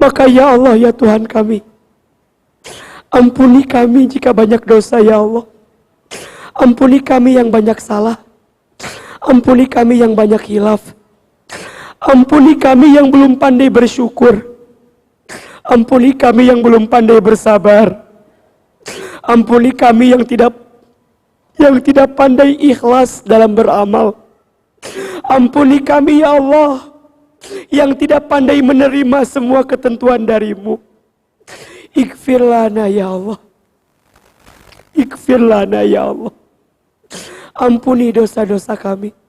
[0.00, 1.60] Maka ya Allah ya Tuhan kami,
[3.12, 5.44] ampuni kami jika banyak dosa ya Allah.
[6.56, 8.20] Ampuni kami yang banyak salah.
[9.20, 10.80] Ampuni kami yang banyak hilaf.
[12.00, 14.56] Ampuni kami yang belum pandai bersyukur.
[15.60, 18.08] Ampuni kami yang belum pandai bersabar.
[19.20, 20.56] Ampuni kami yang tidak
[21.60, 24.16] yang tidak pandai ikhlas dalam beramal.
[25.28, 26.88] Ampuni kami ya Allah
[27.68, 30.80] yang tidak pandai menerima semua ketentuan darimu.
[32.40, 33.38] Lana ya Allah.
[35.28, 36.32] Lana ya Allah.
[37.52, 39.19] Ampuni dosa-dosa kami.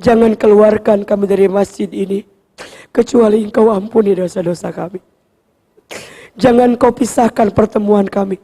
[0.00, 2.24] Jangan keluarkan kami dari masjid ini.
[2.90, 4.98] Kecuali engkau ampuni dosa-dosa kami.
[6.40, 8.40] Jangan kau pisahkan pertemuan kami.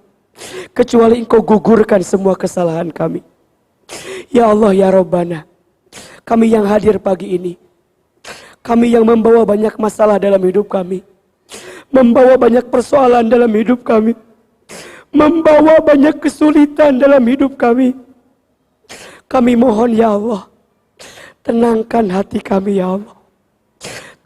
[0.76, 3.25] Kecuali engkau gugurkan semua kesalahan kami.
[4.28, 5.49] Ya Allah ya Rabbana.
[6.28, 7.57] Kami yang hadir pagi ini.
[8.60, 11.01] Kami yang membawa banyak masalah dalam hidup kami.
[11.89, 14.12] Membawa banyak persoalan dalam hidup kami.
[15.15, 17.94] Membawa banyak kesulitan dalam hidup kami.
[19.31, 20.51] Kami mohon ya Allah.
[21.47, 23.16] Tenangkan hati kami ya Allah.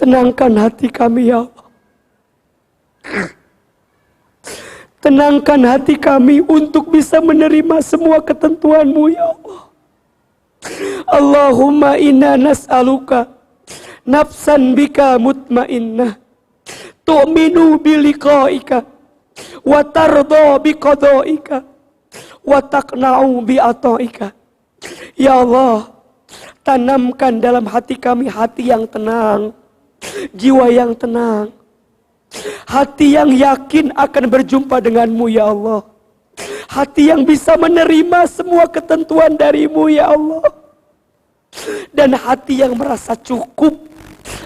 [0.01, 1.67] Tenangkan hati kami ya Allah.
[5.05, 9.61] Tenangkan hati kami untuk bisa menerima semua ketentuanmu ya Allah.
[11.13, 13.29] Allahumma inna nas'aluka
[14.09, 16.17] nafsan bika mutmainnah
[17.05, 18.85] tu'minu biliqaika
[19.61, 21.69] wa tardo biqadaika
[22.45, 24.33] wa taqna'u bi'ataika
[25.21, 26.00] Ya Allah
[26.63, 29.57] tanamkan dalam hati kami hati yang tenang
[30.33, 31.53] jiwa yang tenang
[32.67, 35.83] hati yang yakin akan berjumpa denganmu ya Allah.
[36.71, 40.47] Hati yang bisa menerima semua ketentuan darimu ya Allah.
[41.91, 43.75] Dan hati yang merasa cukup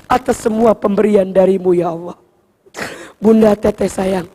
[0.09, 2.17] atas semua pemberian darimu ya Allah.
[3.21, 4.29] Bunda Teteh sayang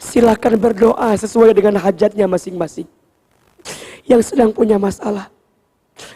[0.00, 2.88] silakan berdoa sesuai dengan hajatnya masing-masing.
[4.08, 5.28] Yang sedang punya masalah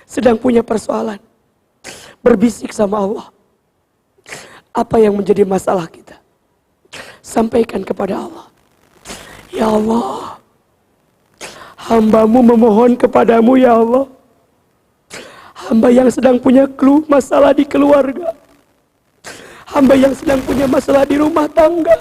[0.05, 1.19] sedang punya persoalan.
[2.23, 3.27] Berbisik sama Allah.
[4.73, 6.17] Apa yang menjadi masalah kita?
[7.21, 8.47] Sampaikan kepada Allah.
[9.53, 10.43] Ya Allah
[11.93, 14.07] hambamu memohon kepadamu ya Allah.
[15.53, 18.35] Hamba yang sedang punya clue masalah di keluarga.
[19.67, 21.97] Hamba yang sedang punya masalah di rumah tangga.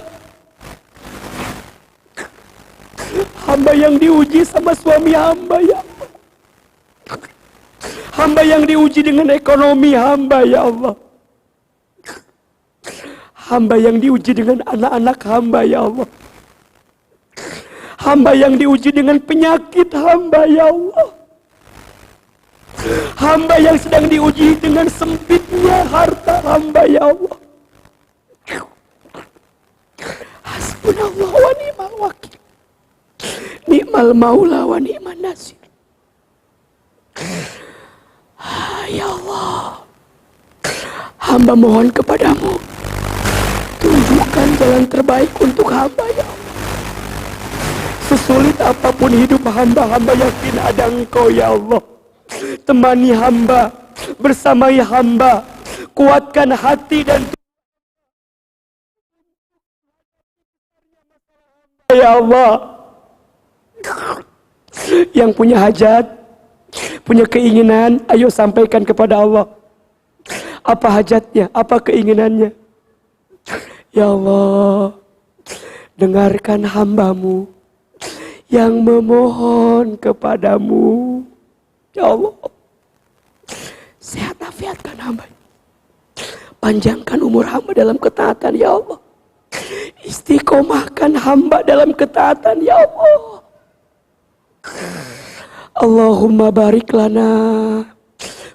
[3.46, 5.91] Hamba yang diuji sama suami hamba ya
[8.14, 10.94] hamba yang diuji dengan ekonomi hamba ya Allah
[13.50, 16.08] hamba yang diuji dengan anak-anak hamba ya Allah
[18.02, 21.08] hamba yang diuji dengan penyakit hamba ya Allah
[23.18, 27.36] hamba yang sedang diuji dengan sempitnya harta hamba ya Allah
[30.42, 32.34] Hasbunallah wa ni'mal wakil.
[33.70, 35.56] Ni'mal maula wa ni'mal nasir.
[38.92, 39.80] Ya Allah,
[41.16, 42.58] hamba mohon kepadamu,
[43.80, 46.50] tunjukkan jalan terbaik untuk hamba ya Allah.
[48.10, 51.80] Sesulit apa pun hidup hamba, hamba yakin ada engkau ya Allah.
[52.66, 53.72] Temani hamba,
[54.20, 55.46] bersamai hamba,
[55.96, 57.22] kuatkan hati dan
[61.92, 62.72] Ya Allah
[65.12, 66.21] Yang punya hajat
[67.04, 69.46] Punya keinginan Ayo sampaikan kepada Allah.
[70.62, 71.50] Apa hajatnya?
[71.52, 72.54] Apa keinginannya?
[73.92, 74.96] Ya Allah
[75.98, 77.50] Dengarkan hambamu
[78.48, 81.22] Yang memohon kepadamu.
[81.92, 82.34] Ya Allah
[84.02, 85.24] Sehat afiatkan hamba.
[86.58, 88.98] Panjangkan umur hamba dalam ketaatan Ya Allah.
[90.02, 93.38] Istiqomahkan hamba dalam ketaatan ya Allah.
[95.72, 97.80] Allahumma barik lana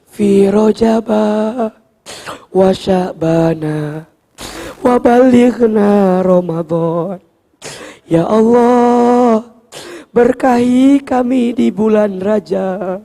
[0.06, 1.74] fi rojaba
[2.54, 4.06] wa sya'bana
[4.86, 7.18] wa balighna Ramadan.
[8.06, 9.50] Ya Allah,
[10.14, 13.02] berkahi kami di bulan Rajab.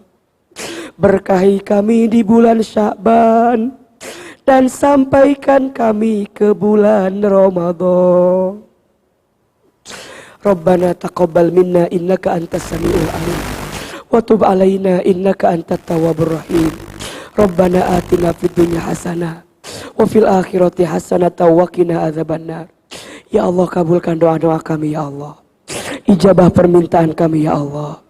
[1.00, 3.72] Berkahi kami di bulan Sya'ban
[4.44, 8.60] dan sampaikan kami ke bulan Ramadan.
[10.44, 13.61] Rabbana taqabbal minna innaka antas samiul alim
[14.12, 16.68] wa tub alaina innaka antat tawwabur rahim.
[17.32, 19.40] Rabbana atina fid dunya hasanah
[19.96, 22.68] wa fil akhirati hasanah wa qina adzabannar.
[23.32, 25.40] Ya Allah kabulkan doa-doa kami ya Allah.
[26.04, 28.04] Ijabah permintaan kami ya Allah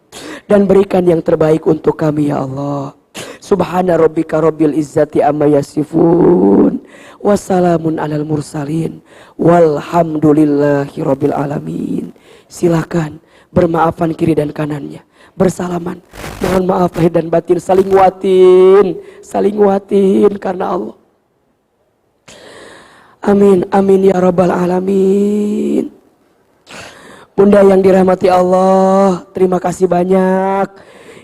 [0.51, 2.99] dan berikan yang terbaik untuk kami ya Allah.
[3.43, 6.79] Subhana rabbika rabbil izzati amma yasifun
[7.19, 9.03] Wassalamun alal mursalin
[9.35, 12.15] Walhamdulillahi rabbil alamin
[12.47, 13.19] Silakan
[13.51, 15.03] bermaafan kiri dan kanannya
[15.35, 15.99] Bersalaman
[16.43, 20.97] Mohon maaf lahir dan batin Saling watin Saling watin karena Allah
[23.23, 25.89] Amin Amin ya rabbal alamin
[27.33, 30.69] Bunda yang dirahmati Allah Terima kasih banyak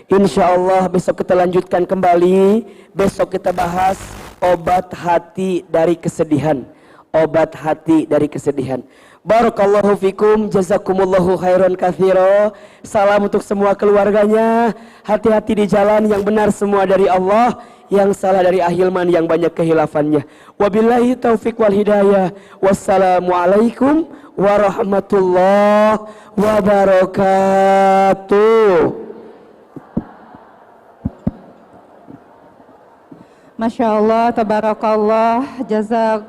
[0.09, 2.65] Insya Allah besok kita lanjutkan kembali.
[2.97, 4.01] Besok kita bahas
[4.41, 6.65] obat hati dari kesedihan.
[7.13, 8.81] Obat hati dari kesedihan.
[9.19, 12.55] Barakallahu fikum, jazakumullahu khairan kathiro.
[12.87, 14.71] Salam untuk semua keluarganya.
[15.03, 17.59] Hati-hati di jalan yang benar semua dari Allah.
[17.91, 20.23] Yang salah dari ahilman yang banyak kehilafannya.
[20.55, 22.31] Wabillahi taufiq wal hidayah.
[22.63, 24.07] Wassalamualaikum
[24.39, 25.99] warahmatullahi
[26.39, 27.51] wabarakatuh.
[33.59, 36.23] Masya Allah, tabarakallah, jazak,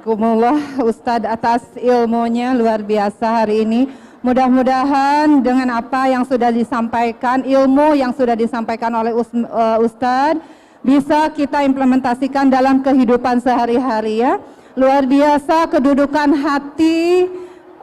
[0.00, 3.84] jazakumullah Ustadz atas ilmunya luar biasa hari ini.
[4.24, 10.40] Mudah-mudahan dengan apa yang sudah disampaikan, ilmu yang sudah disampaikan oleh uh, Ustadz,
[10.80, 14.40] bisa kita implementasikan dalam kehidupan sehari-hari ya.
[14.72, 17.28] Luar biasa kedudukan hati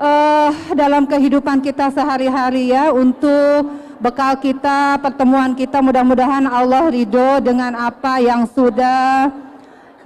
[0.02, 3.70] uh, dalam kehidupan kita sehari-hari ya untuk
[4.02, 9.30] bekal kita, pertemuan kita mudah-mudahan Allah ridho dengan apa yang sudah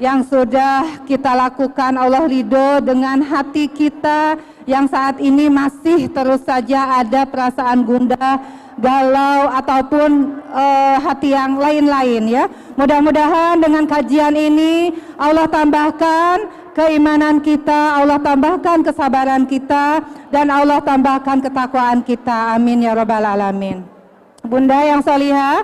[0.02, 4.34] yang sudah kita lakukan Allah ridho dengan hati kita
[4.66, 8.42] yang saat ini masih terus saja ada perasaan gundah,
[8.82, 12.50] galau ataupun uh, hati yang lain-lain ya.
[12.74, 14.90] Mudah-mudahan dengan kajian ini
[15.22, 20.02] Allah tambahkan keimanan kita, Allah tambahkan kesabaran kita,
[20.34, 22.58] dan Allah tambahkan ketakwaan kita.
[22.58, 23.86] Amin ya Rabbal Alamin.
[24.42, 25.62] Bunda yang solihah,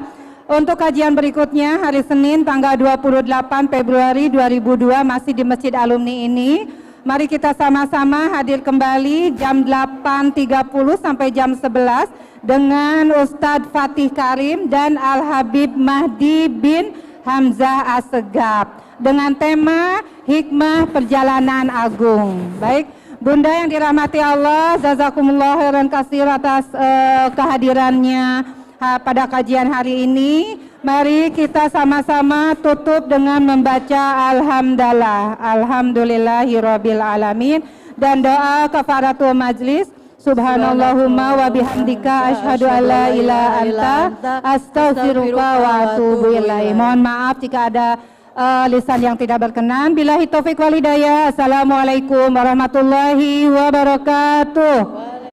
[0.47, 6.71] untuk kajian berikutnya hari Senin tanggal 28 Februari 2002 masih di Masjid Alumni ini.
[7.03, 12.11] Mari kita sama-sama hadir kembali jam 8.30 sampai jam 11
[12.43, 22.39] dengan Ustadz Fatih Karim dan Al-Habib Mahdi bin Hamzah Asegab dengan tema hikmah perjalanan agung.
[22.59, 22.91] Baik,
[23.23, 30.61] Bunda yang dirahmati Allah, jazakumullah khairan kasir atas uh, kehadirannya pada kajian hari ini.
[30.85, 37.59] Mari kita sama-sama tutup dengan membaca Alhamdulillah, Alhamdulillahirabbil alamin
[37.97, 39.89] dan doa kafaratul majlis.
[40.17, 43.95] Subhanallahumma wa bihamdika asyhadu an la ilaha anta
[44.43, 46.73] astaghfiruka wa atubu ilaik.
[46.73, 47.87] Mohon maaf jika ada
[48.33, 49.93] uh, lisan yang tidak berkenan.
[49.93, 51.31] Bila wal hidayah.
[51.31, 55.26] Assalamualaikum warahmatullahi wabarakatuh.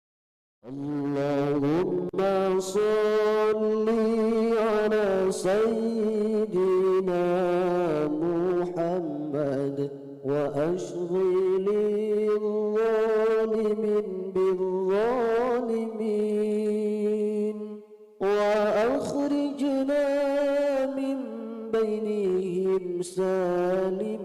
[0.65, 2.17] اللهم
[2.59, 3.86] صل
[4.57, 7.28] على سيدنا
[8.09, 9.76] محمد
[10.25, 11.68] وأشغل
[12.41, 14.76] الظالمين بالظالمين
[18.20, 20.07] وأخرجنا
[20.97, 21.18] من
[21.73, 24.25] بينهم سالمين.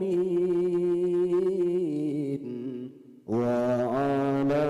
[3.30, 4.66] وعلى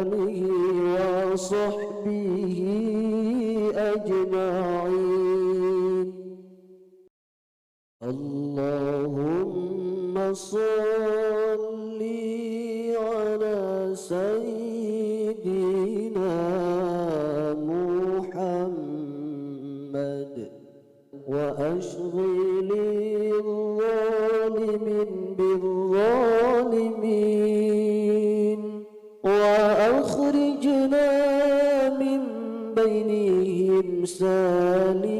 [0.00, 0.40] آله
[1.32, 2.58] وصحبه
[3.92, 5.26] أجمعين.
[8.12, 9.34] اللهم
[10.34, 12.00] صل
[12.96, 13.58] على
[13.94, 15.36] سيدنا
[21.36, 22.70] وأشغل
[23.40, 26.60] الظالمين بالظالمين
[29.24, 31.08] وأخرجنا
[32.00, 32.20] من
[32.76, 35.16] بينهم سالمين.